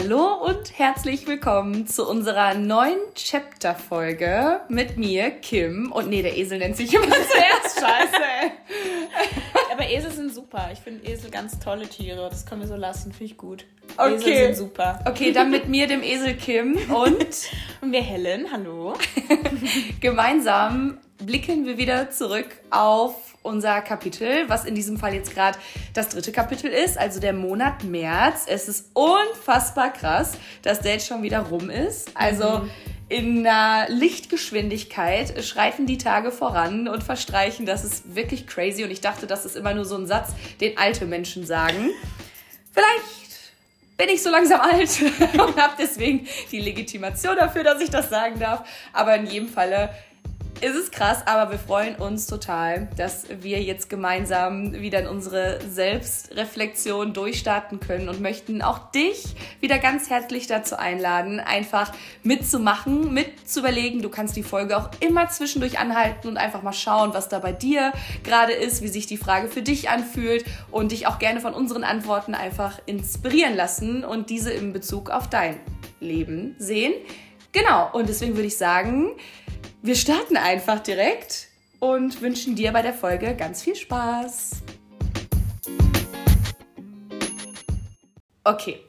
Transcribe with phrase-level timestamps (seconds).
[0.00, 5.90] Hallo und herzlich willkommen zu unserer neuen Chapter-Folge mit mir, Kim.
[5.90, 7.80] Und nee, der Esel nennt sich immer zuerst.
[7.80, 8.50] Scheiße, ey.
[9.72, 10.70] Aber Esel sind super.
[10.72, 12.28] Ich finde Esel ganz tolle Tiere.
[12.30, 13.10] Das können wir so lassen.
[13.12, 13.64] Finde ich gut.
[13.96, 14.14] Okay.
[14.14, 15.00] Esel sind super.
[15.04, 17.26] Okay, dann mit mir, dem Esel Kim und
[17.80, 18.94] Und wir Helen, hallo.
[20.00, 25.58] gemeinsam blicken wir wieder zurück auf unser Kapitel, was in diesem Fall jetzt gerade
[25.94, 28.44] das dritte Kapitel ist, also der Monat März.
[28.46, 32.10] Es ist unfassbar krass, dass der jetzt schon wieder rum ist.
[32.14, 32.68] Also
[33.08, 37.64] in einer Lichtgeschwindigkeit schreiten die Tage voran und verstreichen.
[37.64, 38.84] Das ist wirklich crazy.
[38.84, 41.90] Und ich dachte, das ist immer nur so ein Satz, den alte Menschen sagen.
[42.72, 43.18] Vielleicht
[43.96, 44.90] bin ich so langsam alt
[45.32, 48.68] und habe deswegen die Legitimation dafür, dass ich das sagen darf.
[48.92, 49.90] Aber in jedem Falle
[50.60, 55.60] ist es krass, aber wir freuen uns total, dass wir jetzt gemeinsam wieder in unsere
[55.60, 61.92] Selbstreflexion durchstarten können und möchten auch dich wieder ganz herzlich dazu einladen, einfach
[62.22, 64.02] mitzumachen, mitzuüberlegen.
[64.02, 67.52] Du kannst die Folge auch immer zwischendurch anhalten und einfach mal schauen, was da bei
[67.52, 67.92] dir
[68.24, 71.84] gerade ist, wie sich die Frage für dich anfühlt und dich auch gerne von unseren
[71.84, 75.60] Antworten einfach inspirieren lassen und diese in Bezug auf dein
[76.00, 76.94] Leben sehen.
[77.52, 79.12] Genau, und deswegen würde ich sagen,
[79.82, 81.48] wir starten einfach direkt
[81.78, 84.62] und wünschen dir bei der Folge ganz viel Spaß.
[88.44, 88.80] Okay,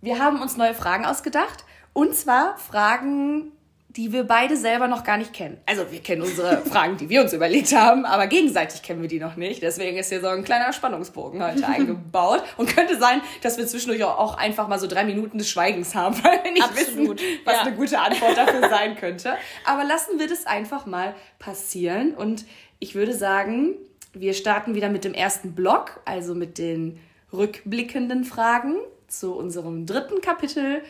[0.00, 3.52] wir haben uns neue Fragen ausgedacht und zwar Fragen,
[3.96, 5.58] die wir beide selber noch gar nicht kennen.
[5.66, 9.18] Also wir kennen unsere Fragen, die wir uns überlegt haben, aber gegenseitig kennen wir die
[9.18, 9.62] noch nicht.
[9.62, 14.04] Deswegen ist hier so ein kleiner Spannungsbogen heute eingebaut und könnte sein, dass wir zwischendurch
[14.04, 17.54] auch einfach mal so drei Minuten des Schweigens haben, weil wir nicht Absolut, wissen, was
[17.54, 17.60] ja.
[17.62, 19.34] eine gute Antwort dafür sein könnte.
[19.64, 22.44] Aber lassen wir das einfach mal passieren und
[22.78, 23.74] ich würde sagen,
[24.12, 27.00] wir starten wieder mit dem ersten Block, also mit den
[27.32, 28.76] rückblickenden Fragen
[29.08, 30.82] zu unserem dritten Kapitel.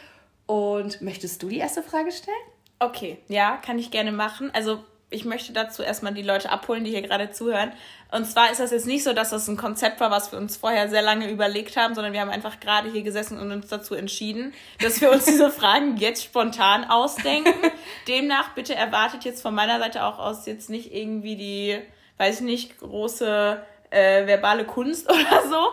[0.47, 2.37] Und möchtest du die erste Frage stellen?
[2.81, 4.51] Okay, ja, kann ich gerne machen.
[4.55, 7.73] Also ich möchte dazu erstmal die Leute abholen, die hier gerade zuhören.
[8.11, 10.57] Und zwar ist das jetzt nicht so, dass das ein Konzept war, was wir uns
[10.57, 13.95] vorher sehr lange überlegt haben, sondern wir haben einfach gerade hier gesessen und uns dazu
[13.95, 17.53] entschieden, dass wir uns diese Fragen jetzt spontan ausdenken.
[18.09, 21.79] Demnach bitte erwartet jetzt von meiner Seite auch aus jetzt nicht irgendwie die,
[22.17, 25.69] weiß ich nicht, große äh, verbale Kunst oder so.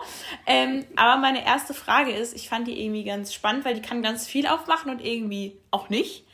[0.46, 4.02] Ähm, aber meine erste Frage ist, ich fand die irgendwie ganz spannend, weil die kann
[4.02, 6.24] ganz viel aufmachen und irgendwie auch nicht.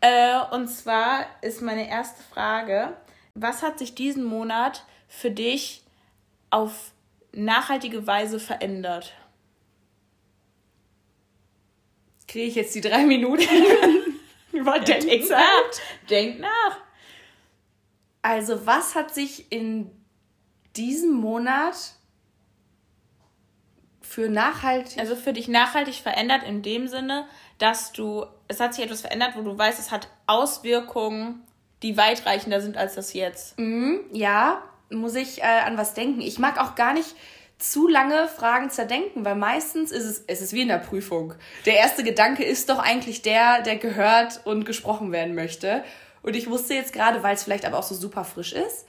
[0.00, 2.96] Äh, und zwar ist meine erste Frage,
[3.34, 5.82] was hat sich diesen Monat für dich
[6.50, 6.92] auf
[7.32, 9.12] nachhaltige Weise verändert?
[12.28, 13.42] Kriege ich jetzt die drei Minuten
[14.52, 15.48] Denk nach.
[16.08, 16.78] Denk nach.
[18.22, 19.90] Also, was hat sich in
[20.76, 21.76] diesem Monat
[24.06, 24.98] für nachhaltig.
[24.98, 27.26] Also für dich nachhaltig verändert in dem Sinne,
[27.58, 31.42] dass du, es hat sich etwas verändert, wo du weißt, es hat Auswirkungen,
[31.82, 33.58] die weitreichender sind als das jetzt.
[33.58, 36.20] Mhm, ja, muss ich äh, an was denken.
[36.20, 37.14] Ich mag auch gar nicht
[37.58, 41.34] zu lange Fragen zerdenken, weil meistens ist es, es ist wie in der Prüfung.
[41.64, 45.82] Der erste Gedanke ist doch eigentlich der, der gehört und gesprochen werden möchte.
[46.22, 48.86] Und ich musste jetzt gerade, weil es vielleicht aber auch so super frisch ist,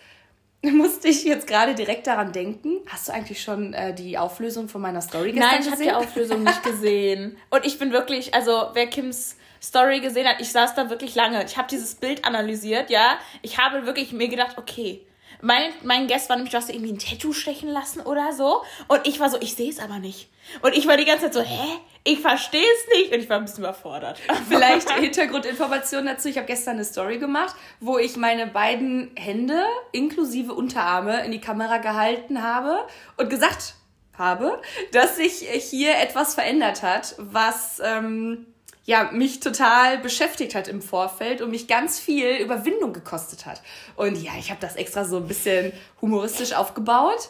[0.62, 2.79] musste ich jetzt gerade direkt daran denken.
[2.88, 5.91] Hast du eigentlich schon äh, die Auflösung von meiner Story gestern Nein, ich habe die
[5.91, 7.38] Auflösung nicht gesehen.
[7.50, 11.44] Und ich bin wirklich, also wer Kims Story gesehen hat, ich saß da wirklich lange.
[11.45, 13.18] Ich habe dieses Bild analysiert, ja.
[13.41, 15.07] Ich habe wirklich mir gedacht, okay,
[15.41, 18.63] mein, mein Guest war nämlich, du hast irgendwie ein Tattoo stechen lassen oder so.
[18.88, 20.29] Und ich war so, ich sehe es aber nicht.
[20.62, 21.79] Und ich war die ganze Zeit so, hä?
[22.03, 23.13] Ich verstehe es nicht.
[23.13, 24.19] Und ich war ein bisschen überfordert.
[24.50, 26.29] Vielleicht Hintergrundinformationen dazu.
[26.29, 31.41] Ich habe gestern eine Story gemacht, wo ich meine beiden Hände inklusive Unterarme in die
[31.41, 33.75] Kamera gehalten habe und gesagt
[34.17, 34.59] habe,
[34.94, 38.47] dass sich hier etwas verändert hat, was ähm,
[38.87, 43.61] ja mich total beschäftigt hat im Vorfeld und mich ganz viel Überwindung gekostet hat.
[43.97, 47.29] Und ja, ich habe das extra so ein bisschen humoristisch aufgebaut.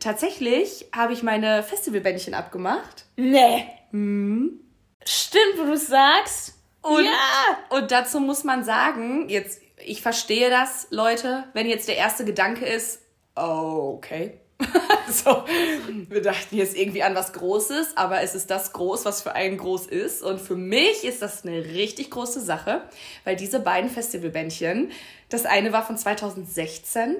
[0.00, 3.04] Tatsächlich habe ich meine Festivalbändchen abgemacht.
[3.16, 3.66] Nee.
[5.04, 6.54] Stimmt, wo du es sagst.
[6.80, 7.76] Und, ja.
[7.76, 12.64] und dazu muss man sagen, jetzt, ich verstehe das, Leute, wenn jetzt der erste Gedanke
[12.64, 13.02] ist,
[13.34, 14.40] okay.
[15.08, 15.44] so,
[16.08, 19.56] wir dachten jetzt irgendwie an was Großes, aber es ist das groß, was für einen
[19.56, 20.22] groß ist.
[20.22, 22.82] Und für mich ist das eine richtig große Sache,
[23.24, 24.90] weil diese beiden Festivalbändchen,
[25.28, 27.16] das eine war von 2016,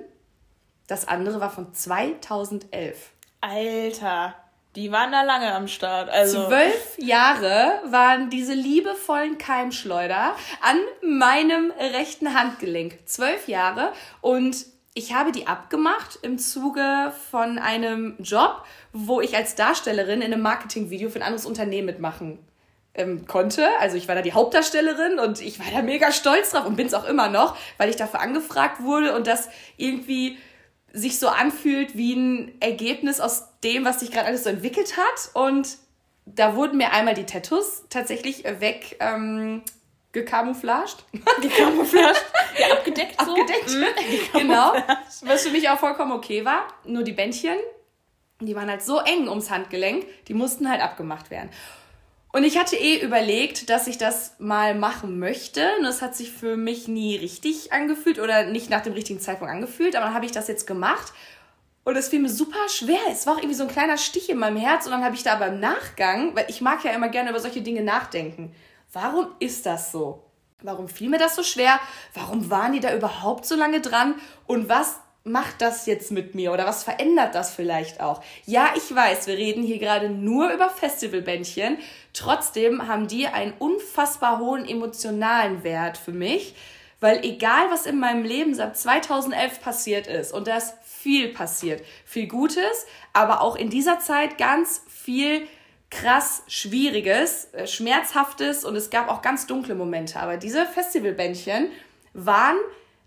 [0.88, 3.10] das andere war von 2011.
[3.40, 4.34] Alter,
[4.74, 6.08] die waren da lange am Start.
[6.08, 12.98] Also, Zwölf Jahre waren diese liebevollen Keimschleuder an meinem rechten Handgelenk.
[13.06, 13.92] Zwölf Jahre.
[14.20, 14.66] Und
[14.98, 20.42] ich habe die abgemacht im Zuge von einem Job, wo ich als Darstellerin in einem
[20.42, 22.40] Marketingvideo für ein anderes Unternehmen mitmachen
[22.94, 23.68] ähm, konnte.
[23.78, 26.88] Also ich war da die Hauptdarstellerin und ich war da mega stolz drauf und bin
[26.88, 30.36] es auch immer noch, weil ich dafür angefragt wurde und das irgendwie
[30.92, 35.30] sich so anfühlt wie ein Ergebnis aus dem, was sich gerade alles so entwickelt hat.
[35.34, 35.78] Und
[36.26, 39.62] da wurden mir einmal die Tattoos tatsächlich weg ähm,
[40.12, 41.04] gekamouflaged.
[41.42, 42.24] Gekamouflaged?
[42.58, 43.30] ja, abgedeckt so.
[43.30, 43.70] Abgedeckt.
[43.70, 43.84] Mhm.
[44.38, 44.72] genau.
[45.22, 46.68] Was für mich auch vollkommen okay war.
[46.84, 47.56] Nur die Bändchen,
[48.40, 51.50] die waren halt so eng ums Handgelenk, die mussten halt abgemacht werden.
[52.30, 55.66] Und ich hatte eh überlegt, dass ich das mal machen möchte.
[55.78, 59.52] Und es hat sich für mich nie richtig angefühlt oder nicht nach dem richtigen Zeitpunkt
[59.52, 59.96] angefühlt.
[59.96, 61.12] Aber dann habe ich das jetzt gemacht.
[61.84, 63.00] Und es fiel mir super schwer.
[63.10, 64.84] Es war auch irgendwie so ein kleiner Stich in meinem Herz.
[64.84, 67.40] Und dann habe ich da aber im Nachgang, weil ich mag ja immer gerne über
[67.40, 68.54] solche Dinge nachdenken.
[68.92, 70.24] Warum ist das so?
[70.62, 71.78] Warum fiel mir das so schwer?
[72.14, 74.14] Warum waren die da überhaupt so lange dran?
[74.46, 78.22] Und was macht das jetzt mit mir oder was verändert das vielleicht auch?
[78.46, 81.78] Ja, ich weiß, wir reden hier gerade nur über Festivalbändchen.
[82.12, 86.54] Trotzdem haben die einen unfassbar hohen emotionalen Wert für mich,
[87.00, 91.84] weil egal was in meinem Leben seit 2011 passiert ist und da ist viel passiert,
[92.04, 95.46] viel Gutes, aber auch in dieser Zeit ganz viel
[95.90, 100.20] krass Schwieriges, äh, Schmerzhaftes und es gab auch ganz dunkle Momente.
[100.20, 101.70] Aber diese Festivalbändchen
[102.12, 102.58] waren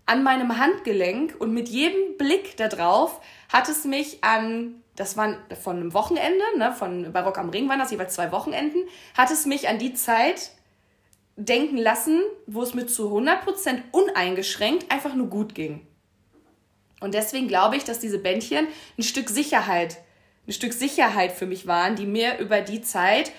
[0.06, 3.20] an meinem Handgelenk und mit jedem Blick darauf
[3.52, 7.78] hat es mich an, das war von einem Wochenende, ne, von Barock am Ring waren
[7.78, 8.80] das jeweils zwei Wochenenden,
[9.16, 10.50] hat es mich an die Zeit
[11.36, 15.86] denken lassen, wo es mir zu 100% uneingeschränkt einfach nur gut ging.
[17.00, 18.66] Und deswegen glaube ich, dass diese Bändchen
[18.98, 19.98] ein Stück Sicherheit,
[20.46, 23.32] ein Stück Sicherheit für mich waren, die mir über die Zeit,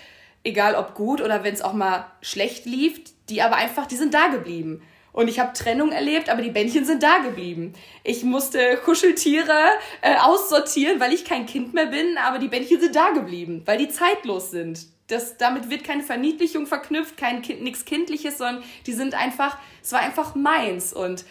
[0.44, 4.13] egal ob gut oder wenn es auch mal schlecht lief, die aber einfach, die sind
[4.13, 4.81] da geblieben.
[5.11, 7.73] Und ich habe Trennung erlebt, aber die Bändchen sind da geblieben.
[8.03, 9.59] Ich musste Kuscheltiere
[10.01, 13.77] äh, aussortieren, weil ich kein Kind mehr bin, aber die Bändchen sind da geblieben, weil
[13.77, 14.88] die zeitlos sind.
[15.07, 19.91] Das, damit wird keine Verniedlichung verknüpft, kein kind, nichts Kindliches, sondern die sind einfach, es
[19.91, 20.94] war einfach meins.
[20.94, 21.25] Und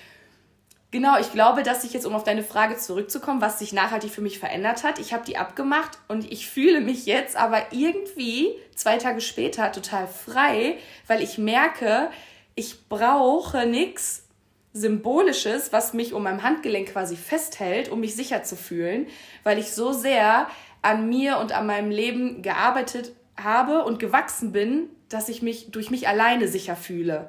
[0.92, 4.20] genau, ich glaube, dass ich jetzt, um auf deine Frage zurückzukommen, was sich nachhaltig für
[4.20, 8.98] mich verändert hat, ich habe die abgemacht und ich fühle mich jetzt aber irgendwie zwei
[8.98, 10.76] Tage später total frei,
[11.08, 12.10] weil ich merke,
[12.54, 14.28] ich brauche nichts
[14.74, 19.06] Symbolisches, was mich um mein Handgelenk quasi festhält, um mich sicher zu fühlen,
[19.42, 20.46] weil ich so sehr
[20.80, 25.90] an mir und an meinem Leben gearbeitet habe und gewachsen bin, dass ich mich durch
[25.90, 27.28] mich alleine sicher fühle.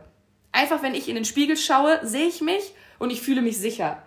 [0.54, 2.74] Einfach wenn ich in den Spiegel schaue, sehe ich mich
[3.04, 4.02] und ich fühle mich sicher.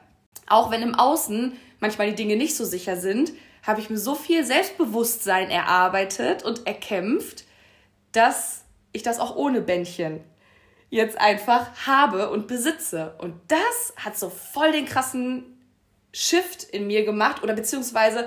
[0.47, 3.31] Auch wenn im Außen manchmal die Dinge nicht so sicher sind,
[3.63, 7.45] habe ich mir so viel Selbstbewusstsein erarbeitet und erkämpft,
[8.13, 10.21] dass ich das auch ohne Bändchen
[10.89, 13.15] jetzt einfach habe und besitze.
[13.19, 15.45] Und das hat so voll den krassen
[16.15, 18.27] Shift in mir gemacht oder beziehungsweise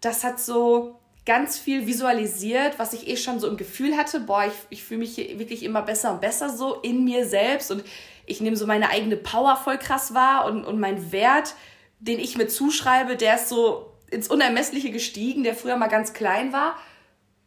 [0.00, 4.20] das hat so ganz viel visualisiert, was ich eh schon so im Gefühl hatte.
[4.20, 7.72] Boah, ich, ich fühle mich hier wirklich immer besser und besser so in mir selbst
[7.72, 7.82] und
[8.26, 11.54] ich nehme so meine eigene Power voll krass wahr und, und mein Wert,
[11.98, 16.52] den ich mir zuschreibe, der ist so ins Unermessliche gestiegen, der früher mal ganz klein
[16.52, 16.76] war.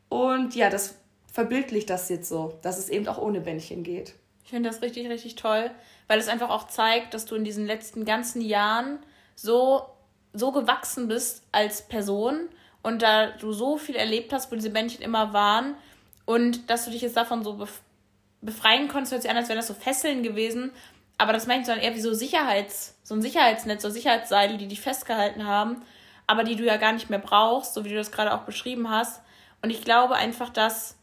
[0.09, 0.95] Und ja, das
[1.31, 4.13] verbildlicht das jetzt so, dass es eben auch ohne Bändchen geht.
[4.43, 5.71] Ich finde das richtig, richtig toll,
[6.07, 8.99] weil es einfach auch zeigt, dass du in diesen letzten ganzen Jahren
[9.35, 9.85] so,
[10.33, 12.47] so gewachsen bist als Person
[12.81, 15.75] und da du so viel erlebt hast, wo diese Bändchen immer waren
[16.25, 17.67] und dass du dich jetzt davon so
[18.41, 20.71] befreien konntest, hört sich an, als wären das so Fesseln gewesen,
[21.17, 24.67] aber das meine ich sondern eher wie so Sicherheits, so ein Sicherheitsnetz, so Sicherheitsseile, die
[24.67, 25.81] dich festgehalten haben,
[26.27, 28.89] aber die du ja gar nicht mehr brauchst, so wie du das gerade auch beschrieben
[28.89, 29.21] hast.
[29.61, 30.97] Und ich glaube einfach, dass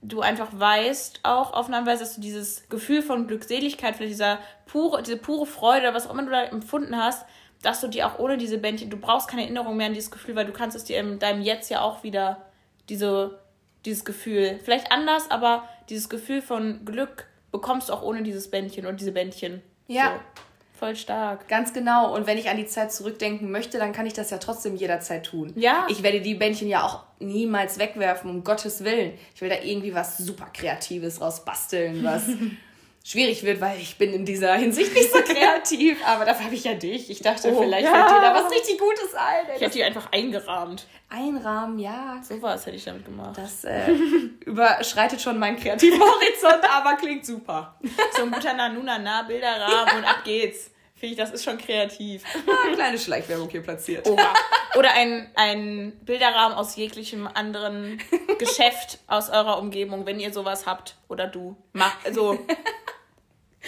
[0.00, 4.38] du einfach weißt, auch auf eine Weise, dass du dieses Gefühl von Glückseligkeit, vielleicht dieser
[4.66, 7.26] pure, diese pure Freude, was auch immer du da empfunden hast,
[7.62, 10.36] dass du dir auch ohne diese Bändchen, du brauchst keine Erinnerung mehr an dieses Gefühl,
[10.36, 12.46] weil du kannst es dir in deinem Jetzt ja auch wieder
[12.88, 13.40] diese,
[13.84, 18.86] dieses Gefühl, vielleicht anders, aber dieses Gefühl von Glück bekommst du auch ohne dieses Bändchen
[18.86, 19.62] und diese Bändchen.
[19.86, 20.14] Ja.
[20.14, 20.40] So.
[20.78, 21.48] Voll stark.
[21.48, 22.14] Ganz genau.
[22.14, 25.26] Und wenn ich an die Zeit zurückdenken möchte, dann kann ich das ja trotzdem jederzeit
[25.26, 25.52] tun.
[25.56, 25.86] Ja.
[25.88, 29.14] Ich werde die Bändchen ja auch niemals wegwerfen, um Gottes Willen.
[29.34, 32.28] Ich will da irgendwie was super Kreatives rausbasteln, was
[33.04, 35.98] schwierig wird, weil ich bin in dieser Hinsicht nicht so kreativ.
[36.04, 37.10] Aber dafür habe ich ja dich.
[37.10, 37.92] Ich dachte, oh, vielleicht ja.
[37.92, 39.46] fällt dir da was richtig Gutes ein.
[39.56, 40.86] Ich hätte die einfach eingerahmt.
[41.08, 42.20] Einrahmen, ja.
[42.22, 43.38] So was hätte ich damit gemacht.
[43.38, 43.90] Das äh,
[44.44, 47.78] überschreitet schon meinen kreativen Horizont, aber klingt super.
[48.16, 50.70] So ein guter Nanuna Bilderrahmen und ab geht's.
[50.98, 52.24] Finde ich, das ist schon kreativ.
[52.34, 54.08] Ah, kleine Schleichwerbung hier platziert.
[54.08, 54.34] Oha.
[54.76, 58.00] Oder ein, ein Bilderrahmen aus jeglichem anderen
[58.38, 60.96] Geschäft aus eurer Umgebung, wenn ihr sowas habt.
[61.08, 61.56] Oder du.
[61.72, 62.40] Mach, also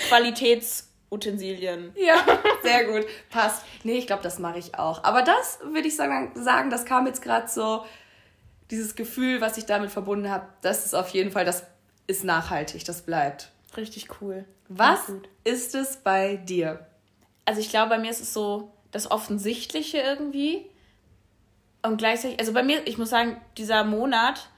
[0.08, 1.92] Qualitätsutensilien.
[1.96, 2.24] Ja,
[2.62, 3.06] sehr gut.
[3.30, 3.64] Passt.
[3.84, 5.04] Nee, ich glaube, das mache ich auch.
[5.04, 7.84] Aber das würde ich sagen, sagen, das kam jetzt gerade so,
[8.70, 11.64] dieses Gefühl, was ich damit verbunden habe, das ist auf jeden Fall, das
[12.06, 13.50] ist nachhaltig, das bleibt.
[13.76, 14.44] Richtig cool.
[14.68, 15.12] Was
[15.44, 16.86] ist es bei dir?
[17.44, 20.66] Also ich glaube, bei mir ist es so das Offensichtliche irgendwie.
[21.82, 24.48] Und gleichzeitig, also bei mir, ich muss sagen, dieser Monat,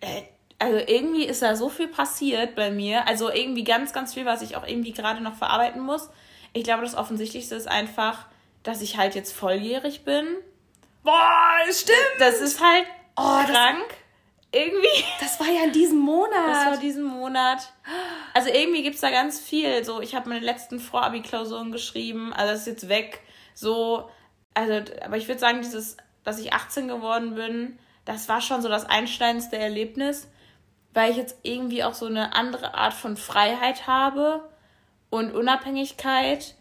[0.00, 0.22] äh,
[0.58, 3.06] also irgendwie ist da so viel passiert bei mir.
[3.06, 6.08] Also irgendwie ganz, ganz viel, was ich auch irgendwie gerade noch verarbeiten muss.
[6.52, 8.26] Ich glaube, das Offensichtlichste ist einfach,
[8.62, 10.26] dass ich halt jetzt volljährig bin.
[11.02, 11.98] Boah, stimmt!
[12.18, 12.86] Das ist halt
[13.16, 13.86] oh, krank.
[14.50, 15.04] irgendwie.
[15.20, 16.48] Das war ja in diesem Monat.
[16.48, 17.72] Das war diesen Monat.
[18.34, 19.84] Also irgendwie gibt es da ganz viel.
[19.84, 22.32] So, ich habe meine letzten Vorabi-Klausuren geschrieben.
[22.32, 23.20] Also das ist jetzt weg.
[23.54, 24.10] So,
[24.54, 28.68] also, aber ich würde sagen, dieses, dass ich 18 geworden bin, das war schon so
[28.68, 30.28] das einschneidendste Erlebnis,
[30.96, 34.40] weil ich jetzt irgendwie auch so eine andere Art von Freiheit habe
[35.10, 36.54] und Unabhängigkeit.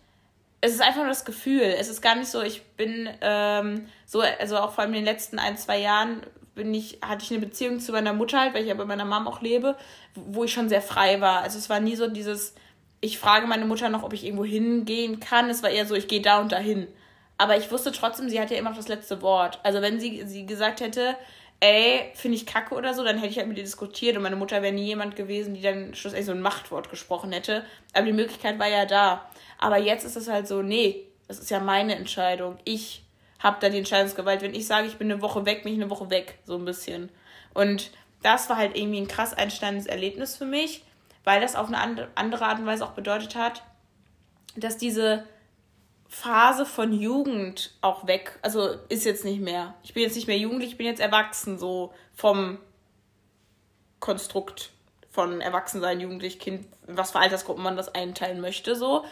[0.59, 1.61] Es ist einfach nur das Gefühl.
[1.61, 5.05] Es ist gar nicht so, ich bin ähm, so, also auch vor allem in den
[5.05, 6.21] letzten ein, zwei Jahren
[6.53, 9.05] bin ich, hatte ich eine Beziehung zu meiner Mutter halt, weil ich ja bei meiner
[9.05, 9.77] Mom auch lebe,
[10.15, 11.41] wo ich schon sehr frei war.
[11.41, 12.55] Also es war nie so dieses,
[12.99, 15.49] ich frage meine Mutter noch, ob ich irgendwo hingehen kann.
[15.49, 16.89] Es war eher so, ich gehe da und dahin.
[17.37, 19.61] Aber ich wusste trotzdem, sie hat ja immer noch das letzte Wort.
[19.63, 21.15] Also wenn sie, sie gesagt hätte,
[21.59, 24.35] ey, finde ich kacke oder so, dann hätte ich halt mit ihr diskutiert und meine
[24.35, 27.65] Mutter wäre nie jemand gewesen, die dann schlussendlich so ein Machtwort gesprochen hätte.
[27.93, 29.29] Aber die Möglichkeit war ja da.
[29.57, 32.57] Aber jetzt ist es halt so, nee, das ist ja meine Entscheidung.
[32.65, 33.03] Ich
[33.39, 34.41] habe da die Entscheidungsgewalt.
[34.41, 36.65] Wenn ich sage, ich bin eine Woche weg, bin ich eine Woche weg, so ein
[36.65, 37.09] bisschen.
[37.53, 40.83] Und das war halt irgendwie ein krass einsteigendes Erlebnis für mich,
[41.23, 43.63] weil das auf eine andere Art und Weise auch bedeutet hat,
[44.55, 45.25] dass diese
[46.07, 49.73] Phase von Jugend auch weg, also ist jetzt nicht mehr.
[49.83, 52.59] Ich bin jetzt nicht mehr jugendlich, ich bin jetzt erwachsen, so vom
[53.99, 54.71] Konstrukt
[55.09, 59.05] von Erwachsensein, Jugendlich, Kind, was für Altersgruppen man das einteilen möchte, so.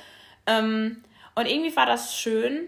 [0.46, 1.04] Ähm,
[1.36, 2.68] und irgendwie war das schön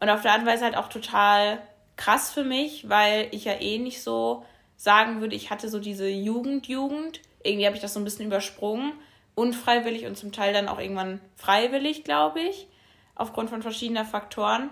[0.00, 1.60] und auf der anderen Weise halt auch total
[1.96, 4.44] krass für mich, weil ich ja eh nicht so
[4.76, 7.20] sagen würde, ich hatte so diese Jugend-Jugend.
[7.42, 8.92] Irgendwie habe ich das so ein bisschen übersprungen.
[9.34, 12.68] Unfreiwillig und zum Teil dann auch irgendwann freiwillig, glaube ich.
[13.16, 14.70] Aufgrund von verschiedener Faktoren.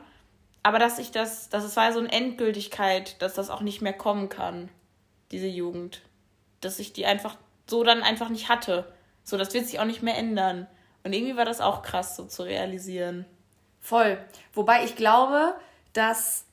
[0.62, 3.92] Aber dass ich das, dass es war so eine Endgültigkeit, dass das auch nicht mehr
[3.92, 4.68] kommen kann,
[5.32, 6.02] diese Jugend.
[6.60, 7.36] Dass ich die einfach
[7.66, 8.92] so dann einfach nicht hatte.
[9.24, 10.68] So, das wird sich auch nicht mehr ändern.
[11.02, 13.26] Und irgendwie war das auch krass, so zu realisieren.
[13.80, 14.18] Voll.
[14.54, 15.54] Wobei ich glaube,
[15.92, 16.46] dass,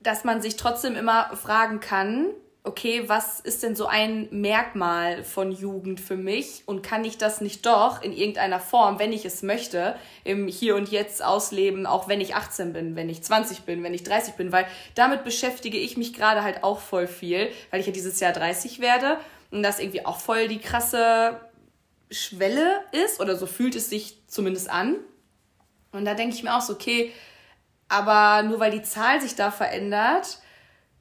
[0.00, 2.28] dass man sich trotzdem immer fragen kann,
[2.66, 7.42] okay, was ist denn so ein Merkmal von Jugend für mich und kann ich das
[7.42, 12.08] nicht doch in irgendeiner Form, wenn ich es möchte, im Hier und Jetzt ausleben, auch
[12.08, 15.76] wenn ich 18 bin, wenn ich 20 bin, wenn ich 30 bin, weil damit beschäftige
[15.76, 19.18] ich mich gerade halt auch voll viel, weil ich ja dieses Jahr 30 werde
[19.50, 21.38] und das irgendwie auch voll die krasse
[22.10, 24.96] Schwelle ist oder so fühlt es sich zumindest an.
[25.92, 27.12] Und da denke ich mir auch so, okay,
[27.88, 30.38] aber nur weil die Zahl sich da verändert,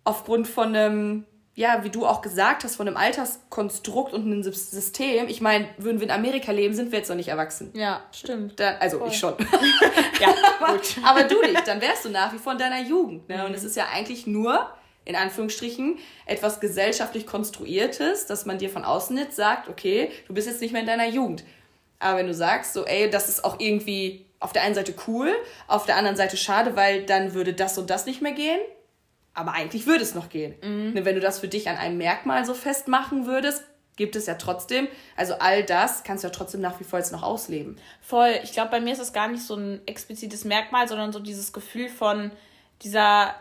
[0.04, 5.28] aufgrund von einem, ja, wie du auch gesagt hast, von einem Alterskonstrukt und einem System,
[5.28, 7.72] ich meine, würden wir in Amerika leben, sind wir jetzt noch nicht erwachsen.
[7.76, 8.60] Ja, stimmt.
[8.60, 9.10] Dann, also Voll.
[9.10, 9.36] ich schon.
[10.20, 10.96] ja, aber, gut.
[11.04, 13.30] aber du nicht, dann wärst du nach wie vor in deiner Jugend.
[13.30, 13.38] Ne?
[13.38, 13.46] Mhm.
[13.46, 14.68] Und es ist ja eigentlich nur,
[15.06, 20.48] in Anführungsstrichen, etwas gesellschaftlich Konstruiertes, dass man dir von außen jetzt sagt, okay, du bist
[20.48, 21.44] jetzt nicht mehr in deiner Jugend.
[22.00, 25.32] Aber wenn du sagst, so, ey, das ist auch irgendwie auf der einen Seite cool,
[25.68, 28.60] auf der anderen Seite schade, weil dann würde das und das nicht mehr gehen.
[29.34, 30.56] Aber eigentlich würde es noch gehen.
[30.62, 31.06] Mhm.
[31.06, 33.64] Wenn du das für dich an einem Merkmal so festmachen würdest,
[33.96, 37.12] gibt es ja trotzdem, also all das kannst du ja trotzdem nach wie vor jetzt
[37.12, 37.78] noch ausleben.
[38.02, 38.40] Voll.
[38.44, 41.54] Ich glaube, bei mir ist es gar nicht so ein explizites Merkmal, sondern so dieses
[41.54, 42.32] Gefühl von
[42.82, 43.36] dieser,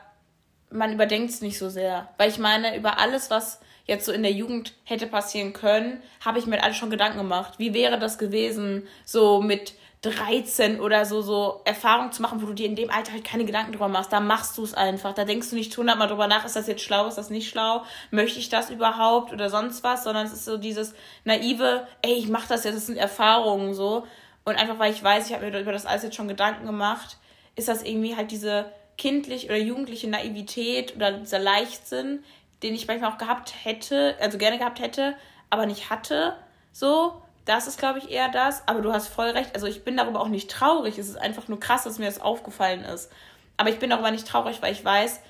[0.70, 2.08] man überdenkt es nicht so sehr.
[2.18, 6.38] Weil ich meine, über alles, was jetzt so in der Jugend hätte passieren können, habe
[6.38, 7.54] ich mir alles schon Gedanken gemacht.
[7.58, 12.54] Wie wäre das gewesen, so mit 13 oder so, so Erfahrungen zu machen, wo du
[12.54, 14.12] dir in dem Alter halt keine Gedanken drüber machst.
[14.12, 15.14] Da machst du es einfach.
[15.14, 17.84] Da denkst du nicht hundertmal drüber nach, ist das jetzt schlau, ist das nicht schlau,
[18.10, 20.94] möchte ich das überhaupt oder sonst was, sondern es ist so dieses
[21.24, 24.04] naive, ey, ich mach das jetzt, das sind Erfahrungen so.
[24.44, 27.16] Und einfach weil ich weiß, ich habe mir über das alles jetzt schon Gedanken gemacht,
[27.54, 32.24] ist das irgendwie halt diese kindlich oder jugendliche Naivität oder dieser Leichtsinn,
[32.64, 35.14] den ich manchmal auch gehabt hätte, also gerne gehabt hätte,
[35.48, 36.36] aber nicht hatte,
[36.72, 38.66] so das ist, glaube ich, eher das.
[38.66, 39.54] Aber du hast voll recht.
[39.54, 40.98] Also ich bin darüber auch nicht traurig.
[40.98, 43.10] Es ist einfach nur krass, dass mir das aufgefallen ist.
[43.56, 45.20] Aber ich bin darüber nicht traurig, weil ich weiß,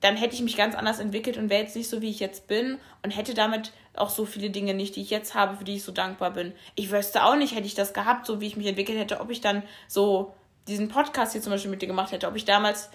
[0.00, 2.48] dann hätte ich mich ganz anders entwickelt und wäre jetzt nicht so, wie ich jetzt
[2.48, 5.76] bin und hätte damit auch so viele Dinge nicht, die ich jetzt habe, für die
[5.76, 6.52] ich so dankbar bin.
[6.74, 9.30] Ich wüsste auch nicht, hätte ich das gehabt, so wie ich mich entwickelt hätte, ob
[9.30, 10.34] ich dann so
[10.68, 12.90] diesen Podcast hier zum Beispiel mit dir gemacht hätte, ob ich damals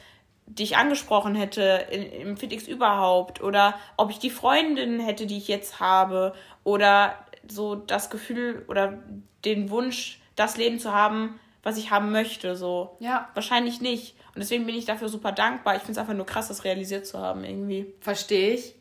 [0.46, 5.48] dich angesprochen hätte in, im FitX überhaupt oder ob ich die Freundin hätte, die ich
[5.48, 7.16] jetzt habe oder
[7.48, 9.00] so das Gefühl oder
[9.46, 12.56] den Wunsch, das Leben zu haben, was ich haben möchte.
[12.56, 12.98] So.
[13.00, 13.30] Ja.
[13.34, 14.16] Wahrscheinlich nicht.
[14.34, 15.76] Und deswegen bin ich dafür super dankbar.
[15.76, 17.94] Ich finde es einfach nur krass, das realisiert zu haben irgendwie.
[18.00, 18.76] Verstehe ich.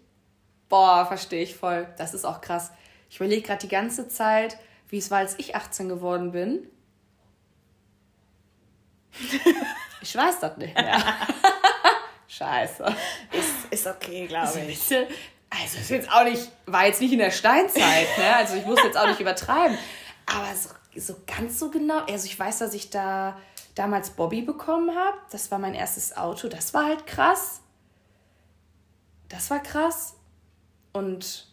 [0.68, 1.88] Boah, verstehe ich voll.
[1.98, 2.70] Das ist auch krass.
[3.08, 4.56] Ich überlege gerade die ganze Zeit,
[4.88, 6.68] wie es war, als ich 18 geworden bin.
[10.02, 10.98] Ich weiß das nicht mehr.
[12.28, 12.84] Scheiße.
[13.32, 14.66] Ist, ist okay, glaube ich.
[14.66, 15.06] Bisschen,
[15.50, 18.36] also ist jetzt auch nicht, war jetzt nicht in der Steinzeit, ne?
[18.36, 19.76] Also ich muss jetzt auch nicht übertreiben.
[20.26, 23.36] Aber so, so ganz so genau, also ich weiß, dass ich da
[23.74, 25.16] damals Bobby bekommen habe.
[25.30, 26.48] Das war mein erstes Auto.
[26.48, 27.60] Das war halt krass.
[29.28, 30.14] Das war krass.
[30.92, 31.46] Und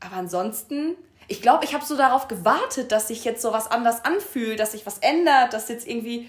[0.00, 0.96] aber ansonsten,
[1.28, 4.72] ich glaube, ich habe so darauf gewartet, dass sich jetzt so was anders anfühlt, dass
[4.72, 6.28] sich was ändert, dass jetzt irgendwie.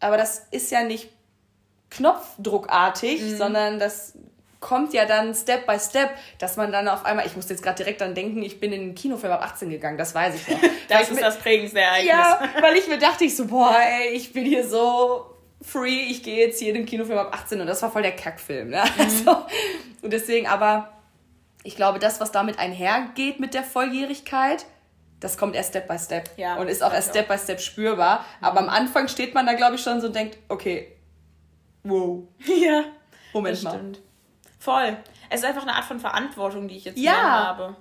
[0.00, 1.10] Aber das ist ja nicht
[1.90, 3.36] knopfdruckartig, mhm.
[3.36, 4.14] sondern das
[4.60, 7.78] kommt ja dann Step by Step, dass man dann auf einmal, ich muss jetzt gerade
[7.78, 10.60] direkt dann denken, ich bin in den Kinofilm ab 18 gegangen, das weiß ich noch.
[10.88, 12.08] das ist mir, das prägendste Ereignis.
[12.08, 16.22] Ja, weil ich mir dachte, ich so, boah, ey, ich bin hier so free, ich
[16.22, 18.68] gehe jetzt hier in den Kinofilm ab 18 und das war voll der Kackfilm.
[18.68, 18.84] Ne?
[18.84, 19.00] Mhm.
[19.02, 19.44] Also,
[20.02, 20.92] und deswegen aber,
[21.64, 24.66] ich glaube, das, was damit einhergeht mit der Volljährigkeit,
[25.20, 28.20] das kommt erst Step by Step ja, und ist auch erst Step by Step spürbar.
[28.40, 28.44] Mhm.
[28.44, 30.96] Aber am Anfang steht man da, glaube ich, schon so und denkt, okay,
[31.82, 32.24] wow.
[32.44, 32.84] Ja.
[33.32, 33.74] Moment mal.
[33.74, 34.00] Stimmt.
[34.60, 34.96] Voll.
[35.30, 37.46] Es ist einfach eine Art von Verantwortung, die ich jetzt ja.
[37.46, 37.76] habe.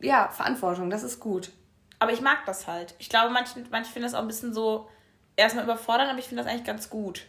[0.00, 1.50] Ja, Verantwortung, das ist gut.
[1.98, 2.94] Aber ich mag das halt.
[2.98, 4.88] Ich glaube, manche, manche finden das auch ein bisschen so
[5.36, 7.26] erstmal überfordern, aber ich finde das eigentlich ganz gut.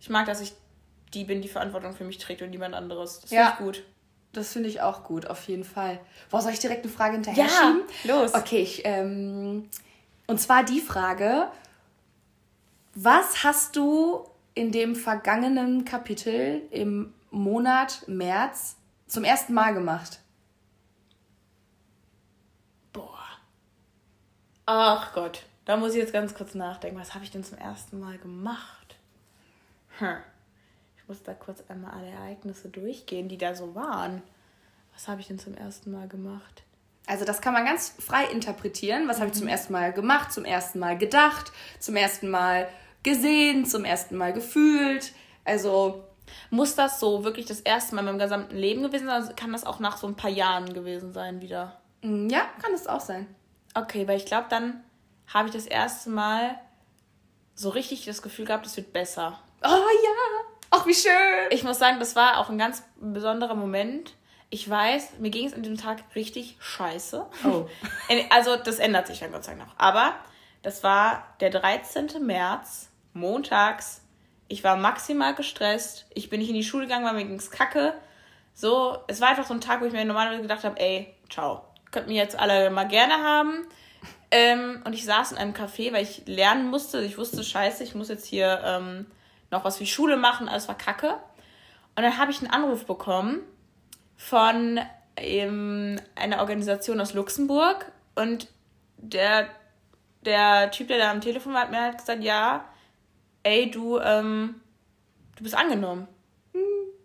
[0.00, 0.52] Ich mag, dass ich
[1.14, 3.20] die bin, die Verantwortung für mich trägt und niemand anderes.
[3.20, 3.50] Das ja.
[3.50, 3.86] finde ich gut.
[4.32, 5.98] Das finde ich auch gut, auf jeden Fall.
[6.30, 7.82] Boah, soll ich direkt eine Frage hinterher ja, schieben?
[8.04, 8.34] los.
[8.34, 9.68] Okay, ich, ähm,
[10.26, 11.48] und zwar die Frage,
[12.94, 20.20] was hast du in dem vergangenen Kapitel im Monat März zum ersten Mal gemacht?
[22.92, 23.24] Boah.
[24.66, 26.98] Ach Gott, da muss ich jetzt ganz kurz nachdenken.
[26.98, 28.96] Was habe ich denn zum ersten Mal gemacht?
[29.98, 30.16] Hm.
[30.96, 34.22] Ich muss da kurz einmal alle Ereignisse durchgehen, die da so waren.
[34.94, 36.64] Was habe ich denn zum ersten Mal gemacht?
[37.06, 39.08] Also das kann man ganz frei interpretieren.
[39.08, 39.20] Was mhm.
[39.20, 39.52] habe ich zum mhm.
[39.52, 42.68] ersten Mal gemacht, zum ersten Mal gedacht, zum ersten Mal
[43.02, 45.12] gesehen, zum ersten Mal gefühlt.
[45.44, 46.04] Also
[46.50, 49.36] muss das so wirklich das erste Mal in meinem gesamten Leben gewesen sein?
[49.36, 51.80] Kann das auch nach so ein paar Jahren gewesen sein wieder?
[52.02, 53.26] Mm, ja, kann es auch sein.
[53.74, 54.82] Okay, weil ich glaube, dann
[55.32, 56.58] habe ich das erste Mal
[57.54, 59.38] so richtig das Gefühl gehabt, es wird besser.
[59.62, 60.48] Oh ja!
[60.70, 61.12] Ach, wie schön!
[61.50, 64.14] Ich muss sagen, das war auch ein ganz besonderer Moment.
[64.50, 67.26] Ich weiß, mir ging es an diesem Tag richtig scheiße.
[67.44, 67.66] Oh.
[68.30, 69.78] also, das ändert sich dann Gott sei Dank noch.
[69.78, 70.14] Aber
[70.62, 72.24] das war der 13.
[72.24, 74.02] März, montags
[74.48, 76.06] ich war maximal gestresst.
[76.14, 77.94] Ich bin nicht in die Schule gegangen, weil mir ging's kacke.
[78.54, 81.64] So, es war einfach so ein Tag, wo ich mir normalerweise gedacht habe, ey, ciao.
[81.90, 83.66] Könnt mir jetzt alle mal gerne haben.
[84.30, 87.00] Ähm, und ich saß in einem Café, weil ich lernen musste.
[87.02, 89.06] Ich wusste, scheiße, ich muss jetzt hier ähm,
[89.50, 90.48] noch was wie Schule machen.
[90.48, 91.14] Alles war kacke.
[91.96, 93.40] Und dann habe ich einen Anruf bekommen
[94.16, 94.80] von
[95.16, 97.90] ähm, einer Organisation aus Luxemburg.
[98.14, 98.48] Und
[98.96, 99.48] der,
[100.22, 102.64] der Typ, der da am Telefon war, hat mir halt gesagt, ja,
[103.48, 104.60] ey, du, ähm,
[105.36, 106.06] du bist angenommen.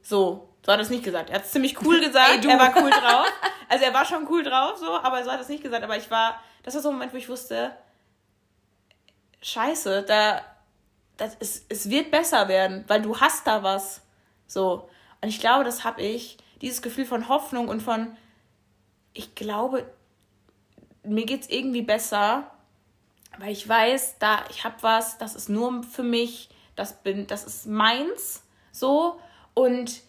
[0.01, 1.29] So, so hat er es nicht gesagt.
[1.29, 2.43] Er hat es ziemlich cool gesagt.
[2.43, 3.27] ey, er war cool drauf.
[3.69, 5.83] Also er war schon cool drauf, so, aber so hat er es nicht gesagt.
[5.83, 7.71] Aber ich war, das war so ein Moment, wo ich wusste,
[9.41, 10.41] scheiße, da,
[11.17, 14.01] das ist, es wird besser werden, weil du hast da was.
[14.47, 14.89] So.
[15.21, 18.15] Und ich glaube, das habe ich, dieses Gefühl von Hoffnung und von,
[19.13, 19.89] ich glaube,
[21.03, 22.51] mir geht es irgendwie besser,
[23.39, 27.43] weil ich weiß, da ich habe was, das ist nur für mich, das bin, das
[27.43, 29.19] ist meins, so
[29.53, 30.01] und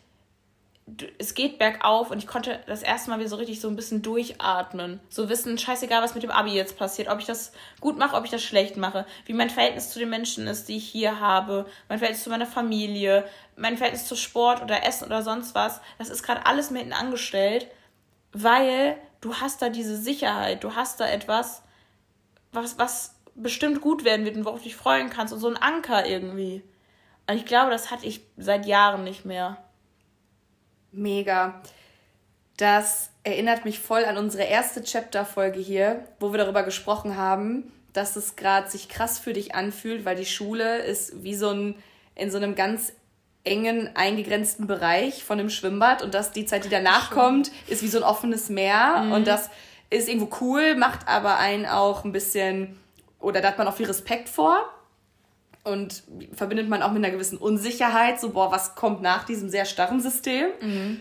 [1.18, 4.02] es geht bergauf und ich konnte das erste Mal wieder so richtig so ein bisschen
[4.02, 5.00] durchatmen.
[5.08, 8.24] So wissen, scheißegal, was mit dem Abi jetzt passiert, ob ich das gut mache, ob
[8.24, 11.66] ich das schlecht mache, wie mein Verhältnis zu den Menschen ist, die ich hier habe,
[11.88, 15.80] mein Verhältnis zu meiner Familie, mein Verhältnis zu Sport oder Essen oder sonst was.
[15.96, 17.66] Das ist gerade alles mitten angestellt,
[18.32, 21.62] weil du hast da diese Sicherheit, du hast da etwas,
[22.52, 25.56] was, was bestimmt gut werden wird und worauf du dich freuen kannst und so ein
[25.56, 26.62] Anker irgendwie.
[27.26, 29.56] Und ich glaube, das hatte ich seit Jahren nicht mehr.
[30.92, 31.60] Mega.
[32.56, 38.16] Das erinnert mich voll an unsere erste Chapter-Folge hier, wo wir darüber gesprochen haben, dass
[38.16, 41.74] es gerade sich krass für dich anfühlt, weil die Schule ist wie so ein,
[42.14, 42.92] in so einem ganz
[43.42, 47.88] engen, eingegrenzten Bereich von einem Schwimmbad und dass die Zeit, die danach kommt, ist wie
[47.88, 49.12] so ein offenes Meer mhm.
[49.12, 49.50] und das
[49.90, 52.78] ist irgendwo cool, macht aber einen auch ein bisschen
[53.24, 54.68] oder da hat man auch viel Respekt vor
[55.64, 59.64] und verbindet man auch mit einer gewissen Unsicherheit, so, boah, was kommt nach diesem sehr
[59.64, 60.48] starren System?
[60.60, 61.00] Mhm.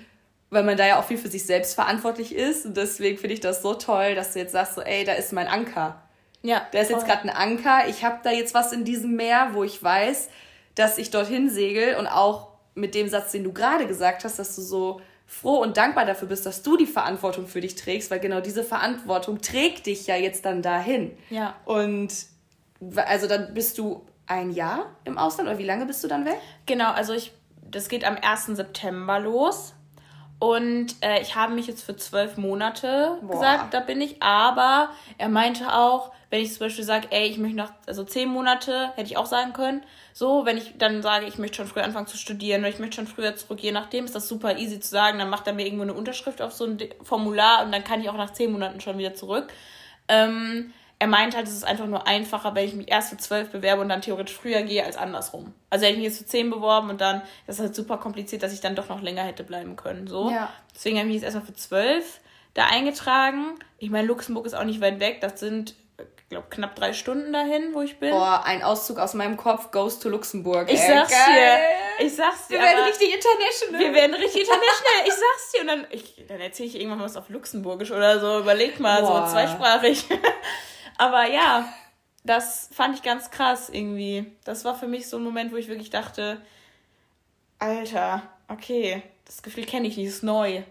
[0.49, 2.65] Weil man da ja auch viel für sich selbst verantwortlich ist.
[2.65, 5.33] Und deswegen finde ich das so toll, dass du jetzt sagst, so, ey, da ist
[5.33, 6.01] mein Anker.
[6.43, 6.67] Ja.
[6.71, 6.99] Da ist voll.
[6.99, 7.88] jetzt gerade ein Anker.
[7.88, 10.29] Ich habe da jetzt was in diesem Meer, wo ich weiß,
[10.75, 14.55] dass ich dorthin segel und auch mit dem Satz, den du gerade gesagt hast, dass
[14.55, 18.19] du so froh und dankbar dafür bist, dass du die Verantwortung für dich trägst, weil
[18.19, 21.12] genau diese Verantwortung trägt dich ja jetzt dann dahin.
[21.29, 21.55] Ja.
[21.65, 22.13] Und
[22.95, 26.38] also dann bist du ein Jahr im Ausland oder wie lange bist du dann weg?
[26.65, 27.33] Genau, also ich,
[27.69, 28.45] das geht am 1.
[28.47, 29.73] September los.
[30.43, 33.32] Und äh, ich habe mich jetzt für zwölf Monate Boah.
[33.32, 34.21] gesagt, da bin ich.
[34.21, 38.27] Aber er meinte auch, wenn ich zum Beispiel sage, ey, ich möchte noch, also zehn
[38.27, 39.84] Monate, hätte ich auch sagen können.
[40.12, 42.97] So, wenn ich dann sage, ich möchte schon früher anfangen zu studieren oder ich möchte
[42.97, 45.17] schon früher zurück, je nachdem, ist das super easy zu sagen.
[45.17, 48.10] Dann macht er mir irgendwo eine Unterschrift auf so ein Formular und dann kann ich
[48.10, 49.47] auch nach zehn Monaten schon wieder zurück.
[50.10, 53.49] Ähm, er meint halt, es ist einfach nur einfacher, wenn ich mich erst für zwölf
[53.49, 55.53] bewerbe und dann theoretisch früher gehe als andersrum.
[55.69, 58.41] Also hätte ich mich jetzt für zehn beworben und dann das ist halt super kompliziert,
[58.41, 60.08] dass ich dann doch noch länger hätte bleiben können.
[60.08, 60.29] So.
[60.29, 60.49] Ja.
[60.73, 62.19] Deswegen habe ich mich jetzt erstmal für zwölf
[62.53, 63.60] da eingetragen.
[63.79, 65.19] Ich meine, Luxemburg ist auch nicht weit weg.
[65.21, 68.12] Das sind, ich glaube, knapp drei Stunden dahin, wo ich bin.
[68.12, 70.71] Boah, ein Auszug aus meinem Kopf goes to Luxemburg.
[70.71, 72.06] Ich sag's dir.
[72.06, 72.60] Ich sag's dir.
[72.60, 73.79] Wir werden richtig international.
[73.82, 75.08] Wir werden richtig international.
[75.08, 75.62] Ich sag's dir.
[75.62, 78.39] Und dann, dann erzähle ich irgendwann was auf Luxemburgisch oder so.
[78.39, 79.27] Überleg mal, Boah.
[79.27, 80.06] so zweisprachig.
[80.97, 81.67] Aber ja,
[82.23, 84.25] das fand ich ganz krass irgendwie.
[84.43, 86.41] Das war für mich so ein Moment, wo ich wirklich dachte,
[87.60, 90.63] Alter, okay, das Gefühl kenne ich nicht, ist neu.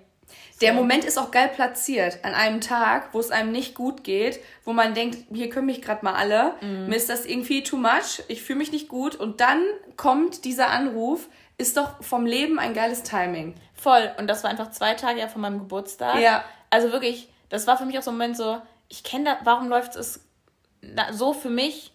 [0.60, 2.20] Der Moment ist auch geil platziert.
[2.22, 5.82] An einem Tag, wo es einem nicht gut geht, wo man denkt, hier können mich
[5.82, 6.54] gerade mal alle.
[6.60, 6.88] Mm.
[6.88, 8.22] Mir ist das irgendwie too much.
[8.28, 9.16] Ich fühle mich nicht gut.
[9.16, 9.62] Und dann
[9.96, 11.28] kommt dieser Anruf.
[11.58, 13.54] Ist doch vom Leben ein geiles Timing.
[13.74, 14.10] Voll.
[14.18, 16.20] Und das war einfach zwei Tage ja von meinem Geburtstag.
[16.20, 16.44] Ja.
[16.70, 18.60] Also wirklich, das war für mich auch so ein Moment so,
[18.92, 20.20] ich kenne da, warum läuft es
[21.12, 21.92] so für mich?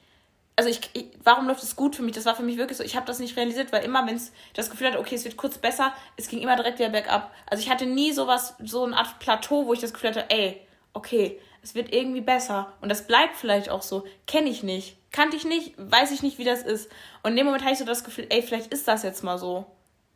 [0.55, 2.15] Also ich, ich, warum läuft es gut für mich?
[2.15, 4.31] Das war für mich wirklich so, ich habe das nicht realisiert, weil immer, wenn es
[4.55, 7.31] das Gefühl hatte, okay, es wird kurz besser, es ging immer direkt wieder bergab.
[7.45, 10.59] Also ich hatte nie sowas, so eine Art Plateau, wo ich das Gefühl hatte, ey,
[10.93, 12.73] okay, es wird irgendwie besser.
[12.81, 14.03] Und das bleibt vielleicht auch so.
[14.25, 14.97] Kenne ich nicht.
[15.11, 16.89] Kannte ich nicht, weiß ich nicht, wie das ist.
[17.21, 19.37] Und in dem Moment hatte ich so das Gefühl, ey, vielleicht ist das jetzt mal
[19.37, 19.67] so.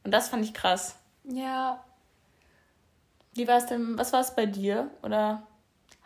[0.04, 0.96] Und das fand ich krass.
[1.26, 1.84] Ja.
[3.34, 4.90] Wie war es denn, was war es bei dir?
[5.04, 5.44] Oder?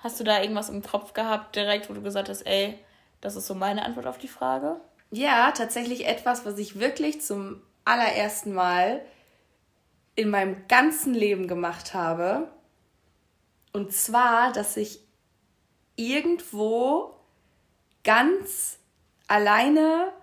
[0.06, 2.78] Hast du da irgendwas im Kopf gehabt, direkt, wo du gesagt hast, ey,
[3.22, 4.80] das ist so meine Antwort auf die Frage?
[5.10, 9.02] Ja, tatsächlich etwas, was ich wirklich zum allerersten Mal
[10.14, 12.50] in meinem ganzen Leben gemacht habe.
[13.74, 15.00] Und zwar, dass ich
[15.96, 17.16] irgendwo
[18.04, 18.78] ganz
[19.28, 20.14] alleine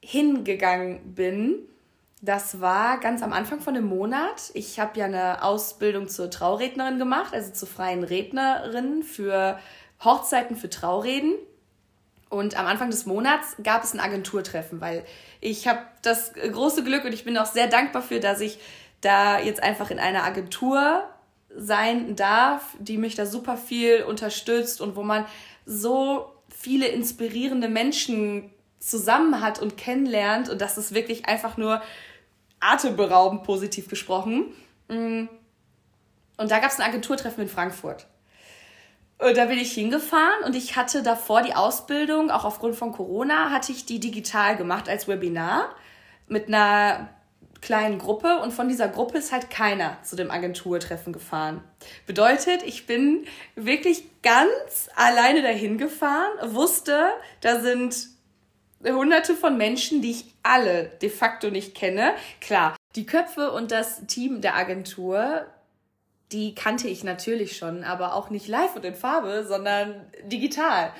[0.00, 1.68] hingegangen bin
[2.24, 4.50] das war ganz am Anfang von dem Monat.
[4.54, 9.58] Ich habe ja eine Ausbildung zur Traurednerin gemacht, also zur freien Rednerin für
[10.02, 11.34] Hochzeiten für Traureden.
[12.30, 15.04] Und am Anfang des Monats gab es ein Agenturtreffen, weil
[15.40, 18.58] ich habe das große Glück und ich bin auch sehr dankbar für, dass ich
[19.02, 21.04] da jetzt einfach in einer Agentur
[21.54, 25.26] sein darf, die mich da super viel unterstützt und wo man
[25.66, 31.82] so viele inspirierende Menschen zusammen hat und kennenlernt und das ist wirklich einfach nur
[32.64, 34.46] atemberaubend positiv gesprochen.
[34.88, 35.26] Mm.
[36.36, 38.06] Und da gab es ein Agenturtreffen in Frankfurt.
[39.18, 43.50] Und da bin ich hingefahren und ich hatte davor die Ausbildung, auch aufgrund von Corona,
[43.50, 45.74] hatte ich die digital gemacht als Webinar
[46.26, 47.08] mit einer
[47.60, 51.62] kleinen Gruppe und von dieser Gruppe ist halt keiner zu dem Agenturtreffen gefahren.
[52.06, 53.24] Bedeutet, ich bin
[53.54, 57.08] wirklich ganz alleine dahin gefahren, wusste,
[57.40, 58.08] da sind
[58.92, 62.14] hunderte von Menschen, die ich alle de facto nicht kenne.
[62.40, 65.46] Klar, die Köpfe und das Team der Agentur,
[66.32, 70.92] die kannte ich natürlich schon, aber auch nicht live und in Farbe, sondern digital.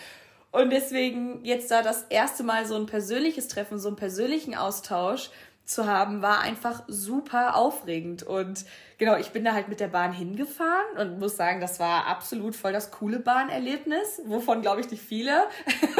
[0.51, 5.31] Und deswegen jetzt da das erste Mal so ein persönliches Treffen, so einen persönlichen Austausch
[5.65, 8.23] zu haben, war einfach super aufregend.
[8.23, 8.65] Und
[8.99, 12.55] genau, ich bin da halt mit der Bahn hingefahren und muss sagen, das war absolut
[12.55, 15.45] voll das coole Bahnerlebnis, wovon, glaube ich, nicht viele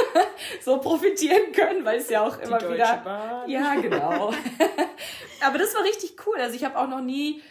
[0.63, 2.97] so profitieren können, weil es ja auch immer Die wieder.
[2.99, 3.49] Bahn.
[3.49, 4.33] Ja, genau.
[5.41, 6.39] Aber das war richtig cool.
[6.39, 7.43] Also ich habe auch noch nie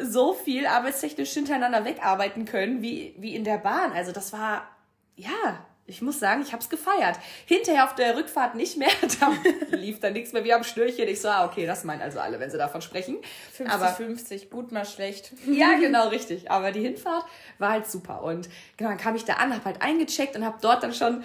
[0.00, 3.92] so viel arbeitstechnisch hintereinander wegarbeiten können wie, wie in der Bahn.
[3.92, 4.68] Also das war,
[5.16, 7.18] ja, ich muss sagen, ich habe es gefeiert.
[7.44, 8.88] Hinterher auf der Rückfahrt nicht mehr,
[9.20, 11.06] da lief dann nichts mehr wie am Schnürchen.
[11.08, 13.18] Ich so, ah, okay, das meinen also alle, wenn sie davon sprechen.
[13.52, 15.32] 50, Aber 50, gut mal schlecht.
[15.46, 16.50] Ja, genau, richtig.
[16.50, 17.24] Aber die Hinfahrt
[17.58, 18.22] war halt super.
[18.22, 21.22] Und genau, dann kam ich da an, habe halt eingecheckt und habe dort dann schon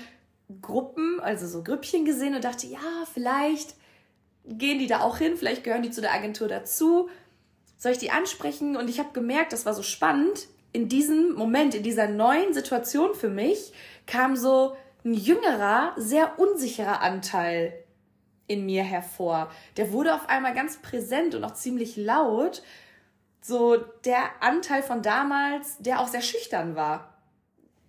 [0.61, 2.79] Gruppen, also so Grüppchen gesehen und dachte, ja,
[3.11, 3.75] vielleicht
[4.45, 7.09] gehen die da auch hin, vielleicht gehören die zu der Agentur dazu.
[7.77, 8.75] Soll ich die ansprechen?
[8.75, 10.47] Und ich habe gemerkt, das war so spannend.
[10.71, 13.73] In diesem Moment, in dieser neuen Situation für mich,
[14.05, 17.73] kam so ein jüngerer, sehr unsicherer Anteil
[18.47, 19.49] in mir hervor.
[19.77, 22.61] Der wurde auf einmal ganz präsent und auch ziemlich laut.
[23.41, 27.13] So der Anteil von damals, der auch sehr schüchtern war.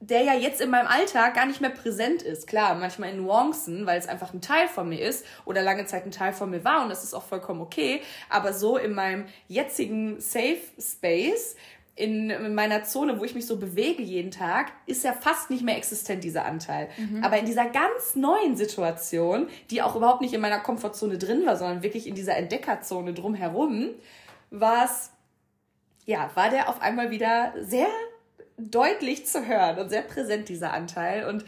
[0.03, 2.47] der ja jetzt in meinem Alltag gar nicht mehr präsent ist.
[2.47, 6.07] Klar, manchmal in Nuancen, weil es einfach ein Teil von mir ist oder lange Zeit
[6.07, 8.01] ein Teil von mir war und das ist auch vollkommen okay.
[8.31, 11.55] Aber so in meinem jetzigen Safe Space,
[11.96, 15.76] in meiner Zone, wo ich mich so bewege jeden Tag, ist ja fast nicht mehr
[15.76, 16.88] existent, dieser Anteil.
[16.96, 17.22] Mhm.
[17.22, 21.57] Aber in dieser ganz neuen Situation, die auch überhaupt nicht in meiner Komfortzone drin war,
[21.57, 23.90] sondern wirklich in dieser Entdeckerzone drumherum,
[24.50, 25.11] war es,
[26.07, 27.88] ja, war der auf einmal wieder sehr
[28.57, 31.26] deutlich zu hören und sehr präsent, dieser Anteil.
[31.26, 31.44] Und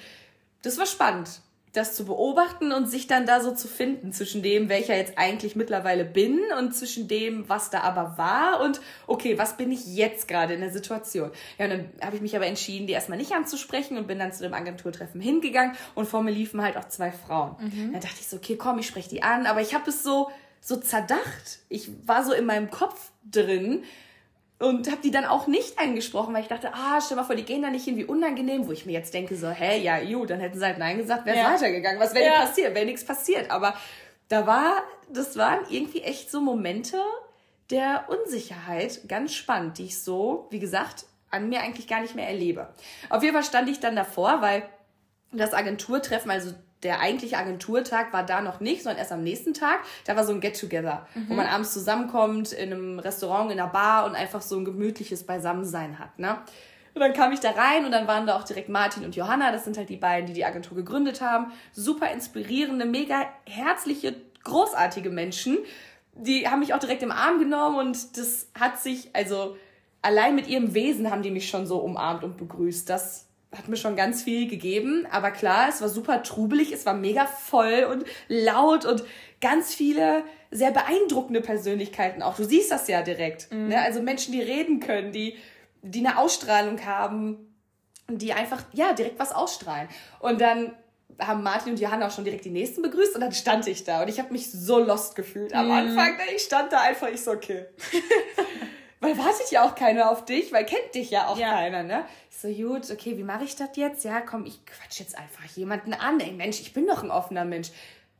[0.63, 1.41] das war spannend,
[1.73, 5.57] das zu beobachten und sich dann da so zu finden zwischen dem, welcher jetzt eigentlich
[5.57, 10.29] mittlerweile bin und zwischen dem, was da aber war und okay, was bin ich jetzt
[10.29, 11.31] gerade in der Situation.
[11.59, 14.33] Ja, und dann habe ich mich aber entschieden, die erstmal nicht anzusprechen und bin dann
[14.33, 17.57] zu dem Agenturtreffen hingegangen und vor mir liefen halt auch zwei Frauen.
[17.59, 17.93] Mhm.
[17.93, 20.31] Dann dachte ich so, okay, komm, ich spreche die an, aber ich habe es so
[20.65, 21.59] so zerdacht.
[21.69, 23.83] Ich war so in meinem Kopf drin
[24.63, 27.45] und habe die dann auch nicht angesprochen, weil ich dachte, ah, stell mal vor, die
[27.45, 30.25] gehen da nicht hin, wie unangenehm, wo ich mir jetzt denke, so, hä, ja, ju,
[30.25, 31.53] dann hätten sie halt Nein gesagt, wäre ja.
[31.53, 32.01] weitergegangen.
[32.01, 32.41] Was wäre ja.
[32.47, 32.75] passiert?
[32.75, 33.51] Wäre nichts passiert.
[33.51, 33.75] Aber
[34.29, 36.97] da war, das waren irgendwie echt so Momente
[37.71, 42.29] der Unsicherheit, ganz spannend, die ich so, wie gesagt, an mir eigentlich gar nicht mehr
[42.29, 42.69] erlebe.
[43.11, 44.63] Auf jeden Fall stand ich dann davor, weil
[45.33, 49.81] das Agenturtreffen, also der eigentliche Agenturtag war da noch nicht, sondern erst am nächsten Tag.
[50.05, 51.29] Da war so ein Get-Together, mhm.
[51.29, 55.25] wo man abends zusammenkommt in einem Restaurant, in einer Bar und einfach so ein gemütliches
[55.25, 56.19] Beisammensein hat.
[56.19, 56.39] Ne?
[56.95, 59.53] Und dann kam ich da rein und dann waren da auch direkt Martin und Johanna.
[59.53, 61.53] Das sind halt die beiden, die die Agentur gegründet haben.
[61.73, 64.15] Super inspirierende, mega herzliche,
[64.45, 65.59] großartige Menschen.
[66.15, 69.57] Die haben mich auch direkt im Arm genommen und das hat sich, also
[70.03, 72.91] allein mit ihrem Wesen haben die mich schon so umarmt und begrüßt.
[72.91, 75.07] Das hat mir schon ganz viel gegeben.
[75.11, 79.05] Aber klar, es war super trubelig, es war mega voll und laut und
[79.41, 82.37] ganz viele sehr beeindruckende Persönlichkeiten auch.
[82.37, 83.53] Du siehst das ja direkt.
[83.53, 83.69] Mhm.
[83.69, 83.81] Ne?
[83.81, 85.37] Also Menschen, die reden können, die,
[85.83, 87.55] die eine Ausstrahlung haben,
[88.09, 89.89] die einfach, ja, direkt was ausstrahlen.
[90.21, 90.73] Und dann
[91.19, 94.03] haben Martin und Johanna auch schon direkt die nächsten begrüßt und dann stand ich da
[94.03, 95.73] und ich habe mich so lost gefühlt am mhm.
[95.73, 96.17] Anfang.
[96.17, 96.23] Ne?
[96.35, 97.67] Ich stand da einfach, ich so, okay.
[99.03, 101.51] weil wartet ja auch keiner auf dich, weil kennt dich ja auch ja.
[101.51, 102.05] keiner, ne?
[102.31, 104.05] Ich so, gut, okay, wie mache ich das jetzt?
[104.05, 106.21] Ja, komm, ich quatsch jetzt einfach jemanden an.
[106.21, 107.71] Ey, Mensch, ich bin doch ein offener Mensch.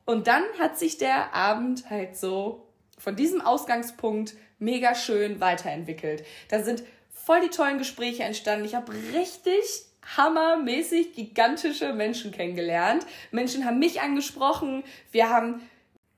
[0.05, 2.67] Und dann hat sich der Abend halt so
[2.99, 6.25] von diesem Ausgangspunkt mega schön weiterentwickelt.
[6.49, 8.65] Da sind voll die tollen Gespräche entstanden.
[8.65, 13.07] Ich habe richtig hammermäßig gigantische Menschen kennengelernt.
[13.31, 14.83] Menschen haben mich angesprochen.
[15.13, 15.63] Wir haben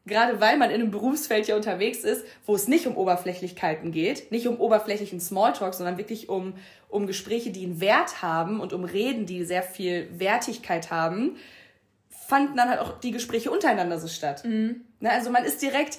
[0.06, 4.30] gerade weil man in einem Berufsfeld ja unterwegs ist, wo es nicht um Oberflächlichkeiten geht,
[4.30, 6.54] nicht um oberflächlichen Smalltalk, sondern wirklich um,
[6.88, 11.36] um Gespräche, die einen Wert haben und um Reden, die sehr viel Wertigkeit haben,
[12.08, 14.44] fanden dann halt auch die Gespräche untereinander so statt.
[14.44, 14.82] Mhm.
[15.00, 15.98] Ne, also man ist direkt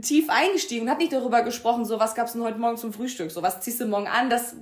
[0.00, 3.30] tief eingestiegen und hat nicht darüber gesprochen, so was gab's denn heute Morgen zum Frühstück,
[3.30, 4.56] so was ziehst du morgen an, das,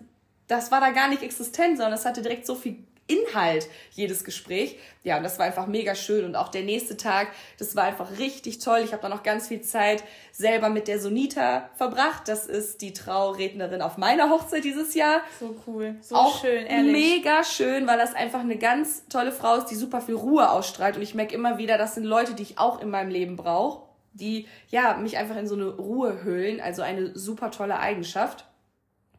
[0.47, 4.79] das war da gar nicht existent, sondern es hatte direkt so viel Inhalt jedes Gespräch.
[5.03, 6.25] Ja, und das war einfach mega schön.
[6.25, 8.81] Und auch der nächste Tag, das war einfach richtig toll.
[8.83, 12.29] Ich habe da noch ganz viel Zeit selber mit der Sonita verbracht.
[12.29, 15.21] Das ist die Traurednerin auf meiner Hochzeit dieses Jahr.
[15.39, 16.93] So cool, so auch schön, ehrlich.
[16.93, 20.97] Mega schön, weil das einfach eine ganz tolle Frau ist, die super viel Ruhe ausstrahlt.
[20.97, 23.87] Und ich merke immer wieder, das sind Leute, die ich auch in meinem Leben brauche,
[24.15, 26.61] die ja mich einfach in so eine Ruhe hüllen.
[26.61, 28.47] Also eine super tolle Eigenschaft.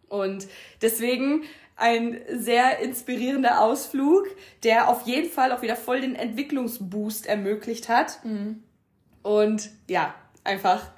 [0.07, 0.47] Und
[0.81, 1.43] deswegen
[1.75, 4.27] ein sehr inspirierender Ausflug,
[4.63, 8.23] der auf jeden Fall auch wieder voll den Entwicklungsboost ermöglicht hat.
[8.23, 8.63] Mhm.
[9.23, 10.91] Und ja, einfach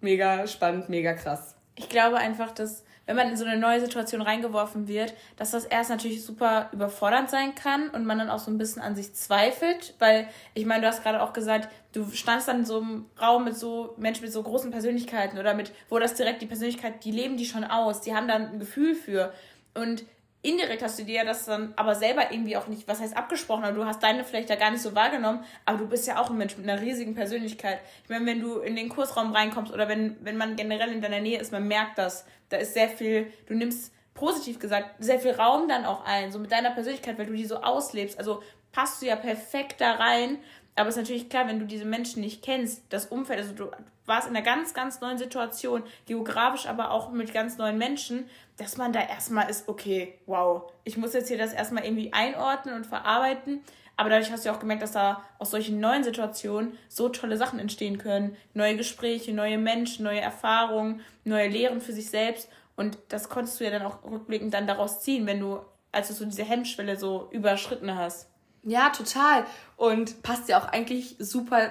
[0.00, 1.54] mega spannend, mega krass.
[1.76, 5.66] Ich glaube einfach, dass wenn man in so eine neue Situation reingeworfen wird, dass das
[5.66, 9.14] erst natürlich super überfordernd sein kann und man dann auch so ein bisschen an sich
[9.14, 13.06] zweifelt, weil ich meine, du hast gerade auch gesagt, du standst dann in so einem
[13.20, 17.04] Raum mit so Menschen mit so großen Persönlichkeiten oder mit, wo das direkt die Persönlichkeit,
[17.04, 19.32] die leben die schon aus, die haben dann ein Gefühl für
[19.74, 20.04] und
[20.44, 23.74] indirekt hast du dir das dann aber selber irgendwie auch nicht, was heißt abgesprochen, aber
[23.74, 26.36] du hast deine vielleicht da gar nicht so wahrgenommen, aber du bist ja auch ein
[26.36, 27.80] Mensch mit einer riesigen Persönlichkeit.
[28.02, 31.20] Ich meine, wenn du in den Kursraum reinkommst oder wenn, wenn man generell in deiner
[31.20, 35.32] Nähe ist, man merkt das, da ist sehr viel, du nimmst positiv gesagt, sehr viel
[35.32, 38.18] Raum dann auch ein, so mit deiner Persönlichkeit, weil du die so auslebst.
[38.18, 40.38] Also passt du ja perfekt da rein.
[40.76, 43.70] Aber es ist natürlich klar, wenn du diese Menschen nicht kennst, das Umfeld, also du
[44.06, 48.76] warst in einer ganz, ganz neuen Situation, geografisch aber auch mit ganz neuen Menschen, dass
[48.76, 52.86] man da erstmal ist, okay, wow, ich muss jetzt hier das erstmal irgendwie einordnen und
[52.86, 53.60] verarbeiten.
[53.96, 57.60] Aber dadurch hast du auch gemerkt, dass da aus solchen neuen Situationen so tolle Sachen
[57.60, 58.36] entstehen können.
[58.52, 62.48] Neue Gespräche, neue Menschen, neue Erfahrungen, neue Lehren für sich selbst.
[62.74, 65.60] Und das konntest du ja dann auch rückblickend dann daraus ziehen, wenn du,
[65.92, 68.28] als du so diese Hemmschwelle so überschritten hast.
[68.64, 69.44] Ja, total.
[69.76, 71.70] Und passt ja auch eigentlich super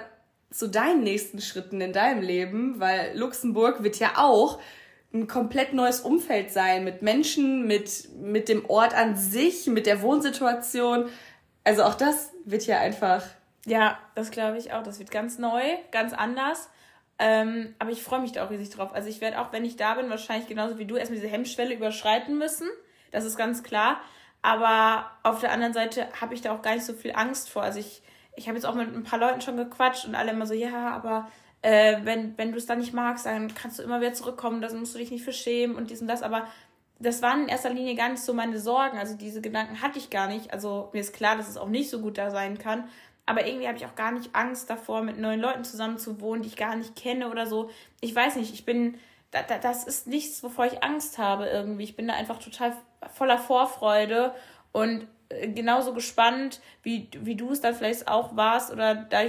[0.50, 4.60] zu deinen nächsten Schritten in deinem Leben, weil Luxemburg wird ja auch
[5.12, 10.02] ein komplett neues Umfeld sein mit Menschen, mit, mit dem Ort an sich, mit der
[10.02, 11.08] Wohnsituation.
[11.64, 13.24] Also auch das wird ja einfach.
[13.64, 14.82] Ja, das glaube ich auch.
[14.82, 16.68] Das wird ganz neu, ganz anders.
[17.18, 18.92] Ähm, aber ich freue mich da auch riesig drauf.
[18.92, 21.74] Also ich werde auch, wenn ich da bin, wahrscheinlich genauso wie du erstmal diese Hemmschwelle
[21.74, 22.68] überschreiten müssen.
[23.12, 24.00] Das ist ganz klar.
[24.44, 27.62] Aber auf der anderen Seite habe ich da auch gar nicht so viel Angst vor.
[27.62, 28.02] Also ich,
[28.36, 30.90] ich habe jetzt auch mit ein paar Leuten schon gequatscht und alle immer so, ja,
[30.90, 31.28] aber
[31.62, 34.78] äh, wenn, wenn du es dann nicht magst, dann kannst du immer wieder zurückkommen, dann
[34.78, 36.22] musst du dich nicht für schämen und dies und das.
[36.22, 36.46] Aber
[36.98, 38.98] das waren in erster Linie gar nicht so meine Sorgen.
[38.98, 40.52] Also diese Gedanken hatte ich gar nicht.
[40.52, 42.84] Also mir ist klar, dass es auch nicht so gut da sein kann.
[43.24, 46.42] Aber irgendwie habe ich auch gar nicht Angst davor, mit neuen Leuten zusammen zu wohnen,
[46.42, 47.70] die ich gar nicht kenne oder so.
[48.02, 48.98] Ich weiß nicht, ich bin,
[49.30, 51.84] da, da, das ist nichts, wovor ich Angst habe irgendwie.
[51.84, 52.76] Ich bin da einfach total
[53.12, 54.34] voller Vorfreude
[54.72, 59.22] und äh, genauso gespannt, wie, wie du es dann vielleicht auch warst oder da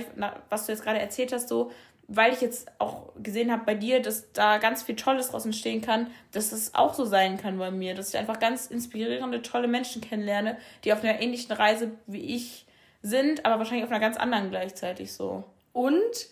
[0.49, 1.71] was du jetzt gerade erzählt hast, so,
[2.07, 5.81] weil ich jetzt auch gesehen habe bei dir, dass da ganz viel Tolles draus entstehen
[5.81, 9.67] kann, dass das auch so sein kann bei mir, dass ich einfach ganz inspirierende, tolle
[9.67, 12.65] Menschen kennenlerne, die auf einer ähnlichen Reise wie ich
[13.01, 15.43] sind, aber wahrscheinlich auf einer ganz anderen gleichzeitig so.
[15.73, 16.29] Und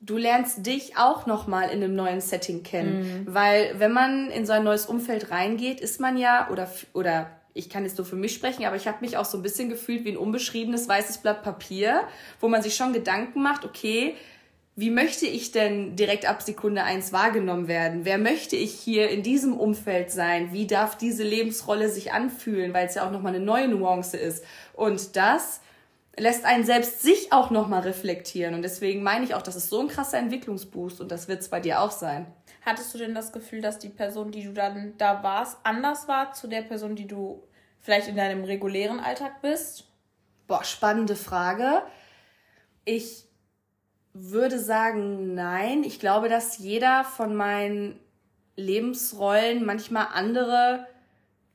[0.00, 3.34] du lernst dich auch nochmal in einem neuen Setting kennen, mhm.
[3.34, 7.70] weil wenn man in so ein neues Umfeld reingeht, ist man ja oder oder ich
[7.70, 10.04] kann jetzt nur für mich sprechen, aber ich habe mich auch so ein bisschen gefühlt
[10.04, 12.02] wie ein unbeschriebenes weißes Blatt Papier,
[12.38, 14.14] wo man sich schon Gedanken macht, okay,
[14.78, 18.04] wie möchte ich denn direkt ab Sekunde eins wahrgenommen werden?
[18.04, 20.52] Wer möchte ich hier in diesem Umfeld sein?
[20.52, 24.44] Wie darf diese Lebensrolle sich anfühlen, weil es ja auch nochmal eine neue Nuance ist?
[24.74, 25.62] Und das
[26.18, 28.54] lässt einen selbst sich auch nochmal reflektieren.
[28.54, 31.48] Und deswegen meine ich auch, das ist so ein krasser Entwicklungsboost und das wird es
[31.48, 32.26] bei dir auch sein.
[32.64, 36.32] Hattest du denn das Gefühl, dass die Person, die du dann da warst, anders war
[36.32, 37.42] zu der Person, die du
[37.80, 39.84] vielleicht in deinem regulären Alltag bist?
[40.46, 41.82] Boah, spannende Frage.
[42.84, 43.24] Ich
[44.12, 45.84] würde sagen, nein.
[45.84, 48.00] Ich glaube, dass jeder von meinen
[48.56, 50.86] Lebensrollen manchmal andere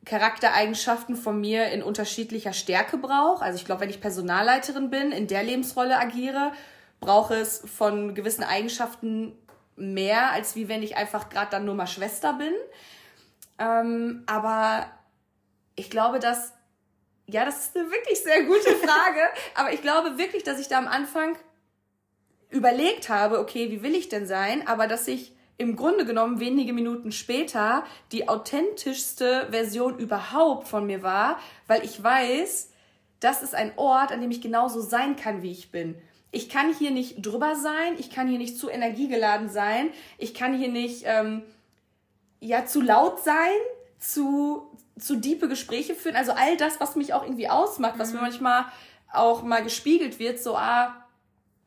[0.05, 3.43] Charaktereigenschaften von mir in unterschiedlicher Stärke braucht.
[3.43, 6.53] Also ich glaube, wenn ich Personalleiterin bin, in der Lebensrolle agiere,
[6.99, 9.37] brauche es von gewissen Eigenschaften
[9.75, 12.53] mehr, als wie wenn ich einfach gerade dann nur mal Schwester bin.
[13.59, 14.87] Ähm, aber
[15.75, 16.53] ich glaube, dass,
[17.27, 19.21] ja, das ist eine wirklich sehr gute Frage,
[19.55, 21.37] aber ich glaube wirklich, dass ich da am Anfang
[22.49, 26.74] überlegt habe, okay, wie will ich denn sein, aber dass ich im Grunde genommen wenige
[26.74, 32.71] Minuten später die authentischste Version überhaupt von mir war, weil ich weiß,
[33.19, 35.95] das ist ein Ort, an dem ich genauso sein kann, wie ich bin.
[36.32, 40.58] Ich kann hier nicht drüber sein, ich kann hier nicht zu energiegeladen sein, ich kann
[40.58, 41.43] hier nicht ähm,
[42.39, 43.54] ja zu laut sein,
[44.00, 48.17] zu zu diepe Gespräche führen, also all das, was mich auch irgendwie ausmacht, was mir
[48.17, 48.24] mhm.
[48.24, 48.65] manchmal
[49.13, 51.00] auch mal gespiegelt wird, so ah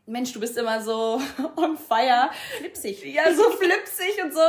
[0.06, 1.20] Mensch, du bist immer so
[1.56, 2.30] on fire.
[2.58, 3.04] Flipsig.
[3.04, 4.40] Ja, so flipsig und so.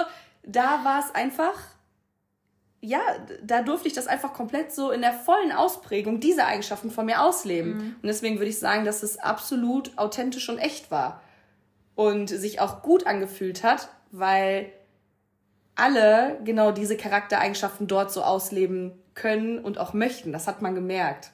[0.44, 1.56] Da war es einfach,
[2.82, 3.00] ja,
[3.42, 7.22] da durfte ich das einfach komplett so in der vollen Ausprägung diese Eigenschaften von mir
[7.22, 7.78] ausleben.
[7.78, 7.96] Mhm.
[8.02, 11.22] Und deswegen würde ich sagen, dass es absolut authentisch und echt war.
[11.96, 14.72] Und sich auch gut angefühlt hat, weil
[15.76, 20.32] alle genau diese Charaktereigenschaften dort so ausleben können und auch möchten.
[20.32, 21.32] Das hat man gemerkt.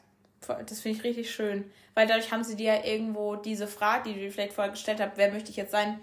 [0.48, 1.72] Das finde ich richtig schön.
[1.94, 5.00] Weil dadurch haben sie dir ja irgendwo diese Frage, die du dir vielleicht vorher gestellt
[5.00, 6.00] hast, wer möchte ich jetzt sein,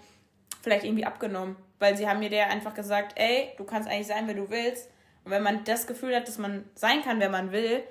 [0.61, 1.55] vielleicht irgendwie abgenommen.
[1.79, 4.89] Weil sie haben mir dir einfach gesagt, ey, du kannst eigentlich sein, wer du willst.
[5.23, 7.83] Und wenn man das Gefühl hat, dass man sein kann, wer man will,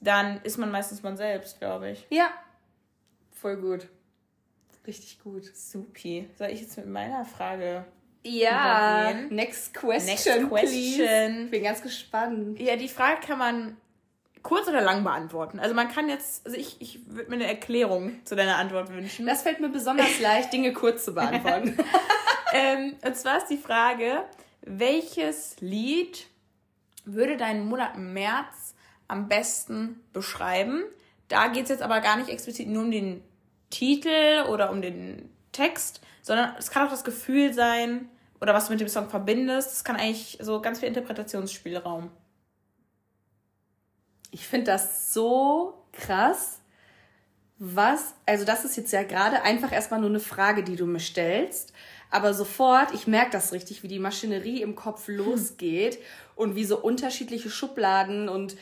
[0.00, 2.06] dann ist man meistens man selbst, glaube ich.
[2.10, 2.30] Ja.
[3.32, 3.88] Voll gut.
[4.86, 5.44] Richtig gut.
[5.44, 6.28] Supi.
[6.36, 7.84] Soll ich jetzt mit meiner Frage
[8.28, 10.48] ja, next question, next question.
[10.48, 11.48] Please.
[11.48, 12.58] Bin ganz gespannt.
[12.60, 13.76] Ja, die Frage kann man
[14.46, 15.58] kurz oder lang beantworten.
[15.58, 19.26] Also man kann jetzt, also ich, ich würde mir eine Erklärung zu deiner Antwort wünschen.
[19.26, 21.76] Das fällt mir besonders leicht, Dinge kurz zu beantworten.
[22.52, 24.22] ähm, und zwar ist die Frage,
[24.62, 26.28] welches Lied
[27.04, 28.76] würde deinen Monat März
[29.08, 30.84] am besten beschreiben?
[31.26, 33.24] Da geht es jetzt aber gar nicht explizit nur um den
[33.70, 38.08] Titel oder um den Text, sondern es kann auch das Gefühl sein
[38.40, 39.72] oder was du mit dem Song verbindest.
[39.72, 42.12] Es kann eigentlich so ganz viel Interpretationsspielraum
[44.36, 46.60] ich finde das so krass,
[47.58, 51.00] was, also das ist jetzt ja gerade einfach erstmal nur eine Frage, die du mir
[51.00, 51.72] stellst.
[52.10, 56.02] Aber sofort, ich merke das richtig, wie die Maschinerie im Kopf losgeht hm.
[56.34, 58.58] und wie so unterschiedliche Schubladen und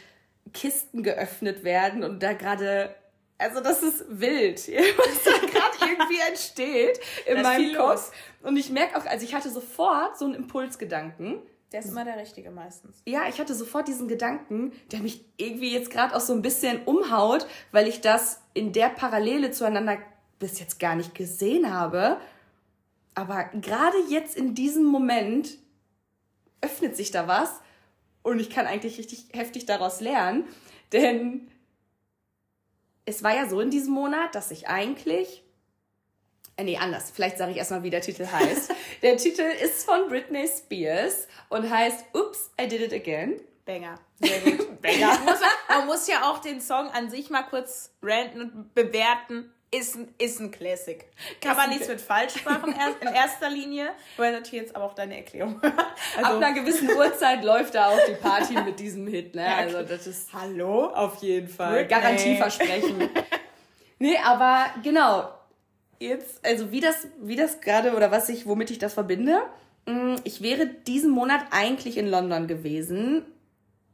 [0.53, 2.95] Kisten geöffnet werden und da gerade,
[3.37, 8.12] also das ist wild, was da gerade irgendwie entsteht in meinem Kopf.
[8.43, 11.43] Und ich merke auch, also ich hatte sofort so einen Impulsgedanken
[11.75, 13.03] der ist immer der Richtige meistens.
[13.05, 16.85] Ja, ich hatte sofort diesen Gedanken, der mich irgendwie jetzt gerade auch so ein bisschen
[16.85, 19.99] umhaut, weil ich das in der Parallele zueinander
[20.39, 22.20] bis jetzt gar nicht gesehen habe.
[23.16, 25.59] Aber gerade jetzt in diesem Moment
[26.61, 27.61] öffnet sich da was
[28.22, 30.45] und ich kann eigentlich richtig heftig daraus lernen,
[30.93, 31.49] denn
[33.05, 35.43] es war ja so in diesem Monat, dass ich eigentlich
[36.57, 37.11] äh, nee, anders.
[37.11, 38.72] Vielleicht sage ich erstmal, wie der Titel heißt.
[39.05, 43.39] der Titel ist von Britney Spears und heißt Oops, I Did It Again.
[43.67, 43.97] Banger.
[44.19, 44.81] Sehr gut.
[44.83, 45.19] Banger.
[45.25, 45.37] man,
[45.69, 49.53] man muss ja auch den Song an sich mal kurz ranten und bewerten.
[49.71, 51.05] Ist ein, ist ein Classic.
[51.41, 53.91] Kann man nichts mit falsch machen in erster Linie.
[54.17, 55.61] Weil natürlich jetzt aber auch deine Erklärung.
[56.17, 59.35] Also, Ab einer gewissen Uhrzeit läuft da auch die Party mit diesem Hit.
[59.35, 59.45] Ne?
[59.45, 60.87] Ja, also das ist Hallo?
[60.87, 61.87] Auf jeden Fall.
[61.89, 63.11] Garantieversprechen.
[63.99, 65.29] nee, aber genau
[65.99, 69.42] jetzt, also wie das, wie das gerade oder was ich, womit ich das verbinde.
[69.86, 73.22] Mm, ich wäre diesen Monat eigentlich in London gewesen,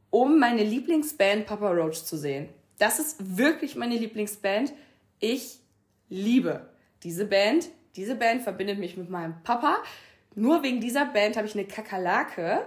[0.09, 2.49] um meine Lieblingsband Papa Roach zu sehen.
[2.77, 4.73] Das ist wirklich meine Lieblingsband.
[5.19, 5.59] Ich
[6.09, 6.67] liebe
[7.03, 7.69] diese Band.
[7.95, 9.77] Diese Band verbindet mich mit meinem Papa.
[10.35, 12.65] Nur wegen dieser Band habe ich eine Kakerlake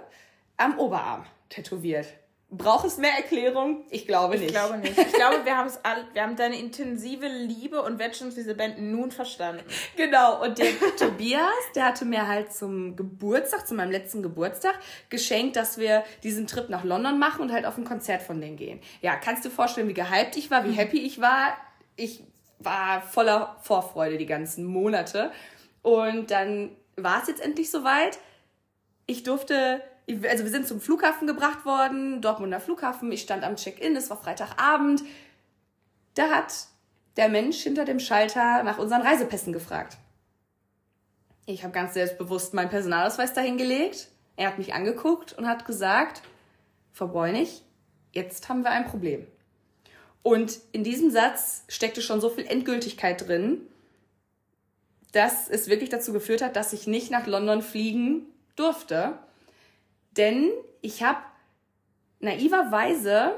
[0.57, 2.07] am Oberarm tätowiert.
[2.51, 3.85] Braucht es mehr Erklärung?
[3.91, 4.45] Ich glaube nicht.
[4.45, 4.97] Ich glaube nicht.
[4.97, 8.55] Ich glaube, wir haben es all, wir haben deine intensive Liebe und Wertschätzung für diese
[8.55, 9.65] Band nun verstanden.
[9.97, 10.43] Genau.
[10.43, 10.69] Und der
[10.99, 11.43] Tobias,
[11.75, 14.79] der hatte mir halt zum Geburtstag, zu meinem letzten Geburtstag,
[15.09, 18.57] geschenkt, dass wir diesen Trip nach London machen und halt auf ein Konzert von denen
[18.57, 18.81] gehen.
[19.01, 20.75] Ja, kannst du dir vorstellen, wie gehypt ich war, wie mhm.
[20.75, 21.57] happy ich war?
[21.97, 22.23] Ich
[22.59, 25.33] war voller Vorfreude die ganzen Monate.
[25.83, 28.19] Und dann war es jetzt endlich soweit.
[29.07, 33.11] Ich durfte also wir sind zum Flughafen gebracht worden, Dortmunder Flughafen.
[33.13, 35.03] Ich stand am Check-in, es war Freitagabend.
[36.15, 36.67] Da hat
[37.17, 39.97] der Mensch hinter dem Schalter nach unseren Reisepässen gefragt.
[41.47, 44.09] Ich habe ganz selbstbewusst meinen Personalausweis dahingelegt.
[44.37, 46.23] Er hat mich angeguckt und hat gesagt,
[46.93, 47.63] Frau Bräunig,
[48.13, 49.27] jetzt haben wir ein Problem.
[50.23, 53.61] Und in diesem Satz steckte schon so viel Endgültigkeit drin,
[55.13, 58.27] dass es wirklich dazu geführt hat, dass ich nicht nach London fliegen
[58.57, 59.19] durfte.
[60.17, 60.51] Denn
[60.81, 61.21] ich habe
[62.21, 63.33] naiverweise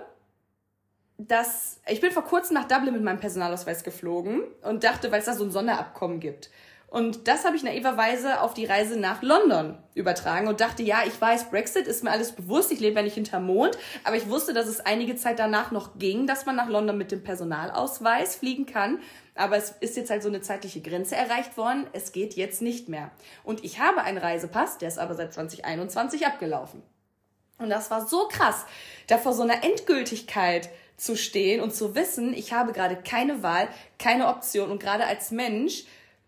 [1.18, 5.27] das, ich bin vor kurzem nach Dublin mit meinem Personalausweis geflogen und dachte, weil es
[5.27, 6.51] da so ein Sonderabkommen gibt.
[6.97, 11.20] Und das habe ich naiverweise auf die Reise nach London übertragen und dachte, ja, ich
[11.20, 14.55] weiß, Brexit ist mir alles bewusst, ich lebe ja nicht hinterm Mond, aber ich wusste,
[14.55, 18.64] dass es einige Zeit danach noch ging, dass man nach London mit dem Personalausweis fliegen
[18.64, 19.01] kann.
[19.34, 21.86] Aber es ist jetzt halt so eine zeitliche Grenze erreicht worden.
[21.92, 23.11] Es geht jetzt nicht mehr.
[23.44, 26.82] Und ich habe einen Reisepass, der ist aber seit 2021 abgelaufen.
[27.59, 28.64] Und das war so krass,
[29.07, 33.68] da vor so einer Endgültigkeit zu stehen und zu wissen, ich habe gerade keine Wahl,
[33.99, 34.70] keine Option.
[34.70, 35.84] Und gerade als Mensch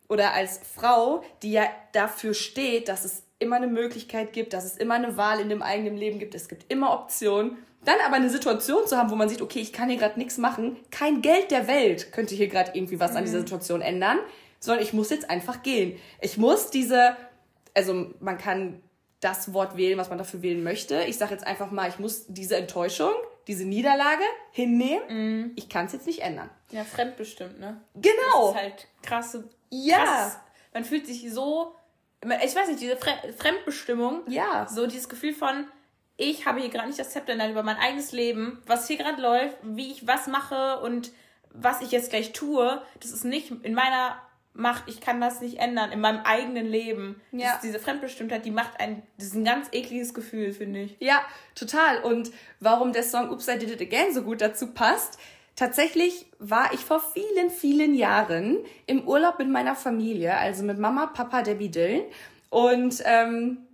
[0.08, 4.76] oder als Frau, die ja dafür steht, dass es immer eine Möglichkeit gibt, dass es
[4.76, 8.30] immer eine Wahl in dem eigenen Leben gibt, es gibt immer Optionen, dann aber eine
[8.30, 11.50] Situation zu haben, wo man sieht, okay, ich kann hier gerade nichts machen, kein Geld
[11.50, 13.18] der Welt könnte hier gerade irgendwie was mhm.
[13.18, 13.42] an dieser mhm.
[13.42, 14.18] Situation ändern,
[14.58, 15.98] sondern ich muss jetzt einfach gehen.
[16.20, 17.16] Ich muss diese,
[17.74, 18.82] also man kann
[19.20, 21.02] das Wort wählen, was man dafür wählen möchte.
[21.04, 23.12] Ich sage jetzt einfach mal, ich muss diese Enttäuschung,
[23.46, 25.02] diese Niederlage hinnehmen.
[25.08, 25.52] Mhm.
[25.56, 26.50] Ich kann es jetzt nicht ändern.
[26.70, 27.80] Ja, fremdbestimmt, ne?
[27.94, 28.52] Genau.
[28.52, 29.48] Das ist halt krasse.
[29.70, 30.04] Ja.
[30.04, 30.38] Krass.
[30.74, 31.74] Man fühlt sich so,
[32.22, 34.22] ich weiß nicht, diese Fremdbestimmung.
[34.28, 34.66] Ja.
[34.68, 35.66] So dieses Gefühl von,
[36.16, 39.56] ich habe hier gerade nicht das Zepter über mein eigenes Leben, was hier gerade läuft,
[39.62, 41.12] wie ich was mache und
[41.50, 44.20] was ich jetzt gleich tue, das ist nicht in meiner
[44.52, 47.20] Macht, ich kann das nicht ändern, in meinem eigenen Leben.
[47.30, 47.52] Ja.
[47.52, 50.96] Das, diese Fremdbestimmtheit, die macht ein, das ist ein ganz ekliges Gefühl, finde ich.
[50.98, 52.02] Ja, total.
[52.02, 55.20] Und warum der Song Oops, I Did It Again so gut dazu passt,
[55.58, 61.06] Tatsächlich war ich vor vielen, vielen Jahren im Urlaub mit meiner Familie, also mit Mama,
[61.06, 62.04] Papa, Debbie Dillon.
[62.48, 63.66] Und ähm,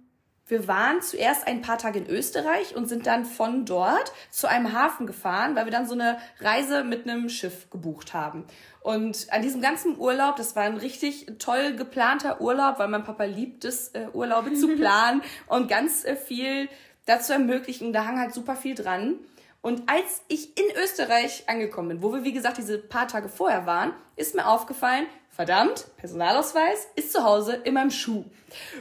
[0.46, 4.72] wir waren zuerst ein paar Tage in Österreich und sind dann von dort zu einem
[4.72, 8.46] Hafen gefahren, weil wir dann so eine Reise mit einem Schiff gebucht haben.
[8.80, 13.24] Und an diesem ganzen Urlaub, das war ein richtig toll geplanter Urlaub, weil mein Papa
[13.24, 16.66] liebt es, äh, Urlaube zu planen und ganz äh, viel
[17.04, 17.92] dazu ermöglichen.
[17.92, 19.16] Da hang halt super viel dran.
[19.64, 23.64] Und als ich in Österreich angekommen bin, wo wir wie gesagt diese paar Tage vorher
[23.64, 28.26] waren, ist mir aufgefallen, verdammt, Personalausweis ist zu Hause in meinem Schuh.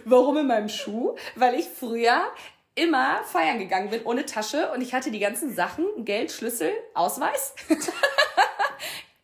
[0.03, 1.15] Warum in meinem Schuh?
[1.37, 2.23] Weil ich früher
[2.75, 7.55] immer feiern gegangen bin ohne Tasche und ich hatte die ganzen Sachen, Geld, Schlüssel, Ausweis.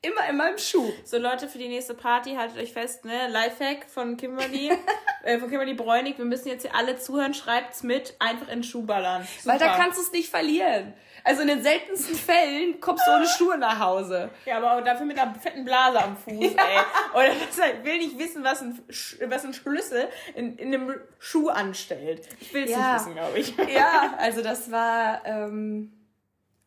[0.01, 0.91] immer in meinem Schuh.
[1.03, 3.27] So Leute, für die nächste Party haltet euch fest, ne?
[3.29, 4.71] Lifehack von Kimberly,
[5.23, 6.17] äh, von Kimberly Bräunig.
[6.17, 9.27] Wir müssen jetzt hier alle zuhören, schreibt's mit, einfach in den Schuh ballern.
[9.39, 9.53] Super.
[9.53, 10.93] Weil da kannst du es nicht verlieren.
[11.23, 14.29] Also in den seltensten Fällen kommst du ohne Schuhe nach Hause.
[14.45, 16.63] Ja, aber dafür mit einer fetten Blase am Fuß, ja.
[16.63, 16.79] ey.
[17.13, 18.81] Oder das halt, will nicht wissen, was ein,
[19.27, 22.27] was ein Schlüssel in, in einem Schuh anstellt.
[22.39, 22.93] Ich will es ja.
[22.93, 23.57] nicht wissen, glaube ich.
[23.69, 25.93] Ja, also das war, ähm,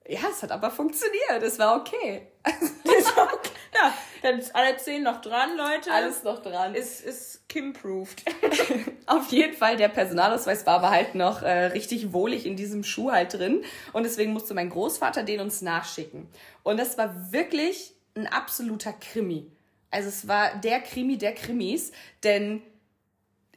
[0.06, 1.42] ja, es hat aber funktioniert.
[1.42, 2.31] Es war okay.
[2.84, 3.50] okay.
[3.74, 5.90] Ja, Ja, dann ist alle zehn noch dran, Leute.
[5.92, 6.74] Alles noch dran.
[6.74, 8.22] Ist, ist Kim-proofed.
[9.06, 13.10] Auf jeden Fall, der Personalausweis war aber halt noch äh, richtig wohlig in diesem Schuh
[13.10, 13.64] halt drin.
[13.92, 16.28] Und deswegen musste mein Großvater den uns nachschicken.
[16.62, 19.50] Und das war wirklich ein absoluter Krimi.
[19.90, 21.92] Also es war der Krimi der Krimis,
[22.24, 22.62] denn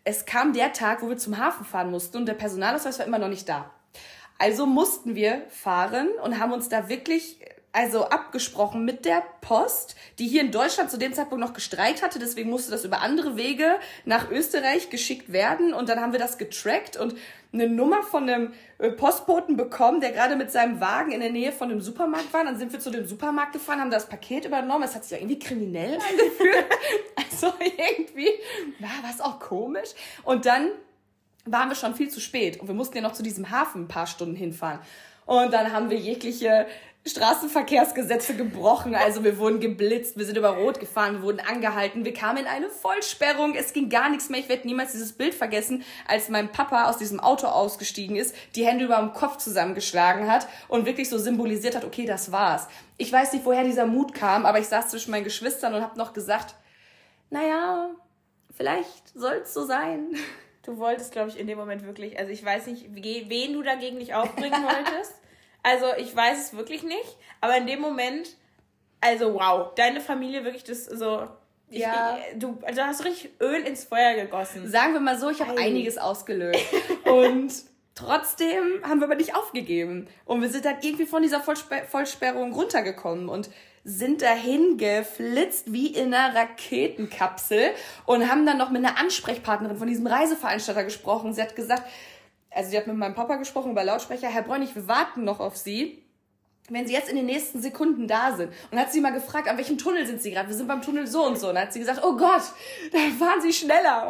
[0.04, 3.20] es kam der Tag, wo wir zum Hafen fahren mussten und der Personalausweis war immer
[3.20, 3.72] noch nicht da.
[4.38, 7.40] Also mussten wir fahren und haben uns da wirklich
[7.76, 12.20] also abgesprochen mit der Post, die hier in Deutschland zu dem Zeitpunkt noch gestreikt hatte.
[12.20, 15.74] Deswegen musste das über andere Wege nach Österreich geschickt werden.
[15.74, 17.16] Und dann haben wir das getrackt und
[17.52, 21.52] eine Nummer von einem äh, Postboten bekommen, der gerade mit seinem Wagen in der Nähe
[21.52, 22.46] von einem Supermarkt war.
[22.46, 24.84] Dann sind wir zu dem Supermarkt gefahren, haben das Paket übernommen.
[24.84, 26.66] Es hat sich ja irgendwie kriminell angefühlt.
[27.18, 28.30] also irgendwie
[28.80, 29.90] war was auch komisch.
[30.24, 30.70] Und dann
[31.44, 33.88] waren wir schon viel zu spät und wir mussten ja noch zu diesem Hafen ein
[33.90, 34.80] paar Stunden hinfahren.
[35.26, 36.68] Und dann haben wir jegliche
[37.08, 38.96] Straßenverkehrsgesetze gebrochen.
[38.96, 42.48] Also wir wurden geblitzt, wir sind über Rot gefahren, wir wurden angehalten, wir kamen in
[42.48, 44.40] eine Vollsperrung, es ging gar nichts mehr.
[44.40, 48.66] Ich werde niemals dieses Bild vergessen, als mein Papa aus diesem Auto ausgestiegen ist, die
[48.66, 52.68] Hände über dem Kopf zusammengeschlagen hat und wirklich so symbolisiert hat, okay, das war's.
[52.98, 55.98] Ich weiß nicht, woher dieser Mut kam, aber ich saß zwischen meinen Geschwistern und habe
[56.00, 56.56] noch gesagt,
[57.30, 57.92] naja,
[58.56, 60.16] vielleicht soll's so sein.
[60.64, 64.00] Du wolltest, glaube ich, in dem Moment wirklich, also ich weiß nicht, wen du dagegen
[64.00, 65.14] nicht aufbringen wolltest.
[65.66, 68.38] Also ich weiß es wirklich nicht, aber in dem Moment,
[69.02, 71.28] also wow, deine Familie wirklich das so.
[71.70, 72.20] Ich, ja.
[72.32, 74.70] Ich, du, also hast richtig Öl ins Feuer gegossen.
[74.70, 76.64] Sagen wir mal so, ich habe einiges ausgelöst.
[77.06, 77.52] Und
[77.96, 80.08] trotzdem haben wir aber nicht aufgegeben.
[80.26, 83.50] Und wir sind dann irgendwie von dieser Vollsper Vollsperrung runtergekommen und
[83.84, 87.72] sind dahin geflitzt wie in einer Raketenkapsel
[88.06, 91.34] und haben dann noch mit einer Ansprechpartnerin von diesem Reiseveranstalter gesprochen.
[91.34, 91.84] Sie hat gesagt,
[92.56, 95.58] also sie hat mit meinem Papa gesprochen über Lautsprecher, Herr Bräunig, wir warten noch auf
[95.58, 96.06] Sie
[96.70, 98.52] wenn sie jetzt in den nächsten Sekunden da sind.
[98.72, 100.50] Und hat sie mal gefragt, an welchem Tunnel sind sie gerade?
[100.50, 101.50] Wir sind beim Tunnel so und so.
[101.50, 102.42] Und dann hat sie gesagt, oh Gott,
[102.92, 104.10] da fahren sie schneller.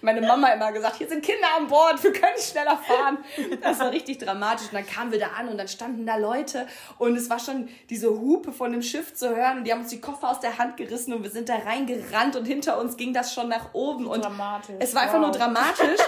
[0.00, 3.18] Meine Mama immer gesagt, hier sind Kinder an Bord, wir können schneller fahren.
[3.60, 4.68] Das war richtig dramatisch.
[4.68, 6.66] Und dann kamen wir da an und dann standen da Leute
[6.98, 9.90] und es war schon diese Hupe von dem Schiff zu hören und die haben uns
[9.90, 13.12] die Koffer aus der Hand gerissen und wir sind da reingerannt und hinter uns ging
[13.12, 14.06] das schon nach oben.
[14.06, 14.76] Und dramatisch.
[14.78, 15.26] es war einfach wow.
[15.26, 16.00] nur dramatisch.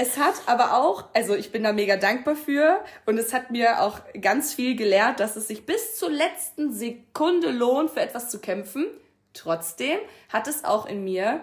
[0.00, 3.82] Es hat aber auch, also ich bin da mega dankbar für und es hat mir
[3.82, 8.38] auch ganz viel gelehrt, dass es sich bis zur letzten Sekunde lohnt, für etwas zu
[8.38, 8.86] kämpfen.
[9.34, 11.40] Trotzdem hat es auch in mir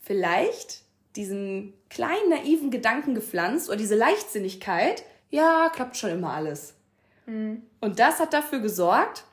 [0.00, 0.82] vielleicht
[1.16, 6.74] diesen kleinen naiven Gedanken gepflanzt oder diese Leichtsinnigkeit, ja, klappt schon immer alles.
[7.26, 7.64] Mhm.
[7.80, 9.24] Und das hat dafür gesorgt,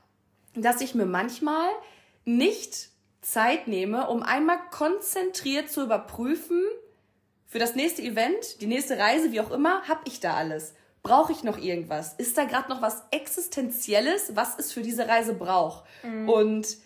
[0.55, 1.69] dass ich mir manchmal
[2.25, 2.89] nicht
[3.21, 6.63] Zeit nehme, um einmal konzentriert zu überprüfen,
[7.53, 10.73] für das nächste Event, die nächste Reise, wie auch immer, habe ich da alles.
[11.03, 12.15] Brauche ich noch irgendwas?
[12.15, 15.83] Ist da gerade noch was Existenzielles, was es für diese Reise braucht?
[16.01, 16.29] Mhm.
[16.29, 16.77] Und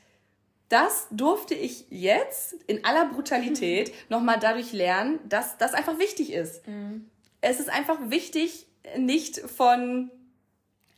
[0.68, 6.68] das durfte ich jetzt in aller Brutalität nochmal dadurch lernen, dass das einfach wichtig ist.
[6.68, 7.10] Mhm.
[7.40, 10.12] Es ist einfach wichtig, nicht von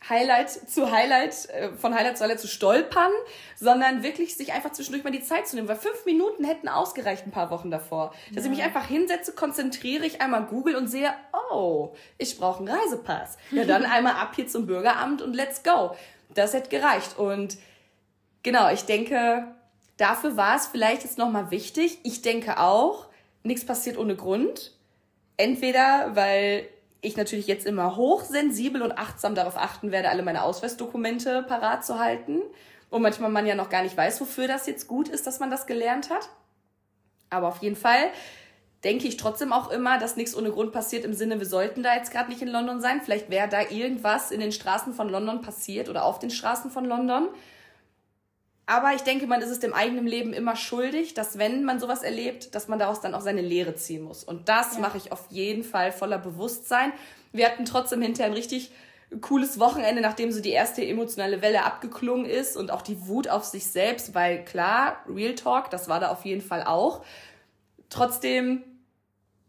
[0.07, 3.11] Highlight zu Highlight, äh, von Highlight zu Highlight zu stolpern,
[3.57, 7.27] sondern wirklich sich einfach zwischendurch mal die Zeit zu nehmen, weil fünf Minuten hätten ausgereicht
[7.27, 8.13] ein paar Wochen davor.
[8.33, 8.51] Dass ja.
[8.51, 11.13] ich mich einfach hinsetze, konzentriere ich einmal Google und sehe,
[11.51, 13.37] oh, ich brauche einen Reisepass.
[13.51, 15.95] Ja, dann einmal ab hier zum Bürgeramt und let's go.
[16.33, 17.17] Das hätte gereicht.
[17.17, 17.57] Und
[18.41, 19.47] genau, ich denke,
[19.97, 21.99] dafür war es vielleicht jetzt nochmal wichtig.
[22.03, 23.07] Ich denke auch,
[23.43, 24.73] nichts passiert ohne Grund.
[25.35, 26.67] Entweder, weil
[27.01, 31.99] ich natürlich jetzt immer hochsensibel und achtsam darauf achten werde, alle meine Ausweisdokumente parat zu
[31.99, 32.41] halten.
[32.89, 35.51] Und manchmal man ja noch gar nicht weiß, wofür das jetzt gut ist, dass man
[35.51, 36.29] das gelernt hat.
[37.29, 38.11] Aber auf jeden Fall
[38.83, 41.95] denke ich trotzdem auch immer, dass nichts ohne Grund passiert im Sinne, wir sollten da
[41.95, 43.01] jetzt gerade nicht in London sein.
[43.03, 46.85] Vielleicht wäre da irgendwas in den Straßen von London passiert oder auf den Straßen von
[46.85, 47.29] London.
[48.70, 52.03] Aber ich denke, man ist es dem eigenen Leben immer schuldig, dass wenn man sowas
[52.03, 54.24] erlebt, dass man daraus dann auch seine Lehre ziehen muss.
[54.24, 54.82] Und das ja.
[54.82, 56.93] mache ich auf jeden Fall voller Bewusstsein.
[57.32, 58.70] Wir hatten trotzdem hinterher ein richtig
[59.22, 63.43] cooles Wochenende, nachdem so die erste emotionale Welle abgeklungen ist und auch die Wut auf
[63.43, 67.03] sich selbst, weil klar, Real Talk, das war da auf jeden Fall auch.
[67.89, 68.61] Trotzdem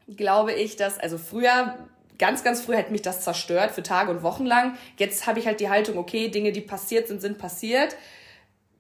[0.09, 1.77] glaube ich, dass, also früher
[2.17, 4.79] ganz, ganz früh hätte mich das zerstört für Tage und Wochen lang.
[4.97, 7.95] Jetzt habe ich halt die Haltung, okay, Dinge, die passiert sind, sind passiert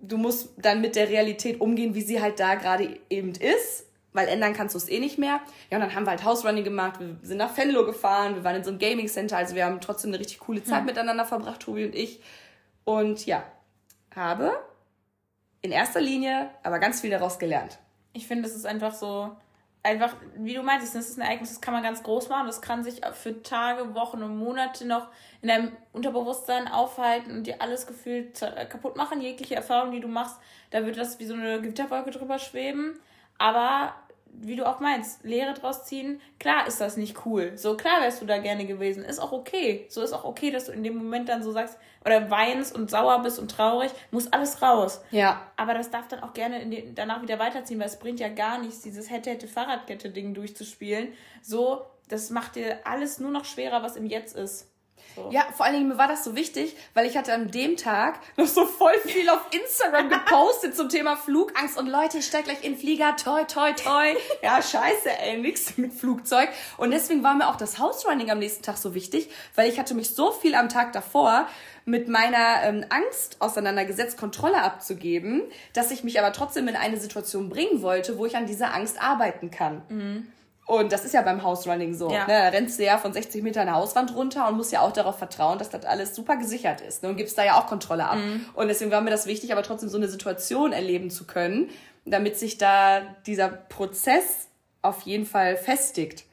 [0.00, 4.28] du musst dann mit der Realität umgehen, wie sie halt da gerade eben ist, weil
[4.28, 5.40] ändern kannst du es eh nicht mehr.
[5.70, 8.56] Ja, und dann haben wir halt House-Running gemacht, wir sind nach Venlo gefahren, wir waren
[8.56, 10.86] in so einem Gaming-Center, also wir haben trotzdem eine richtig coole Zeit hm.
[10.86, 12.20] miteinander verbracht, Tobi und ich.
[12.84, 13.44] Und ja,
[14.14, 14.52] habe
[15.62, 17.78] in erster Linie aber ganz viel daraus gelernt.
[18.12, 19.36] Ich finde, es ist einfach so,
[19.82, 22.46] einfach, wie du meinst, das ist ein Ereignis, das kann man ganz groß machen.
[22.46, 25.08] Das kann sich für Tage, Wochen und Monate noch
[25.42, 29.20] in deinem Unterbewusstsein aufhalten und dir alles gefühlt kaputt machen.
[29.20, 30.38] Jegliche Erfahrung, die du machst,
[30.70, 33.00] da wird das wie so eine Gewitterwolke drüber schweben.
[33.38, 33.94] Aber
[34.32, 37.56] wie du auch meinst, Lehre draus ziehen, klar ist das nicht cool.
[37.56, 39.04] So klar wärst du da gerne gewesen.
[39.04, 39.86] Ist auch okay.
[39.88, 42.90] So ist auch okay, dass du in dem Moment dann so sagst, oder weinst und
[42.90, 45.00] sauer bist und traurig, muss alles raus.
[45.10, 45.46] Ja.
[45.56, 48.58] Aber das darf dann auch gerne den, danach wieder weiterziehen, weil es bringt ja gar
[48.58, 51.12] nichts, dieses hätte, hätte Fahrradkette-Ding durchzuspielen.
[51.42, 54.70] So, das macht dir alles nur noch schwerer, was im Jetzt ist.
[55.16, 55.28] So.
[55.32, 58.20] Ja, vor allen Dingen mir war das so wichtig, weil ich hatte an dem Tag
[58.36, 62.62] noch so voll viel auf Instagram gepostet zum Thema Flugangst und Leute, ich steig gleich
[62.64, 64.14] in den Flieger, toi, toi, toi.
[64.42, 66.48] Ja, scheiße, ey, nix mit Flugzeug.
[66.76, 69.94] Und deswegen war mir auch das House-Running am nächsten Tag so wichtig, weil ich hatte
[69.94, 71.48] mich so viel am Tag davor
[71.90, 77.48] mit meiner ähm, Angst auseinandergesetzt, Kontrolle abzugeben, dass ich mich aber trotzdem in eine Situation
[77.48, 79.82] bringen wollte, wo ich an dieser Angst arbeiten kann.
[79.88, 80.26] Mhm.
[80.66, 82.12] Und das ist ja beim House-Running so.
[82.12, 82.28] Ja.
[82.28, 82.34] Ne?
[82.34, 85.18] Da rennst du ja von 60 Metern eine Hauswand runter und musst ja auch darauf
[85.18, 87.02] vertrauen, dass das alles super gesichert ist.
[87.02, 87.08] Ne?
[87.08, 88.18] Und gibst da ja auch Kontrolle ab.
[88.18, 88.46] Mhm.
[88.54, 91.70] Und deswegen war mir das wichtig, aber trotzdem so eine Situation erleben zu können,
[92.04, 94.46] damit sich da dieser Prozess
[94.80, 96.24] auf jeden Fall festigt.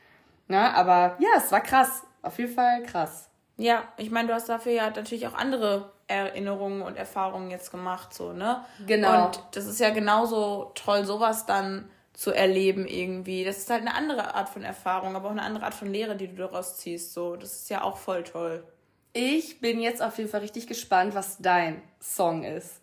[0.47, 0.75] Ne?
[0.75, 2.03] Aber ja, es war krass.
[2.21, 3.26] Auf jeden Fall krass.
[3.57, 8.13] Ja, ich meine, du hast dafür ja natürlich auch andere Erinnerungen und Erfahrungen jetzt gemacht,
[8.13, 8.63] so, ne?
[8.85, 9.25] Genau.
[9.25, 13.43] Und das ist ja genauso toll, sowas dann zu erleben irgendwie.
[13.43, 16.15] Das ist halt eine andere Art von Erfahrung, aber auch eine andere Art von Lehre,
[16.15, 17.13] die du daraus ziehst.
[17.13, 18.63] So, das ist ja auch voll toll.
[19.13, 22.81] Ich bin jetzt auf jeden Fall richtig gespannt, was dein Song ist.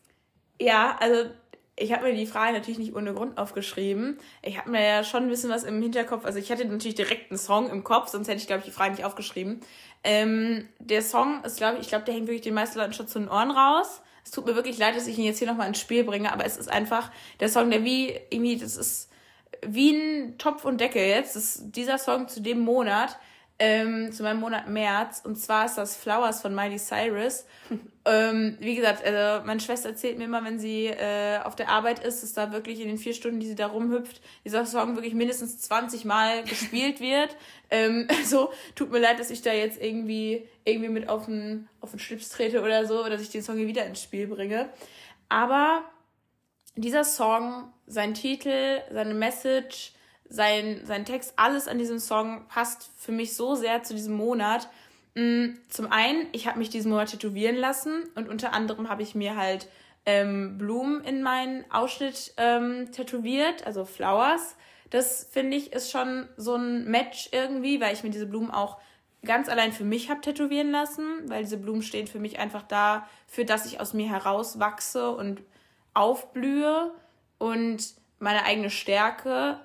[0.61, 1.31] Ja, also
[1.77, 4.19] ich habe mir die Frage natürlich nicht ohne Grund aufgeschrieben.
[4.43, 6.25] Ich habe mir ja schon ein bisschen was im Hinterkopf.
[6.25, 8.71] Also ich hatte natürlich direkt einen Song im Kopf, sonst hätte ich, glaube ich, die
[8.71, 9.61] Frage nicht aufgeschrieben.
[10.05, 13.09] Ähm, der Song ist, glaube ich, ich glaube, der hängt wirklich den meisten Leuten schon
[13.09, 14.03] zu den Ohren raus.
[14.25, 16.45] Es tut mir wirklich leid, dass ich ihn jetzt hier nochmal ins Spiel bringe, aber
[16.45, 19.11] es ist einfach der Song, der wie irgendwie, das ist
[19.67, 21.37] wie ein Topf und Deckel jetzt.
[21.37, 23.19] Das ist dieser Song zu dem Monat,
[23.59, 25.23] ähm, zu meinem Monat März.
[25.25, 27.47] Und zwar ist das Flowers von Miley Cyrus.
[28.05, 32.01] ähm, wie gesagt, also meine Schwester erzählt mir immer, wenn sie äh, auf der Arbeit
[32.01, 35.15] ist, dass da wirklich in den vier Stunden, die sie da rumhüpft, dieser Song wirklich
[35.15, 37.37] mindestens 20 Mal gespielt wird.
[37.71, 41.91] Ähm, so, tut mir leid, dass ich da jetzt irgendwie, irgendwie mit auf den, auf
[41.91, 44.69] den Schlips trete oder so, dass ich den Song hier wieder ins Spiel bringe.
[45.29, 45.85] Aber
[46.75, 49.93] dieser Song, sein Titel, seine Message,
[50.35, 54.69] sein, sein Text, alles an diesem Song passt für mich so sehr zu diesem Monat.
[55.15, 59.15] Mm, zum einen, ich habe mich diesen Monat tätowieren lassen und unter anderem habe ich
[59.15, 59.69] mir halt
[60.07, 64.57] ähm, Blumen in meinen Ausschnitt ähm, tätowiert, also Flowers.
[64.91, 68.79] Das finde ich ist schon so ein Match irgendwie, weil ich mir diese Blumen auch
[69.25, 73.09] ganz allein für mich habe tätowieren lassen, weil diese Blumen stehen für mich einfach da,
[73.27, 75.41] für dass ich aus mir heraus wachse und
[75.95, 76.93] aufblühe
[77.39, 79.61] und meine eigene Stärke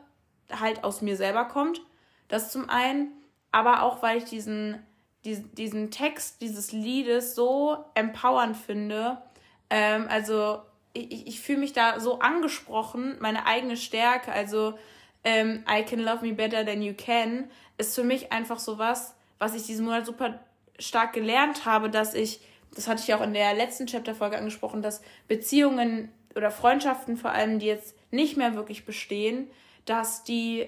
[0.51, 1.81] halt aus mir selber kommt.
[2.27, 3.11] Das zum einen,
[3.51, 4.83] aber auch weil ich diesen,
[5.25, 9.21] diesen, diesen Text dieses Liedes so empowernd finde.
[9.69, 10.59] Ähm, also
[10.93, 14.77] ich, ich fühle mich da so angesprochen, meine eigene Stärke, also
[15.23, 19.15] ähm, I can love me better than you can, ist für mich einfach so was,
[19.37, 20.39] was ich diesen Monat super
[20.79, 22.39] stark gelernt habe, dass ich,
[22.75, 27.59] das hatte ich auch in der letzten Chapter-Folge angesprochen, dass Beziehungen oder Freundschaften vor allem,
[27.59, 29.49] die jetzt nicht mehr wirklich bestehen,
[29.89, 30.67] dass die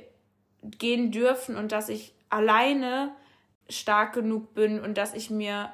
[0.63, 3.11] gehen dürfen und dass ich alleine
[3.69, 5.71] stark genug bin und dass ich mir,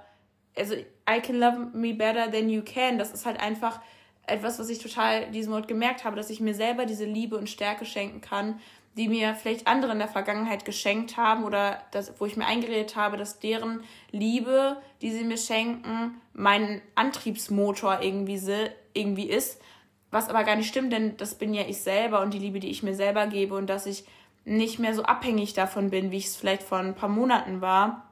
[0.55, 3.79] also I can love me better than you can, das ist halt einfach
[4.25, 7.49] etwas, was ich total diesen Monat gemerkt habe, dass ich mir selber diese Liebe und
[7.49, 8.59] Stärke schenken kann,
[8.97, 12.95] die mir vielleicht andere in der Vergangenheit geschenkt haben oder das, wo ich mir eingeredet
[12.95, 18.41] habe, dass deren Liebe, die sie mir schenken, mein Antriebsmotor irgendwie,
[18.93, 19.61] irgendwie ist
[20.11, 22.69] was aber gar nicht stimmt, denn das bin ja ich selber und die Liebe, die
[22.69, 24.05] ich mir selber gebe und dass ich
[24.45, 28.09] nicht mehr so abhängig davon bin, wie ich es vielleicht vor ein paar Monaten war.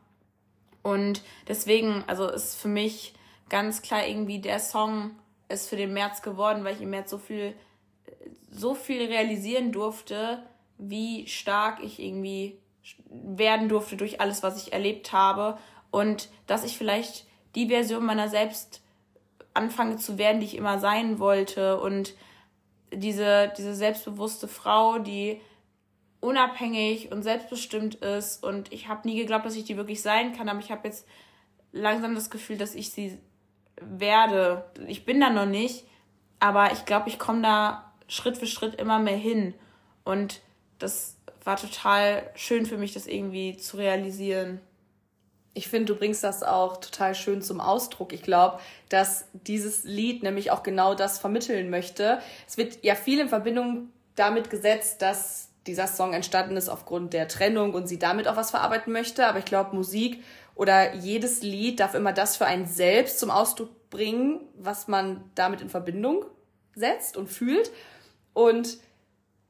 [0.83, 3.13] Und deswegen, also ist für mich
[3.49, 5.11] ganz klar irgendwie der Song
[5.47, 7.55] ist für den März geworden, weil ich im März so viel,
[8.51, 10.43] so viel realisieren durfte,
[10.77, 12.57] wie stark ich irgendwie
[13.09, 15.57] werden durfte durch alles, was ich erlebt habe
[15.91, 17.25] und dass ich vielleicht
[17.55, 18.81] die Version meiner selbst
[19.55, 21.79] anfange zu werden, die ich immer sein wollte.
[21.79, 22.13] Und
[22.93, 25.41] diese, diese selbstbewusste Frau, die
[26.19, 28.43] unabhängig und selbstbestimmt ist.
[28.43, 31.07] Und ich habe nie geglaubt, dass ich die wirklich sein kann, aber ich habe jetzt
[31.71, 33.17] langsam das Gefühl, dass ich sie
[33.81, 34.65] werde.
[34.87, 35.85] Ich bin da noch nicht,
[36.39, 39.53] aber ich glaube, ich komme da Schritt für Schritt immer mehr hin.
[40.03, 40.41] Und
[40.79, 44.59] das war total schön für mich, das irgendwie zu realisieren
[45.55, 48.11] ich finde, du bringst das auch total schön zum Ausdruck.
[48.11, 52.19] Ich glaube, dass dieses Lied nämlich auch genau das vermitteln möchte.
[52.45, 57.29] Es wird ja viel in Verbindung damit gesetzt, dass dieser Song entstanden ist aufgrund der
[57.29, 59.25] Trennung und sie damit auch was verarbeiten möchte.
[59.27, 60.21] Aber ich glaube, Musik
[60.55, 65.61] oder jedes Lied darf immer das für einen selbst zum Ausdruck bringen, was man damit
[65.61, 66.25] in Verbindung
[66.75, 67.71] setzt und fühlt.
[68.33, 68.77] Und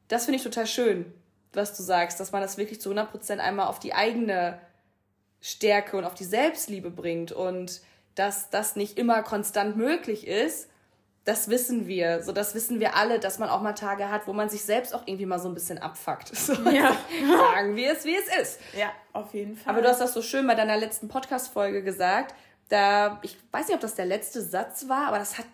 [0.07, 1.11] das finde ich total schön,
[1.53, 4.59] was du sagst, dass man das wirklich zu 100% einmal auf die eigene
[5.45, 7.81] Stärke und auf die Selbstliebe bringt und
[8.15, 10.69] dass das nicht immer konstant möglich ist,
[11.23, 12.23] das wissen wir.
[12.23, 14.95] So, das wissen wir alle, dass man auch mal Tage hat, wo man sich selbst
[14.95, 16.31] auch irgendwie mal so ein bisschen abfuckt.
[16.35, 16.97] So, ja.
[17.53, 18.59] Sagen wir es, wie es ist.
[18.75, 19.73] Ja, auf jeden Fall.
[19.73, 22.33] Aber du hast das so schön bei deiner letzten Podcast-Folge gesagt.
[22.69, 25.45] Da, ich weiß nicht, ob das der letzte Satz war, aber das hat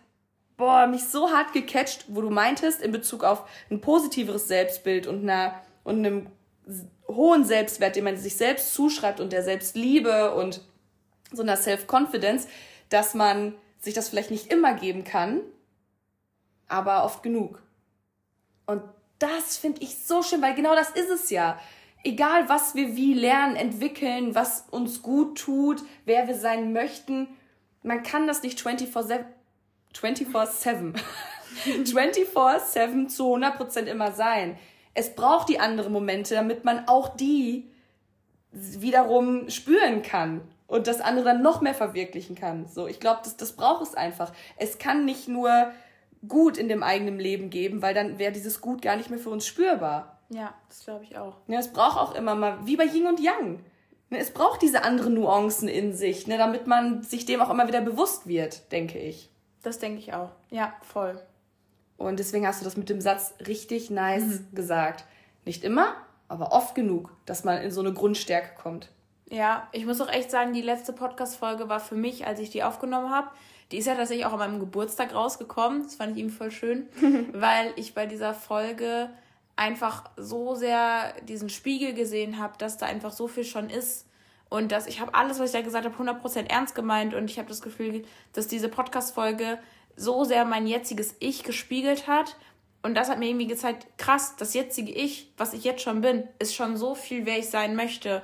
[0.55, 5.23] boah, mich so hart gecatcht, wo du meintest, in Bezug auf ein positiveres Selbstbild und
[5.23, 6.27] einer, und einem
[7.07, 10.61] hohen Selbstwert, den man sich selbst zuschreibt und der Selbstliebe und
[11.31, 12.47] so einer Self-Confidence,
[12.89, 15.41] dass man sich das vielleicht nicht immer geben kann,
[16.67, 17.61] aber oft genug.
[18.65, 18.83] Und
[19.19, 21.59] das finde ich so schön, weil genau das ist es ja.
[22.03, 27.27] Egal, was wir wie lernen, entwickeln, was uns gut tut, wer wir sein möchten,
[27.83, 29.25] man kann das nicht 24-7
[29.93, 30.95] 24-7
[31.65, 34.57] 24-7 zu 100% immer sein.
[34.93, 37.69] Es braucht die anderen Momente, damit man auch die
[38.51, 42.67] wiederum spüren kann und das andere dann noch mehr verwirklichen kann.
[42.67, 44.33] So, ich glaube, das, das braucht es einfach.
[44.57, 45.71] Es kann nicht nur
[46.27, 49.29] gut in dem eigenen Leben geben, weil dann wäre dieses Gut gar nicht mehr für
[49.29, 50.17] uns spürbar.
[50.29, 51.35] Ja, das glaube ich auch.
[51.47, 53.59] Ja, es braucht auch immer mal, wie bei Yin und Yang.
[54.09, 57.67] Ne, es braucht diese anderen Nuancen in sich, ne, damit man sich dem auch immer
[57.67, 59.29] wieder bewusst wird, denke ich.
[59.63, 60.31] Das denke ich auch.
[60.49, 61.21] Ja, voll.
[62.01, 64.47] Und deswegen hast du das mit dem Satz richtig nice mhm.
[64.53, 65.05] gesagt.
[65.45, 65.95] Nicht immer,
[66.27, 68.89] aber oft genug, dass man in so eine Grundstärke kommt.
[69.29, 72.63] Ja, ich muss auch echt sagen, die letzte Podcast-Folge war für mich, als ich die
[72.63, 73.29] aufgenommen habe,
[73.71, 75.83] die ist ja tatsächlich auch an meinem Geburtstag rausgekommen.
[75.83, 76.87] Das fand ich ihm voll schön,
[77.31, 79.09] weil ich bei dieser Folge
[79.55, 84.07] einfach so sehr diesen Spiegel gesehen habe, dass da einfach so viel schon ist.
[84.49, 87.13] Und dass ich habe alles, was ich da gesagt habe, 100% ernst gemeint.
[87.13, 89.59] Und ich habe das Gefühl, dass diese Podcast-Folge
[89.95, 92.37] so sehr mein jetziges Ich gespiegelt hat.
[92.83, 96.27] Und das hat mir irgendwie gezeigt, krass, das jetzige Ich, was ich jetzt schon bin,
[96.39, 98.23] ist schon so viel, wer ich sein möchte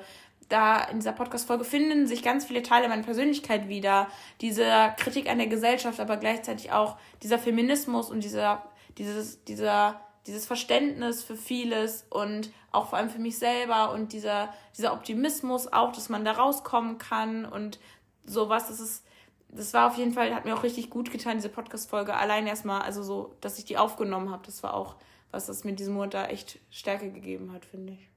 [0.49, 4.07] da in dieser Podcast-Folge finden sich ganz viele Teile meiner Persönlichkeit wieder.
[4.41, 8.63] Diese Kritik an der Gesellschaft, aber gleichzeitig auch dieser Feminismus und dieser,
[8.97, 14.53] dieses, dieser, dieses Verständnis für vieles und auch vor allem für mich selber und dieser,
[14.78, 17.80] dieser Optimismus auch, dass man da rauskommen kann und
[18.26, 18.68] sowas.
[18.68, 19.03] Das ist,
[19.49, 22.15] das war auf jeden Fall, hat mir auch richtig gut getan, diese Podcast-Folge.
[22.15, 24.95] Allein erstmal, also so, dass ich die aufgenommen habe, das war auch
[25.31, 28.09] was, das mir diesen Monat da echt Stärke gegeben hat, finde ich.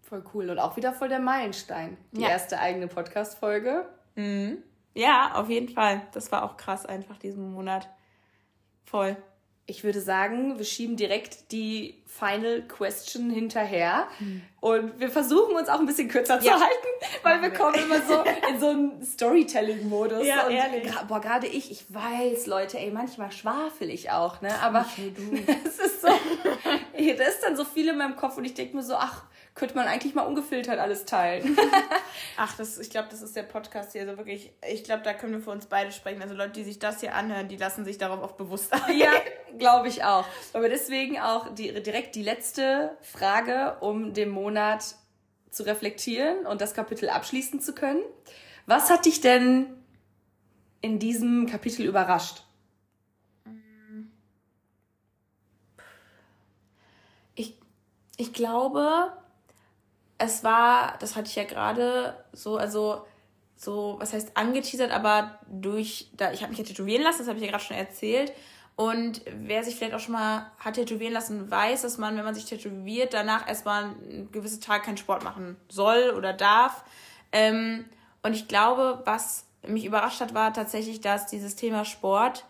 [0.00, 0.50] Voll cool.
[0.50, 1.96] Und auch wieder voll der Meilenstein.
[2.12, 2.28] Die ja.
[2.28, 3.86] erste eigene Podcast-Folge.
[4.14, 4.62] Mhm.
[4.94, 6.02] Ja, auf jeden Fall.
[6.12, 7.88] Das war auch krass einfach diesen Monat.
[8.84, 9.16] Voll.
[9.66, 14.06] Ich würde sagen, wir schieben direkt die Final Question hinterher.
[14.18, 14.42] Mhm.
[14.60, 16.52] Und wir versuchen uns auch ein bisschen kürzer ja.
[16.56, 16.88] zu halten,
[17.22, 20.26] weil wir kommen immer so in so einen Storytelling-Modus.
[20.26, 20.92] Ja, und ehrlich.
[21.08, 24.50] Boah, gerade ich, ich weiß, Leute, ey, manchmal schwafel ich auch, ne?
[24.62, 24.84] Aber
[25.64, 26.08] es ist so,
[27.18, 29.24] da ist dann so viel in meinem Kopf und ich denke mir so, ach,
[29.54, 31.58] könnte man eigentlich mal ungefiltert alles teilen.
[32.38, 34.00] Ach, das, ich glaube, das ist der Podcast hier.
[34.02, 36.22] Also wirklich, ich glaube, da können wir für uns beide sprechen.
[36.22, 38.96] Also Leute, die sich das hier anhören, die lassen sich darauf auch bewusst ein.
[38.96, 39.10] Ja,
[39.58, 40.24] glaube ich auch.
[40.54, 44.94] Aber deswegen auch die, direkt die letzte Frage, um den Monat
[45.50, 48.02] zu reflektieren und das Kapitel abschließen zu können.
[48.64, 49.66] Was hat dich denn
[50.80, 52.44] in diesem Kapitel überrascht?
[57.34, 57.54] Ich,
[58.22, 59.12] ich glaube,
[60.16, 63.04] es war, das hatte ich ja gerade so, also
[63.56, 67.38] so, was heißt angeteasert, aber durch, da, ich habe mich ja tätowieren lassen, das habe
[67.38, 68.32] ich ja gerade schon erzählt.
[68.76, 72.34] Und wer sich vielleicht auch schon mal hat tätowieren lassen, weiß, dass man, wenn man
[72.34, 76.84] sich tätowiert, danach erstmal einen gewissen Tag keinen Sport machen soll oder darf.
[77.32, 77.86] Ähm,
[78.22, 82.44] und ich glaube, was mich überrascht hat, war tatsächlich, dass dieses Thema Sport,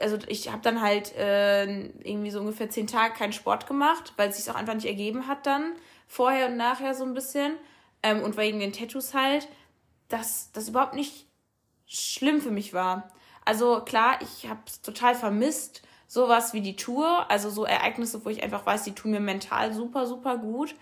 [0.00, 4.30] also ich habe dann halt äh, irgendwie so ungefähr zehn Tage keinen Sport gemacht, weil
[4.30, 5.72] es sich auch einfach nicht ergeben hat dann
[6.06, 7.54] vorher und nachher so ein bisschen.
[8.02, 9.48] Ähm, und wegen den Tattoos halt,
[10.08, 11.26] dass das überhaupt nicht
[11.86, 13.10] schlimm für mich war.
[13.44, 18.28] Also klar, ich habe es total vermisst, sowas wie die Tour, also so Ereignisse, wo
[18.28, 20.74] ich einfach weiß, die tun mir mental super, super gut.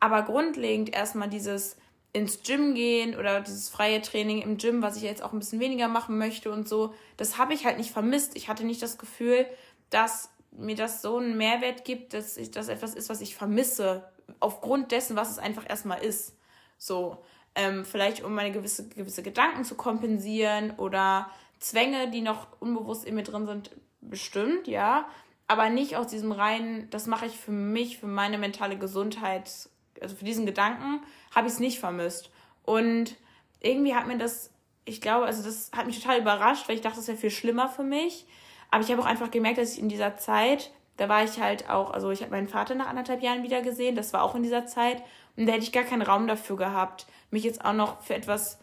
[0.00, 1.76] Aber grundlegend erstmal dieses
[2.12, 5.60] ins Gym gehen oder dieses freie Training im Gym, was ich jetzt auch ein bisschen
[5.60, 8.36] weniger machen möchte und so, das habe ich halt nicht vermisst.
[8.36, 9.46] Ich hatte nicht das Gefühl,
[9.90, 14.04] dass mir das so einen Mehrwert gibt, dass ich das etwas ist, was ich vermisse,
[14.40, 16.36] aufgrund dessen, was es einfach erstmal ist.
[16.78, 17.18] So,
[17.54, 23.14] ähm, vielleicht um meine gewisse, gewisse Gedanken zu kompensieren oder Zwänge, die noch unbewusst in
[23.14, 25.06] mir drin sind, bestimmt, ja.
[25.46, 29.68] aber nicht aus diesem reinen, das mache ich für mich, für meine mentale Gesundheit,
[30.00, 31.00] also für diesen Gedanken,
[31.34, 32.30] habe ich es nicht vermisst.
[32.64, 33.16] Und
[33.60, 34.50] irgendwie hat mir das,
[34.84, 37.68] ich glaube, also das hat mich total überrascht, weil ich dachte, das wäre viel schlimmer
[37.68, 38.26] für mich.
[38.70, 41.68] Aber ich habe auch einfach gemerkt, dass ich in dieser Zeit, da war ich halt
[41.68, 44.42] auch, also ich habe meinen Vater nach anderthalb Jahren wieder gesehen, das war auch in
[44.42, 45.02] dieser Zeit.
[45.36, 48.58] Und da hätte ich gar keinen Raum dafür gehabt, mich jetzt auch noch für etwas,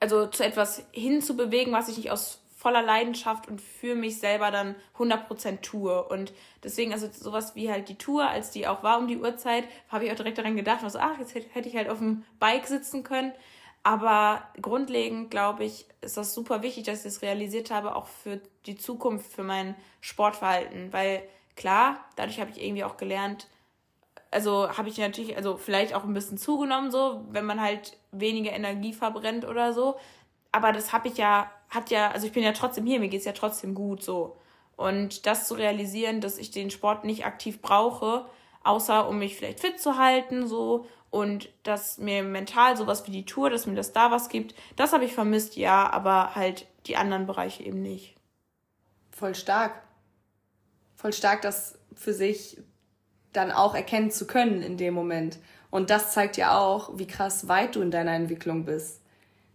[0.00, 4.74] also zu etwas hinzubewegen, was ich nicht aus voller Leidenschaft und für mich selber dann
[4.98, 6.02] 100% tue.
[6.02, 6.32] Und
[6.64, 10.04] deswegen, also sowas wie halt die Tour, als die auch war um die Uhrzeit, habe
[10.04, 13.04] ich auch direkt daran gedacht, was, ach, jetzt hätte ich halt auf dem Bike sitzen
[13.04, 13.32] können.
[13.84, 18.40] Aber grundlegend, glaube ich, ist das super wichtig, dass ich das realisiert habe, auch für
[18.66, 20.92] die Zukunft, für mein Sportverhalten.
[20.92, 21.22] Weil
[21.54, 23.46] klar, dadurch habe ich irgendwie auch gelernt,
[24.32, 28.50] also habe ich natürlich, also vielleicht auch ein bisschen zugenommen, so, wenn man halt weniger
[28.50, 29.96] Energie verbrennt oder so.
[30.52, 33.24] Aber das habe ich ja hat ja, also ich bin ja trotzdem hier, mir geht's
[33.24, 34.36] ja trotzdem gut so.
[34.76, 38.26] Und das zu realisieren, dass ich den Sport nicht aktiv brauche,
[38.62, 43.24] außer um mich vielleicht fit zu halten, so, und dass mir mental sowas wie die
[43.24, 46.96] Tour, dass mir das da was gibt, das habe ich vermisst, ja, aber halt die
[46.96, 48.14] anderen Bereiche eben nicht.
[49.10, 49.82] Voll stark.
[50.96, 52.58] Voll stark, das für sich
[53.32, 55.38] dann auch erkennen zu können in dem Moment.
[55.70, 59.02] Und das zeigt ja auch, wie krass weit du in deiner Entwicklung bist.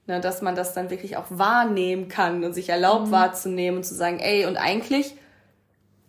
[0.05, 3.11] Ne, dass man das dann wirklich auch wahrnehmen kann und sich erlaubt mhm.
[3.11, 5.15] wahrzunehmen und zu sagen, ey, und eigentlich,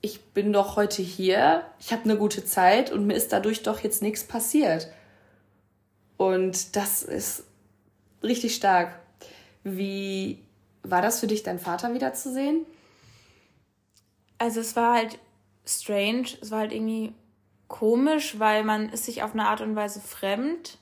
[0.00, 3.80] ich bin doch heute hier, ich habe eine gute Zeit und mir ist dadurch doch
[3.80, 4.88] jetzt nichts passiert.
[6.16, 7.44] Und das ist
[8.22, 8.98] richtig stark.
[9.62, 10.42] Wie
[10.82, 12.66] war das für dich, deinen Vater wiederzusehen?
[14.38, 15.20] Also es war halt
[15.64, 17.14] strange, es war halt irgendwie
[17.68, 20.78] komisch, weil man ist sich auf eine Art und Weise fremd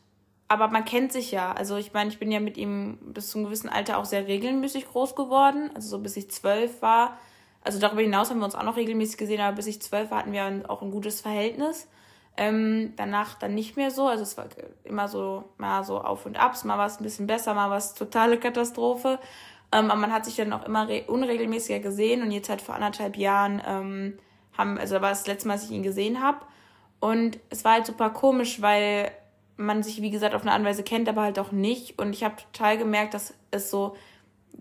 [0.52, 1.50] aber man kennt sich ja.
[1.52, 4.26] Also ich meine, ich bin ja mit ihm bis zu einem gewissen Alter auch sehr
[4.26, 5.70] regelmäßig groß geworden.
[5.74, 7.16] Also so bis ich zwölf war.
[7.64, 10.18] Also darüber hinaus haben wir uns auch noch regelmäßig gesehen, aber bis ich zwölf war,
[10.18, 11.88] hatten wir auch ein gutes Verhältnis.
[12.36, 14.06] Ähm, danach dann nicht mehr so.
[14.08, 14.46] Also es war
[14.84, 17.78] immer so, mal so Auf und Abs, mal war es ein bisschen besser, mal war
[17.78, 19.18] es totale Katastrophe.
[19.72, 23.16] Ähm, aber man hat sich dann auch immer unregelmäßiger gesehen und jetzt halt vor anderthalb
[23.16, 24.18] Jahren ähm,
[24.58, 26.40] haben, also war das letzte Mal, dass ich ihn gesehen habe.
[27.00, 29.12] Und es war halt super komisch, weil
[29.64, 31.98] man sich, wie gesagt, auf eine Art kennt, aber halt auch nicht.
[31.98, 33.96] Und ich habe total gemerkt, dass es so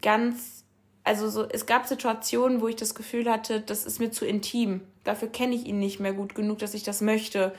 [0.02, 0.66] ganz,
[1.04, 4.82] also so, es gab Situationen, wo ich das Gefühl hatte, das ist mir zu intim.
[5.04, 7.54] Dafür kenne ich ihn nicht mehr gut genug, dass ich das möchte.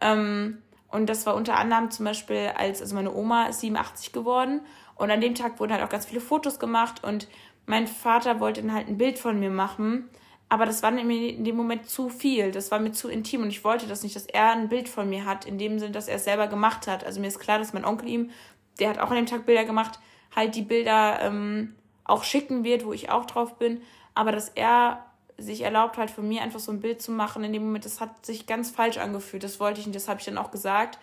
[0.00, 4.62] Ähm, und das war unter anderem zum Beispiel, als, also meine Oma ist 87 geworden
[4.94, 7.28] und an dem Tag wurden halt auch ganz viele Fotos gemacht und
[7.66, 10.08] mein Vater wollte dann halt ein Bild von mir machen
[10.48, 12.50] aber das war mir in dem Moment zu viel.
[12.52, 15.08] Das war mir zu intim und ich wollte das nicht, dass er ein Bild von
[15.08, 17.04] mir hat, in dem Sinne, dass er es selber gemacht hat.
[17.04, 18.30] Also mir ist klar, dass mein Onkel ihm,
[18.78, 19.98] der hat auch an dem Tag Bilder gemacht,
[20.34, 21.74] halt die Bilder ähm,
[22.04, 23.82] auch schicken wird, wo ich auch drauf bin.
[24.14, 25.04] Aber dass er
[25.36, 28.00] sich erlaubt halt von mir einfach so ein Bild zu machen, in dem Moment, das
[28.00, 29.44] hat sich ganz falsch angefühlt.
[29.44, 30.98] Das wollte ich nicht, das habe ich dann auch gesagt.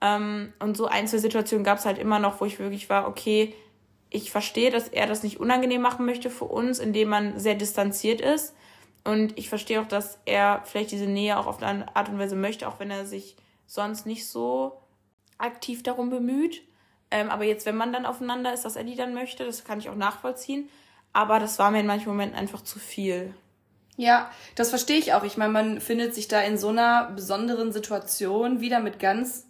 [0.00, 3.54] Ähm, und so Einzelsituationen gab es halt immer noch, wo ich wirklich war, okay,
[4.10, 8.22] ich verstehe, dass er das nicht unangenehm machen möchte für uns, indem man sehr distanziert
[8.22, 8.54] ist.
[9.08, 12.36] Und ich verstehe auch, dass er vielleicht diese Nähe auch auf eine Art und Weise
[12.36, 13.36] möchte, auch wenn er sich
[13.66, 14.82] sonst nicht so
[15.38, 16.60] aktiv darum bemüht.
[17.10, 19.78] Ähm, aber jetzt, wenn man dann aufeinander ist, dass er die dann möchte, das kann
[19.78, 20.68] ich auch nachvollziehen.
[21.14, 23.32] Aber das war mir in manchen Momenten einfach zu viel.
[23.96, 25.24] Ja, das verstehe ich auch.
[25.24, 29.46] Ich meine, man findet sich da in so einer besonderen Situation wieder mit ganz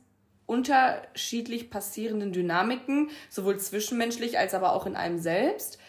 [0.47, 5.81] unterschiedlich passierenden Dynamiken, sowohl zwischenmenschlich als aber auch in einem selbst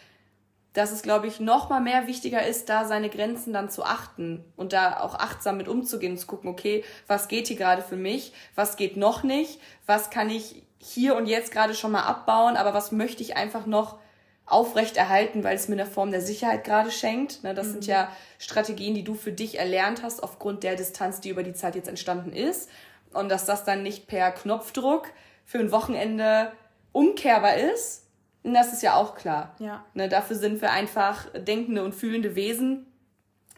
[0.79, 4.45] dass es, glaube ich, noch mal mehr wichtiger ist, da seine Grenzen dann zu achten
[4.55, 7.97] und da auch achtsam mit umzugehen und zu gucken, okay, was geht hier gerade für
[7.97, 12.55] mich, was geht noch nicht, was kann ich hier und jetzt gerade schon mal abbauen,
[12.55, 13.99] aber was möchte ich einfach noch
[14.45, 17.43] aufrecht erhalten, weil es mir eine Form der Sicherheit gerade schenkt.
[17.43, 17.71] Ne, das mhm.
[17.73, 21.53] sind ja Strategien, die du für dich erlernt hast aufgrund der Distanz, die über die
[21.53, 22.69] Zeit jetzt entstanden ist.
[23.11, 25.09] Und dass das dann nicht per Knopfdruck
[25.43, 26.53] für ein Wochenende
[26.93, 28.05] umkehrbar ist,
[28.43, 29.55] das ist ja auch klar.
[29.59, 29.83] Ja.
[29.93, 32.85] Ne, dafür sind wir einfach denkende und fühlende Wesen,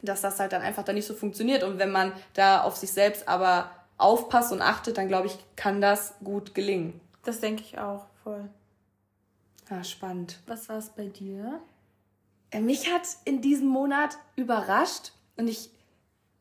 [0.02, 1.64] dass das halt dann einfach dann nicht so funktioniert.
[1.64, 5.82] Und wenn man da auf sich selbst aber aufpasst und achtet, dann glaube ich, kann
[5.82, 7.00] das gut gelingen.
[7.24, 8.50] Das denke ich auch, voll.
[9.70, 10.40] Ah, spannend.
[10.48, 11.62] Was war es bei dir?
[12.50, 15.70] Äh, mich hat in diesem Monat überrascht und ich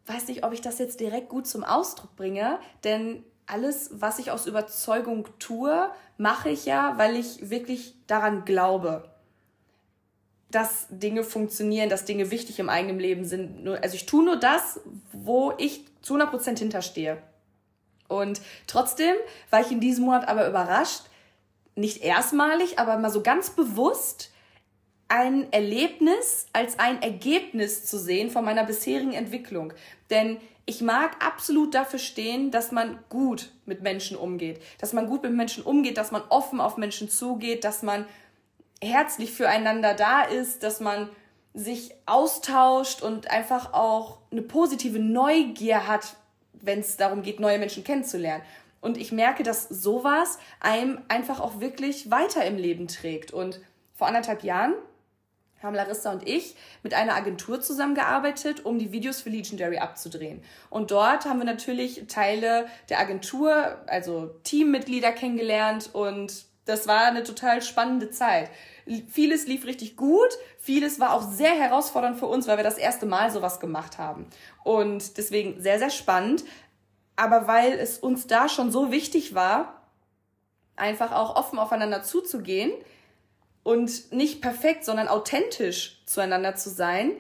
[0.07, 4.31] weiß nicht, ob ich das jetzt direkt gut zum Ausdruck bringe, denn alles, was ich
[4.31, 9.11] aus Überzeugung tue, mache ich ja, weil ich wirklich daran glaube,
[10.51, 13.69] dass Dinge funktionieren, dass Dinge wichtig im eigenen Leben sind.
[13.69, 14.81] Also ich tue nur das,
[15.13, 17.23] wo ich zu 100% hinterstehe.
[18.09, 19.15] Und trotzdem
[19.51, 21.03] war ich in diesem Monat aber überrascht,
[21.77, 24.33] nicht erstmalig, aber mal so ganz bewusst,
[25.07, 29.73] ein Erlebnis als ein Ergebnis zu sehen von meiner bisherigen Entwicklung.
[30.11, 30.39] Denn
[30.71, 35.33] ich mag absolut dafür stehen, dass man gut mit Menschen umgeht, dass man gut mit
[35.33, 38.07] Menschen umgeht, dass man offen auf Menschen zugeht, dass man
[38.81, 41.11] herzlich füreinander da ist, dass man
[41.55, 46.15] sich austauscht und einfach auch eine positive Neugier hat,
[46.53, 48.45] wenn es darum geht, neue Menschen kennenzulernen.
[48.81, 53.33] Und ich merke, dass sowas einem einfach auch wirklich weiter im Leben trägt.
[53.33, 53.61] Und
[53.93, 54.75] vor anderthalb Jahren
[55.63, 60.43] haben Larissa und ich mit einer Agentur zusammengearbeitet, um die Videos für Legendary abzudrehen.
[60.71, 67.25] Und dort haben wir natürlich Teile der Agentur, also Teammitglieder kennengelernt und das war eine
[67.25, 68.49] total spannende Zeit.
[69.09, 73.07] Vieles lief richtig gut, vieles war auch sehr herausfordernd für uns, weil wir das erste
[73.07, 74.27] Mal sowas gemacht haben.
[74.63, 76.45] Und deswegen sehr, sehr spannend.
[77.17, 79.81] Aber weil es uns da schon so wichtig war,
[80.77, 82.73] einfach auch offen aufeinander zuzugehen,
[83.71, 87.13] und nicht perfekt, sondern authentisch zueinander zu sein,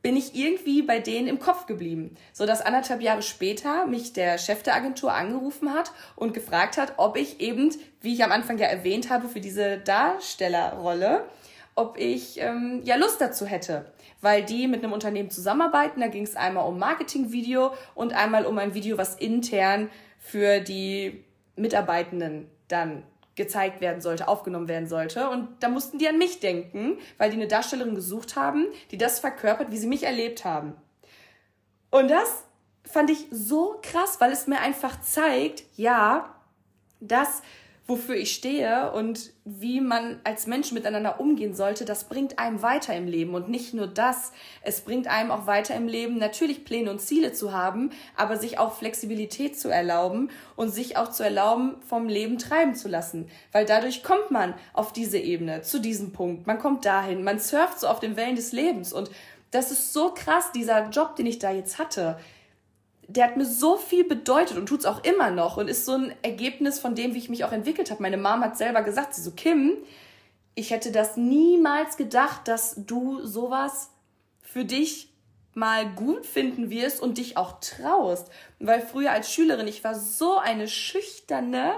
[0.00, 2.16] bin ich irgendwie bei denen im Kopf geblieben.
[2.32, 6.94] So dass anderthalb Jahre später mich der Chef der Agentur angerufen hat und gefragt hat,
[6.96, 11.26] ob ich eben, wie ich am Anfang ja erwähnt habe, für diese Darstellerrolle,
[11.74, 13.92] ob ich ähm, ja Lust dazu hätte.
[14.22, 16.00] Weil die mit einem Unternehmen zusammenarbeiten.
[16.00, 21.24] Da ging es einmal um Marketingvideo und einmal um ein Video, was intern für die
[21.56, 23.02] Mitarbeitenden dann
[23.36, 25.30] gezeigt werden sollte, aufgenommen werden sollte.
[25.30, 29.20] Und da mussten die an mich denken, weil die eine Darstellerin gesucht haben, die das
[29.20, 30.74] verkörpert, wie sie mich erlebt haben.
[31.90, 32.44] Und das
[32.84, 36.34] fand ich so krass, weil es mir einfach zeigt, ja,
[37.00, 37.42] dass
[37.90, 42.94] wofür ich stehe und wie man als Mensch miteinander umgehen sollte, das bringt einem weiter
[42.94, 43.34] im Leben.
[43.34, 44.32] Und nicht nur das,
[44.62, 48.58] es bringt einem auch weiter im Leben, natürlich Pläne und Ziele zu haben, aber sich
[48.58, 53.28] auch Flexibilität zu erlauben und sich auch zu erlauben, vom Leben treiben zu lassen.
[53.50, 56.46] Weil dadurch kommt man auf diese Ebene, zu diesem Punkt.
[56.46, 58.92] Man kommt dahin, man surft so auf den Wellen des Lebens.
[58.92, 59.10] Und
[59.50, 62.18] das ist so krass, dieser Job, den ich da jetzt hatte
[63.10, 66.14] der hat mir so viel bedeutet und tut's auch immer noch und ist so ein
[66.22, 68.02] Ergebnis von dem, wie ich mich auch entwickelt habe.
[68.02, 69.76] Meine Mom hat selber gesagt, sie so, Kim,
[70.54, 73.90] ich hätte das niemals gedacht, dass du sowas
[74.42, 75.12] für dich
[75.54, 78.30] mal gut finden wirst und dich auch traust.
[78.60, 81.74] Weil früher als Schülerin, ich war so eine schüchterne,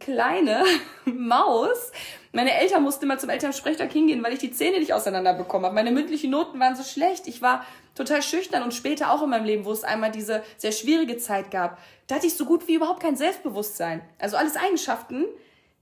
[0.00, 0.64] kleine
[1.04, 1.92] Maus.
[2.32, 5.74] Meine Eltern mussten immer zum Elternsprechtag hingehen, weil ich die Zähne nicht auseinander bekommen habe.
[5.74, 7.26] Meine mündlichen Noten waren so schlecht.
[7.26, 7.64] Ich war
[7.94, 11.50] total schüchtern und später auch in meinem Leben, wo es einmal diese sehr schwierige Zeit
[11.50, 14.02] gab, da hatte ich so gut wie überhaupt kein Selbstbewusstsein.
[14.18, 15.24] Also alles Eigenschaften,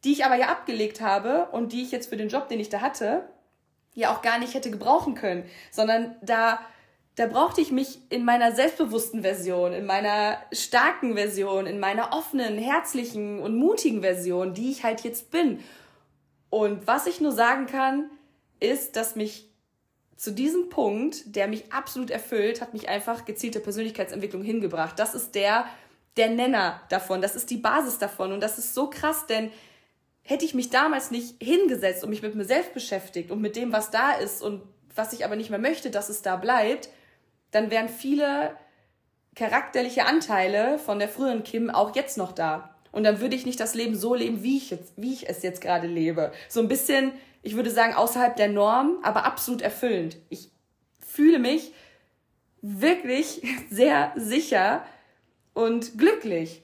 [0.05, 2.69] die ich aber ja abgelegt habe und die ich jetzt für den Job, den ich
[2.69, 3.29] da hatte,
[3.95, 6.61] ja auch gar nicht hätte gebrauchen können, sondern da
[7.17, 12.59] da brauchte ich mich in meiner selbstbewussten Version, in meiner starken Version, in meiner offenen,
[12.59, 15.65] herzlichen und mutigen Version, die ich halt jetzt bin.
[16.57, 18.09] Und was ich nur sagen kann,
[18.61, 19.51] ist, dass mich
[20.17, 24.99] zu diesem Punkt, der mich absolut erfüllt, hat mich einfach gezielte Persönlichkeitsentwicklung hingebracht.
[24.99, 25.67] Das ist der,
[26.17, 27.21] der Nenner davon.
[27.21, 28.33] Das ist die Basis davon.
[28.33, 29.51] Und das ist so krass, denn
[30.23, 33.71] hätte ich mich damals nicht hingesetzt und mich mit mir selbst beschäftigt und mit dem,
[33.71, 34.63] was da ist und
[34.95, 36.89] was ich aber nicht mehr möchte, dass es da bleibt,
[37.51, 38.57] dann wären viele
[39.35, 42.76] charakterliche Anteile von der früheren Kim auch jetzt noch da.
[42.97, 45.43] Und dann würde ich nicht das Leben so leben, wie ich, jetzt, wie ich es
[45.43, 46.33] jetzt gerade lebe.
[46.49, 47.13] So ein bisschen
[47.47, 50.17] ich würde sagen, außerhalb der Norm, aber absolut erfüllend.
[50.31, 50.51] Ich
[50.99, 51.73] fühle mich
[52.61, 53.41] wirklich
[53.71, 54.85] sehr sicher
[55.55, 56.63] und glücklich.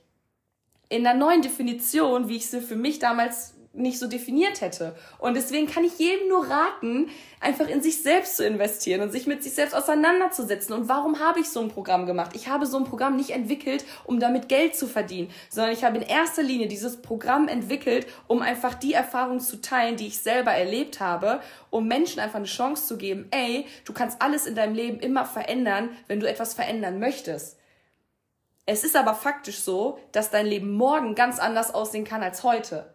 [0.89, 4.95] In der neuen Definition, wie ich sie für mich damals nicht so definiert hätte.
[5.19, 7.09] Und deswegen kann ich jedem nur raten,
[7.41, 10.75] einfach in sich selbst zu investieren und sich mit sich selbst auseinanderzusetzen.
[10.75, 12.33] Und warum habe ich so ein Programm gemacht?
[12.35, 15.97] Ich habe so ein Programm nicht entwickelt, um damit Geld zu verdienen, sondern ich habe
[15.97, 20.53] in erster Linie dieses Programm entwickelt, um einfach die Erfahrungen zu teilen, die ich selber
[20.53, 24.75] erlebt habe, um Menschen einfach eine Chance zu geben, ey, du kannst alles in deinem
[24.75, 27.59] Leben immer verändern, wenn du etwas verändern möchtest.
[28.65, 32.92] Es ist aber faktisch so, dass dein Leben morgen ganz anders aussehen kann als heute.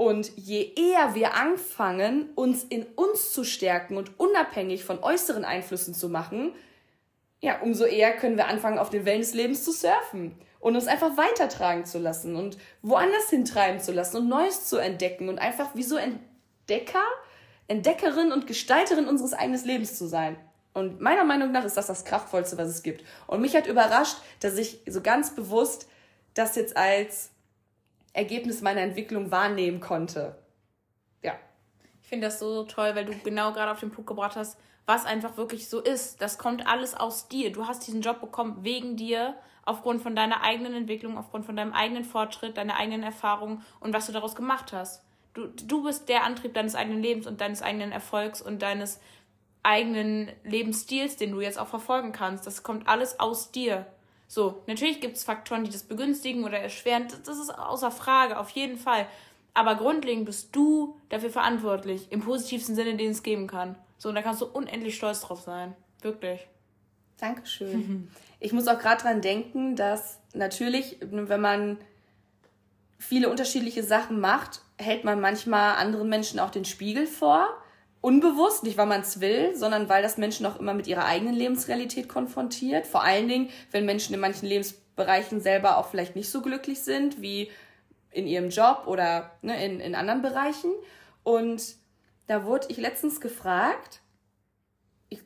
[0.00, 5.92] Und je eher wir anfangen, uns in uns zu stärken und unabhängig von äußeren Einflüssen
[5.92, 6.54] zu machen,
[7.42, 10.86] ja, umso eher können wir anfangen, auf den Wellen des Lebens zu surfen und uns
[10.86, 15.74] einfach weitertragen zu lassen und woanders hintreiben zu lassen und Neues zu entdecken und einfach
[15.74, 17.04] wie so Entdecker,
[17.68, 20.38] Entdeckerin und Gestalterin unseres eigenen Lebens zu sein.
[20.72, 23.04] Und meiner Meinung nach ist das das Kraftvollste, was es gibt.
[23.26, 25.90] Und mich hat überrascht, dass ich so ganz bewusst
[26.32, 27.29] das jetzt als
[28.12, 30.36] Ergebnis meiner Entwicklung wahrnehmen konnte.
[31.22, 31.34] Ja.
[32.02, 35.06] Ich finde das so toll, weil du genau gerade auf den Punkt gebracht hast, was
[35.06, 36.20] einfach wirklich so ist.
[36.20, 37.52] Das kommt alles aus dir.
[37.52, 41.72] Du hast diesen Job bekommen wegen dir, aufgrund von deiner eigenen Entwicklung, aufgrund von deinem
[41.72, 45.04] eigenen Fortschritt, deiner eigenen Erfahrung und was du daraus gemacht hast.
[45.34, 49.00] Du, du bist der Antrieb deines eigenen Lebens und deines eigenen Erfolgs und deines
[49.62, 52.46] eigenen Lebensstils, den du jetzt auch verfolgen kannst.
[52.46, 53.86] Das kommt alles aus dir.
[54.32, 57.08] So, natürlich gibt es Faktoren, die das begünstigen oder erschweren.
[57.24, 59.08] Das ist außer Frage, auf jeden Fall.
[59.54, 63.74] Aber grundlegend bist du dafür verantwortlich, im positivsten Sinne, den es geben kann.
[63.98, 65.74] So, und da kannst du unendlich stolz drauf sein.
[66.00, 66.46] Wirklich.
[67.18, 68.08] Dankeschön.
[68.42, 71.76] Ich muss auch gerade dran denken, dass natürlich, wenn man
[72.98, 77.46] viele unterschiedliche Sachen macht, hält man manchmal anderen Menschen auch den Spiegel vor.
[78.00, 81.34] Unbewusst, nicht weil man es will, sondern weil das Menschen auch immer mit ihrer eigenen
[81.34, 82.86] Lebensrealität konfrontiert.
[82.86, 87.20] Vor allen Dingen, wenn Menschen in manchen Lebensbereichen selber auch vielleicht nicht so glücklich sind,
[87.20, 87.50] wie
[88.10, 90.70] in ihrem Job oder ne, in, in anderen Bereichen.
[91.22, 91.76] Und
[92.26, 94.00] da wurde ich letztens gefragt,
[95.10, 95.20] ich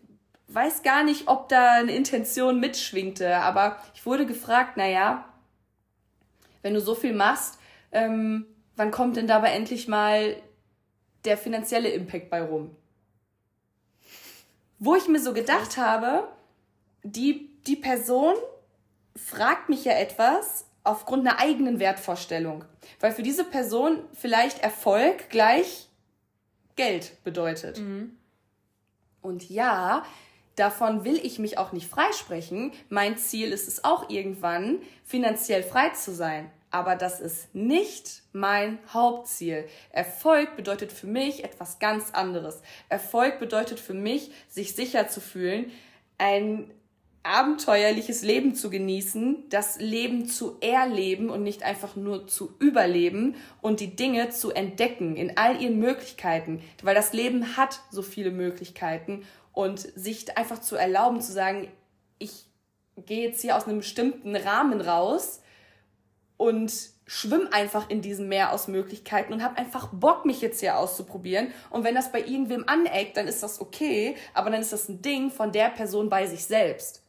[0.48, 5.28] weiß gar nicht, ob da eine Intention mitschwingte, aber ich wurde gefragt, naja,
[6.62, 7.58] wenn du so viel machst,
[7.92, 10.36] ähm, wann kommt denn dabei endlich mal
[11.24, 12.74] der finanzielle Impact bei rum?
[14.78, 16.28] Wo ich mir so gedacht habe,
[17.02, 18.34] die, die Person
[19.16, 22.64] fragt mich ja etwas aufgrund einer eigenen Wertvorstellung.
[23.00, 25.88] Weil für diese Person vielleicht Erfolg gleich
[26.76, 27.78] Geld bedeutet.
[27.78, 28.16] Mhm.
[29.22, 30.04] Und ja,
[30.56, 32.72] davon will ich mich auch nicht freisprechen.
[32.90, 38.80] Mein Ziel ist es auch irgendwann, finanziell frei zu sein aber das ist nicht mein
[38.92, 39.64] Hauptziel.
[39.90, 42.62] Erfolg bedeutet für mich etwas ganz anderes.
[42.88, 45.70] Erfolg bedeutet für mich, sich sicher zu fühlen,
[46.18, 46.68] ein
[47.22, 53.78] abenteuerliches Leben zu genießen, das Leben zu erleben und nicht einfach nur zu überleben und
[53.78, 59.24] die Dinge zu entdecken in all ihren Möglichkeiten, weil das Leben hat so viele Möglichkeiten
[59.52, 61.68] und sich einfach zu erlauben zu sagen,
[62.18, 62.46] ich
[62.96, 65.40] gehe jetzt hier aus einem bestimmten Rahmen raus
[66.44, 66.72] und
[67.06, 71.52] schwimm einfach in diesem Meer aus Möglichkeiten und hab einfach Bock, mich jetzt hier auszuprobieren.
[71.70, 75.00] Und wenn das bei irgendwem aneckt, dann ist das okay, aber dann ist das ein
[75.00, 77.02] Ding von der Person bei sich selbst.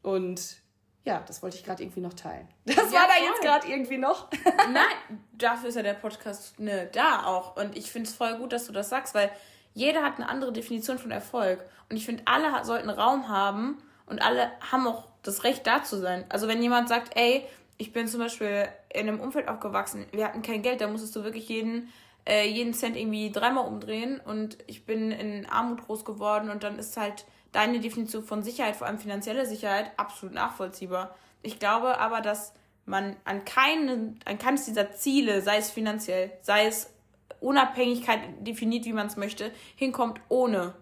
[0.00, 0.56] Und
[1.04, 2.48] ja, das wollte ich gerade irgendwie noch teilen.
[2.64, 3.26] Das ja, war da voll.
[3.26, 4.30] jetzt gerade irgendwie noch.
[4.72, 7.56] Nein, dafür ist ja der Podcast ne, da auch.
[7.56, 9.30] Und ich finde es voll gut, dass du das sagst, weil
[9.74, 11.62] jeder hat eine andere Definition von Erfolg.
[11.90, 15.98] Und ich finde, alle sollten Raum haben und alle haben auch das Recht da zu
[15.98, 16.24] sein.
[16.28, 17.46] Also wenn jemand sagt, ey,
[17.78, 21.24] ich bin zum Beispiel in einem Umfeld aufgewachsen, wir hatten kein Geld, da musstest du
[21.24, 21.92] wirklich jeden,
[22.28, 26.78] äh, jeden Cent irgendwie dreimal umdrehen und ich bin in Armut groß geworden und dann
[26.78, 31.14] ist halt deine Definition von Sicherheit, vor allem finanzielle Sicherheit, absolut nachvollziehbar.
[31.42, 32.54] Ich glaube aber, dass
[32.86, 36.92] man an keinen, an keines dieser Ziele, sei es finanziell, sei es
[37.40, 40.74] Unabhängigkeit definiert, wie man es möchte, hinkommt, ohne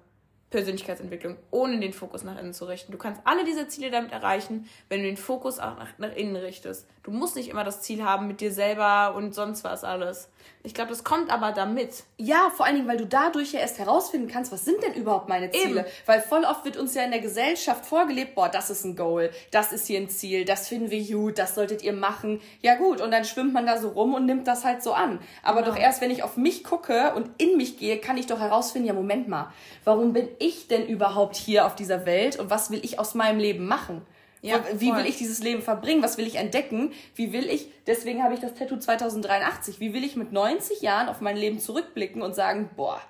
[0.51, 2.93] Persönlichkeitsentwicklung, ohne den Fokus nach innen zu richten.
[2.93, 6.37] Du kannst alle diese Ziele damit erreichen, wenn du den Fokus auch nach, nach innen
[6.37, 6.89] richtest.
[7.11, 10.29] Du musst nicht immer das Ziel haben mit dir selber und sonst was alles.
[10.63, 12.05] Ich glaube, das kommt aber damit.
[12.19, 15.29] Ja, vor allen Dingen, weil du dadurch ja erst herausfinden kannst, was sind denn überhaupt
[15.29, 15.81] meine Ziele?
[15.81, 15.89] Eben.
[16.07, 19.31] Weil voll oft wird uns ja in der Gesellschaft vorgelebt, boah, das ist ein Goal,
[19.51, 22.41] das ist hier ein Ziel, das finden wir gut, das solltet ihr machen.
[22.63, 25.19] Ja gut, und dann schwimmt man da so rum und nimmt das halt so an.
[25.43, 25.75] Aber genau.
[25.75, 28.87] doch erst, wenn ich auf mich gucke und in mich gehe, kann ich doch herausfinden,
[28.87, 29.53] ja Moment mal,
[29.85, 33.41] warum bin ich denn überhaupt hier auf dieser Welt und was will ich aus meinem
[33.41, 34.07] Leben machen?
[34.43, 34.99] Ja, wie voll.
[34.99, 36.03] will ich dieses Leben verbringen?
[36.03, 36.93] Was will ich entdecken?
[37.15, 41.09] Wie will ich, deswegen habe ich das Tattoo 2083, wie will ich mit 90 Jahren
[41.09, 43.01] auf mein Leben zurückblicken und sagen, boah,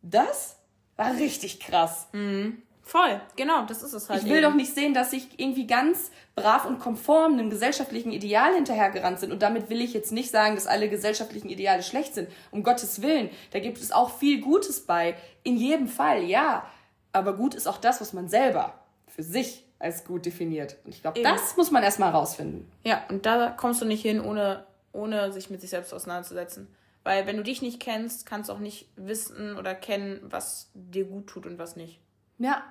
[0.00, 0.56] das
[0.96, 2.08] war richtig krass.
[2.12, 2.62] Mhm.
[2.86, 4.22] Voll, genau, das ist es halt.
[4.22, 4.42] Ich will eben.
[4.42, 9.32] doch nicht sehen, dass ich irgendwie ganz brav und konform einem gesellschaftlichen Ideal hinterhergerannt sind.
[9.32, 12.28] Und damit will ich jetzt nicht sagen, dass alle gesellschaftlichen Ideale schlecht sind.
[12.50, 13.30] Um Gottes Willen.
[13.52, 15.16] Da gibt es auch viel Gutes bei.
[15.44, 16.66] In jedem Fall, ja.
[17.12, 18.74] Aber gut ist auch das, was man selber
[19.08, 20.76] für sich als gut definiert.
[20.84, 22.70] Und ich glaube, das muss man erstmal rausfinden.
[22.84, 26.74] Ja, und da kommst du nicht hin, ohne, ohne sich mit sich selbst auseinanderzusetzen.
[27.04, 31.04] Weil wenn du dich nicht kennst, kannst du auch nicht wissen oder kennen, was dir
[31.04, 32.00] gut tut und was nicht.
[32.38, 32.64] Ja.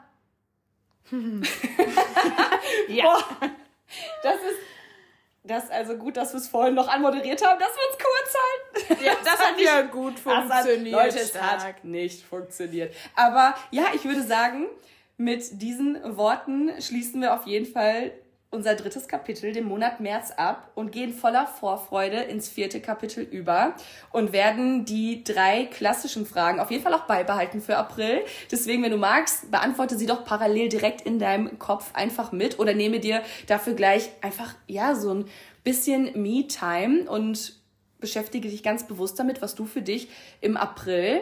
[2.87, 3.03] ja.
[3.03, 3.23] Boah,
[4.23, 4.59] das ist.
[5.45, 9.03] Das also gut, dass wir es vorhin noch anmoderiert haben, dass wir uns kurz halten.
[9.03, 10.95] Ja, das, das hat ja gut funktioniert.
[10.95, 12.95] Hat, Leute, es hat nicht funktioniert.
[13.13, 14.67] Aber ja, ich würde sagen,
[15.17, 18.11] mit diesen Worten schließen wir auf jeden Fall
[18.53, 23.73] unser drittes Kapitel, den Monat März, ab und gehen voller Vorfreude ins vierte Kapitel über
[24.11, 28.21] und werden die drei klassischen Fragen auf jeden Fall auch beibehalten für April.
[28.51, 32.75] Deswegen, wenn du magst, beantworte sie doch parallel direkt in deinem Kopf einfach mit oder
[32.75, 35.25] nehme dir dafür gleich einfach, ja, so ein
[35.63, 37.55] bisschen Me-Time und
[37.99, 40.09] beschäftige dich ganz bewusst damit, was du für dich
[40.41, 41.21] im April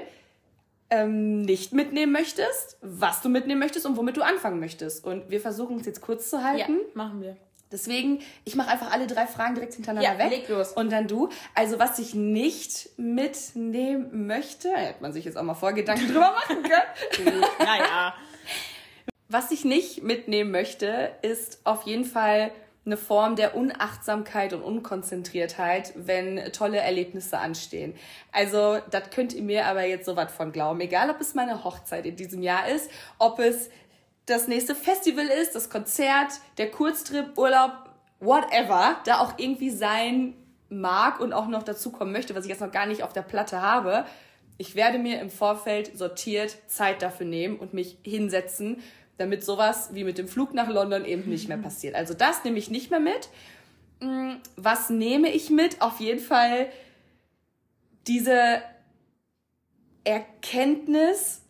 [0.91, 5.03] ähm, nicht mitnehmen möchtest, was du mitnehmen möchtest und womit du anfangen möchtest.
[5.03, 6.79] Und wir versuchen es jetzt kurz zu halten.
[6.79, 7.37] Ja, machen wir.
[7.71, 10.29] Deswegen, ich mache einfach alle drei Fragen direkt hintereinander ja, weg.
[10.29, 10.73] Leg los.
[10.73, 11.29] Und dann du.
[11.55, 16.63] Also, was ich nicht mitnehmen möchte, hätte man sich jetzt auch mal Vorgedanken drüber machen
[16.63, 17.45] können.
[17.59, 18.13] naja.
[19.29, 22.51] Was ich nicht mitnehmen möchte, ist auf jeden Fall
[22.85, 27.93] eine Form der Unachtsamkeit und Unkonzentriertheit, wenn tolle Erlebnisse anstehen.
[28.31, 30.81] Also, das könnt ihr mir aber jetzt so was von glauben.
[30.81, 32.89] Egal, ob es meine Hochzeit in diesem Jahr ist,
[33.19, 33.69] ob es
[34.25, 37.71] das nächste Festival ist, das Konzert, der Kurztrip, Urlaub,
[38.19, 40.35] whatever, da auch irgendwie sein
[40.69, 43.23] mag und auch noch dazu kommen möchte, was ich jetzt noch gar nicht auf der
[43.23, 44.05] Platte habe.
[44.57, 48.81] Ich werde mir im Vorfeld sortiert Zeit dafür nehmen und mich hinsetzen,
[49.21, 51.95] damit sowas wie mit dem Flug nach London eben nicht mehr passiert.
[51.95, 53.29] Also das nehme ich nicht mehr mit.
[54.01, 55.81] Mm, was nehme ich mit?
[55.81, 56.67] Auf jeden Fall
[58.07, 58.61] diese
[60.03, 61.43] Erkenntnis,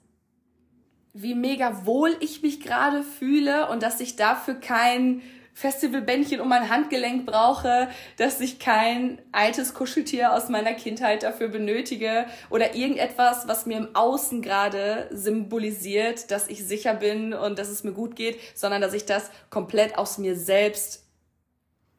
[1.13, 5.21] wie mega wohl ich mich gerade fühle und dass ich dafür kein
[5.61, 12.25] Festivalbändchen um mein Handgelenk brauche, dass ich kein altes Kuscheltier aus meiner Kindheit dafür benötige
[12.49, 17.83] oder irgendetwas, was mir im Außen gerade symbolisiert, dass ich sicher bin und dass es
[17.83, 21.05] mir gut geht, sondern dass ich das komplett aus mir selbst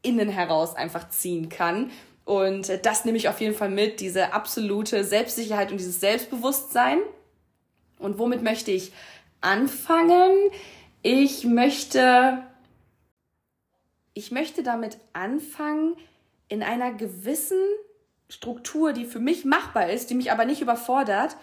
[0.03, 1.93] innen heraus einfach ziehen kann.
[2.25, 6.99] Und das nehme ich auf jeden Fall mit, diese absolute Selbstsicherheit und dieses Selbstbewusstsein.
[8.01, 8.93] Und womit möchte ich
[9.41, 10.33] anfangen?
[11.03, 12.43] Ich möchte,
[14.15, 15.97] ich möchte damit anfangen,
[16.49, 17.63] in einer gewissen
[18.29, 21.37] Struktur, die für mich machbar ist, die mich aber nicht überfordert,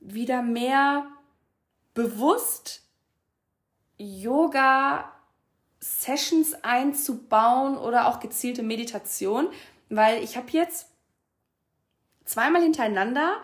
[0.00, 1.06] wieder mehr
[1.94, 2.82] bewusst
[3.96, 5.10] Yoga
[5.80, 9.48] Sessions einzubauen oder auch gezielte Meditation,
[9.88, 10.88] weil ich habe jetzt
[12.24, 13.36] zweimal hintereinander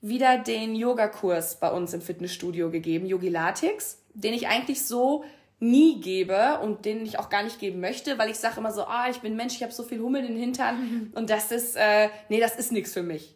[0.00, 5.24] wieder den Yogakurs bei uns im Fitnessstudio gegeben, Yogi Latex, den ich eigentlich so
[5.60, 8.84] nie gebe und den ich auch gar nicht geben möchte, weil ich sage immer so,
[8.84, 11.76] ah, ich bin Mensch, ich habe so viel Hummel in den Hintern und das ist,
[11.76, 13.34] äh, nee, das ist nichts für mich.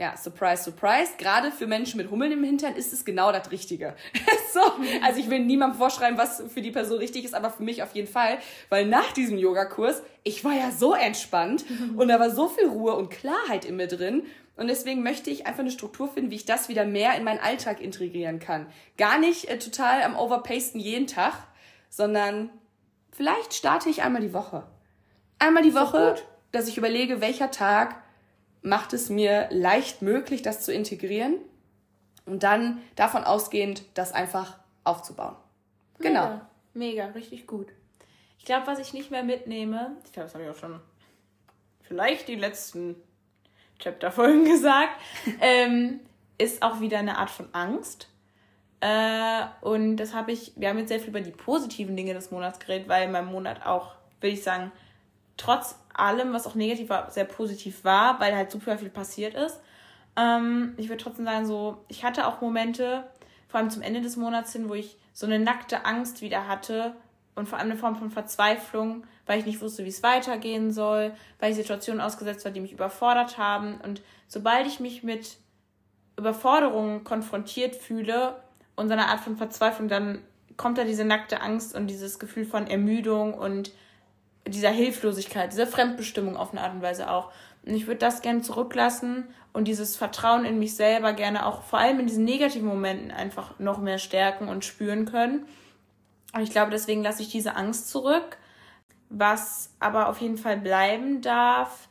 [0.00, 1.12] Ja, surprise, surprise.
[1.18, 3.94] Gerade für Menschen mit Hummeln im Hintern ist es genau das Richtige.
[4.54, 4.60] so,
[5.04, 7.94] also ich will niemandem vorschreiben, was für die Person richtig ist, aber für mich auf
[7.94, 8.38] jeden Fall,
[8.70, 11.66] weil nach diesem Yogakurs, ich war ja so entspannt
[11.98, 14.22] und da war so viel Ruhe und Klarheit in mir drin
[14.56, 17.40] und deswegen möchte ich einfach eine Struktur finden, wie ich das wieder mehr in meinen
[17.40, 18.66] Alltag integrieren kann.
[18.96, 21.34] Gar nicht äh, total am Overpasten jeden Tag,
[21.90, 22.48] sondern
[23.12, 24.66] vielleicht starte ich einmal die Woche.
[25.38, 26.14] Einmal die Woche,
[26.52, 28.02] dass ich überlege, welcher Tag
[28.62, 31.36] macht es mir leicht möglich, das zu integrieren
[32.26, 35.36] und dann davon ausgehend, das einfach aufzubauen.
[35.98, 36.24] Genau.
[36.24, 37.68] Mega, mega richtig gut.
[38.38, 40.80] Ich glaube, was ich nicht mehr mitnehme, ich glaube, das habe ich auch schon
[41.82, 42.96] vielleicht die letzten
[43.78, 45.00] Chapter-Folgen gesagt,
[45.40, 46.00] ähm,
[46.38, 48.08] ist auch wieder eine Art von Angst.
[48.80, 52.30] Äh, und das habe ich, wir haben jetzt sehr viel über die positiven Dinge des
[52.30, 54.72] Monats geredet, weil mein Monat auch, würde ich sagen,
[55.36, 59.60] trotz allem, was auch negativ war, sehr positiv war, weil halt super viel passiert ist.
[60.16, 63.04] Ähm, ich würde trotzdem sagen, so, ich hatte auch Momente,
[63.48, 66.94] vor allem zum Ende des Monats hin, wo ich so eine nackte Angst wieder hatte
[67.34, 71.12] und vor allem eine Form von Verzweiflung, weil ich nicht wusste, wie es weitergehen soll,
[71.38, 73.80] weil ich Situationen ausgesetzt war, die mich überfordert haben.
[73.80, 75.36] Und sobald ich mich mit
[76.16, 78.36] Überforderungen konfrontiert fühle
[78.76, 80.20] und so eine Art von Verzweiflung, dann
[80.56, 83.72] kommt da diese nackte Angst und dieses Gefühl von Ermüdung und
[84.46, 87.30] dieser Hilflosigkeit, dieser Fremdbestimmung auf eine Art und Weise auch.
[87.64, 91.78] Und ich würde das gerne zurücklassen und dieses Vertrauen in mich selber gerne auch vor
[91.78, 95.46] allem in diesen negativen Momenten einfach noch mehr stärken und spüren können.
[96.32, 98.38] Und ich glaube, deswegen lasse ich diese Angst zurück
[99.10, 101.88] was aber auf jeden Fall bleiben darf,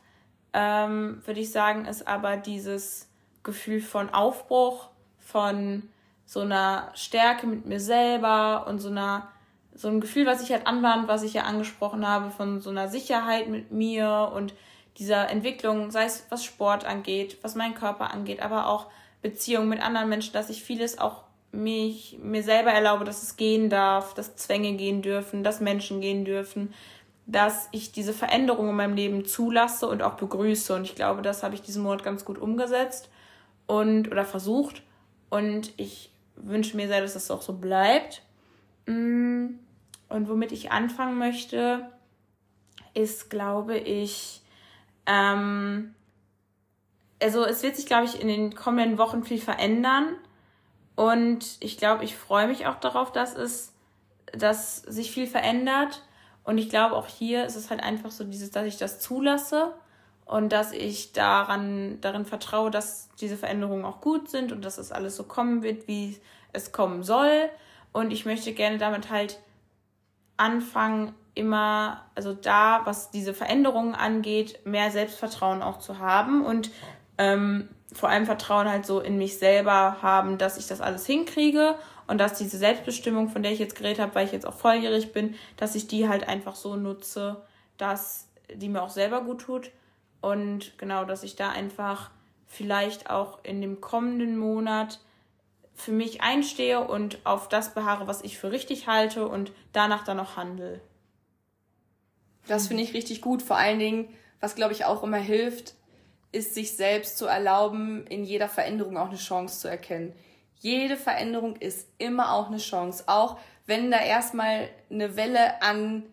[0.52, 3.08] ähm, würde ich sagen, ist aber dieses
[3.44, 4.88] Gefühl von Aufbruch,
[5.18, 5.88] von
[6.30, 9.26] so einer Stärke mit mir selber und so einer
[9.74, 12.86] so ein Gefühl, was ich halt anwand, was ich ja angesprochen habe, von so einer
[12.86, 14.54] Sicherheit mit mir und
[14.96, 18.86] dieser Entwicklung, sei es was Sport angeht, was meinen Körper angeht, aber auch
[19.22, 23.68] Beziehungen mit anderen Menschen, dass ich vieles auch mich mir selber erlaube, dass es gehen
[23.68, 26.72] darf, dass Zwänge gehen dürfen, dass Menschen gehen dürfen,
[27.26, 30.76] dass ich diese Veränderung in meinem Leben zulasse und auch begrüße.
[30.76, 33.08] Und ich glaube, das habe ich diesen Monat ganz gut umgesetzt
[33.66, 34.82] und oder versucht.
[35.28, 36.09] Und ich
[36.42, 38.22] wünsche mir sehr, dass das auch so bleibt.
[38.86, 39.46] Mm,
[40.08, 41.90] und womit ich anfangen möchte,
[42.94, 44.42] ist, glaube ich,
[45.06, 45.94] ähm,
[47.22, 50.16] also es wird sich, glaube ich, in den kommenden Wochen viel verändern.
[50.96, 53.72] Und ich glaube, ich freue mich auch darauf, dass es,
[54.32, 56.02] dass sich viel verändert.
[56.44, 59.74] Und ich glaube, auch hier ist es halt einfach so dieses, dass ich das zulasse
[60.30, 64.92] und dass ich daran, darin vertraue, dass diese Veränderungen auch gut sind und dass es
[64.92, 66.18] alles so kommen wird, wie
[66.52, 67.50] es kommen soll.
[67.92, 69.40] Und ich möchte gerne damit halt
[70.36, 76.70] anfangen, immer, also da, was diese Veränderungen angeht, mehr Selbstvertrauen auch zu haben und
[77.18, 81.74] ähm, vor allem Vertrauen halt so in mich selber haben, dass ich das alles hinkriege
[82.06, 85.12] und dass diese Selbstbestimmung, von der ich jetzt geredet habe, weil ich jetzt auch volljährig
[85.12, 87.42] bin, dass ich die halt einfach so nutze,
[87.78, 89.72] dass die mir auch selber gut tut
[90.20, 92.10] und genau, dass ich da einfach
[92.46, 95.00] vielleicht auch in dem kommenden Monat
[95.74, 100.20] für mich einstehe und auf das beharre, was ich für richtig halte und danach dann
[100.20, 100.80] auch handle.
[102.46, 103.42] Das finde ich richtig gut.
[103.42, 104.08] Vor allen Dingen,
[104.40, 105.74] was glaube ich auch immer hilft,
[106.32, 110.12] ist sich selbst zu erlauben, in jeder Veränderung auch eine Chance zu erkennen.
[110.60, 116.04] Jede Veränderung ist immer auch eine Chance, auch wenn da erstmal eine Welle an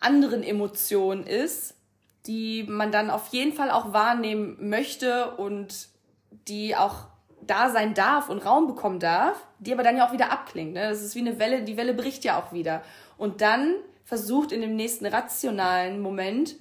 [0.00, 1.74] anderen Emotionen ist,
[2.26, 5.88] die man dann auf jeden Fall auch wahrnehmen möchte und
[6.48, 7.06] die auch
[7.46, 10.72] da sein darf und Raum bekommen darf, die aber dann ja auch wieder abklingt.
[10.72, 10.88] Ne?
[10.88, 12.82] Das ist wie eine Welle, die Welle bricht ja auch wieder.
[13.18, 13.74] Und dann
[14.04, 16.56] versucht in dem nächsten rationalen Moment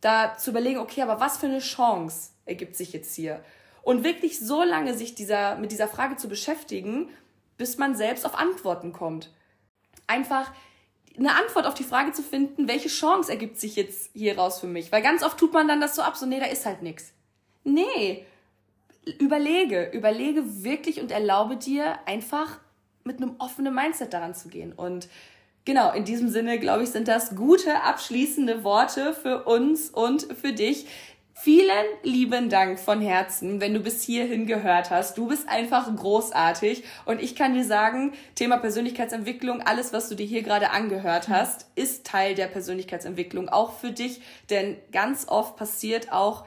[0.00, 3.42] da zu überlegen, okay, aber was für eine Chance ergibt sich jetzt hier?
[3.82, 7.10] Und wirklich so lange sich dieser, mit dieser Frage zu beschäftigen,
[7.56, 9.32] bis man selbst auf Antworten kommt.
[10.06, 10.52] Einfach
[11.18, 14.66] eine Antwort auf die Frage zu finden, welche Chance ergibt sich jetzt hier raus für
[14.66, 14.92] mich?
[14.92, 17.12] Weil ganz oft tut man dann das so ab, so, nee, da ist halt nichts.
[17.64, 18.24] Nee,
[19.18, 22.58] überlege, überlege wirklich und erlaube dir einfach
[23.04, 24.72] mit einem offenen Mindset daran zu gehen.
[24.72, 25.08] Und
[25.64, 30.52] genau, in diesem Sinne, glaube ich, sind das gute abschließende Worte für uns und für
[30.52, 30.86] dich.
[31.44, 35.18] Vielen lieben Dank von Herzen, wenn du bis hierhin gehört hast.
[35.18, 40.24] Du bist einfach großartig und ich kann dir sagen, Thema Persönlichkeitsentwicklung, alles, was du dir
[40.24, 44.20] hier gerade angehört hast, ist Teil der Persönlichkeitsentwicklung, auch für dich,
[44.50, 46.46] denn ganz oft passiert auch,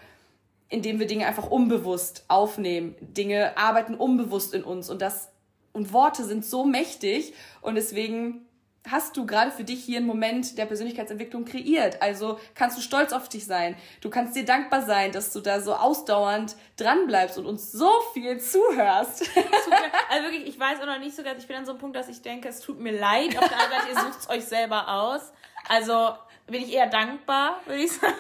[0.70, 2.96] indem wir Dinge einfach unbewusst aufnehmen.
[3.02, 5.30] Dinge arbeiten unbewusst in uns und das
[5.74, 8.45] und Worte sind so mächtig und deswegen
[8.90, 12.02] hast du gerade für dich hier einen Moment der Persönlichkeitsentwicklung kreiert.
[12.02, 13.76] Also kannst du stolz auf dich sein.
[14.02, 17.90] Du kannst dir dankbar sein, dass du da so ausdauernd dran bleibst und uns so
[18.14, 19.30] viel zuhörst.
[20.10, 21.96] also wirklich, ich weiß auch noch nicht so ganz, ich bin an so einem Punkt,
[21.96, 23.38] dass ich denke, es tut mir leid.
[23.38, 25.32] Auf der anderen Seite, ihr sucht es euch selber aus.
[25.68, 26.14] Also
[26.48, 28.14] bin ich eher dankbar, würde ich sagen.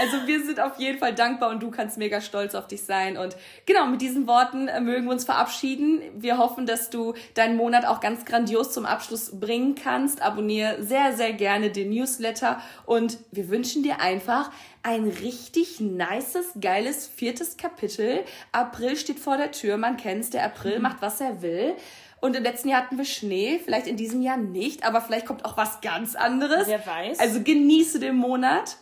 [0.00, 3.16] Also wir sind auf jeden Fall dankbar und du kannst mega stolz auf dich sein.
[3.16, 3.36] Und
[3.66, 6.02] genau, mit diesen Worten äh, mögen wir uns verabschieden.
[6.16, 10.22] Wir hoffen, dass du deinen Monat auch ganz grandios zum Abschluss bringen kannst.
[10.22, 14.50] Abonniere sehr, sehr gerne den Newsletter und wir wünschen dir einfach
[14.82, 18.24] ein richtig nices, geiles viertes Kapitel.
[18.52, 20.82] April steht vor der Tür, man kennt's, der April mhm.
[20.82, 21.74] macht, was er will.
[22.24, 25.44] Und im letzten Jahr hatten wir Schnee, vielleicht in diesem Jahr nicht, aber vielleicht kommt
[25.44, 26.66] auch was ganz anderes.
[26.66, 27.18] Wer weiß.
[27.18, 28.78] Also genieße den Monat.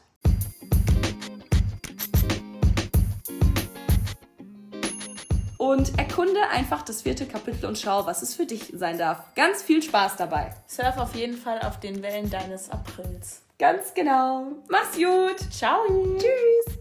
[5.58, 9.34] Und erkunde einfach das vierte Kapitel und schau, was es für dich sein darf.
[9.34, 10.54] Ganz viel Spaß dabei.
[10.68, 13.42] Surf auf jeden Fall auf den Wellen deines Aprils.
[13.58, 14.52] Ganz genau.
[14.68, 15.52] Mach's gut.
[15.52, 15.80] Ciao.
[16.16, 16.78] Tschüss.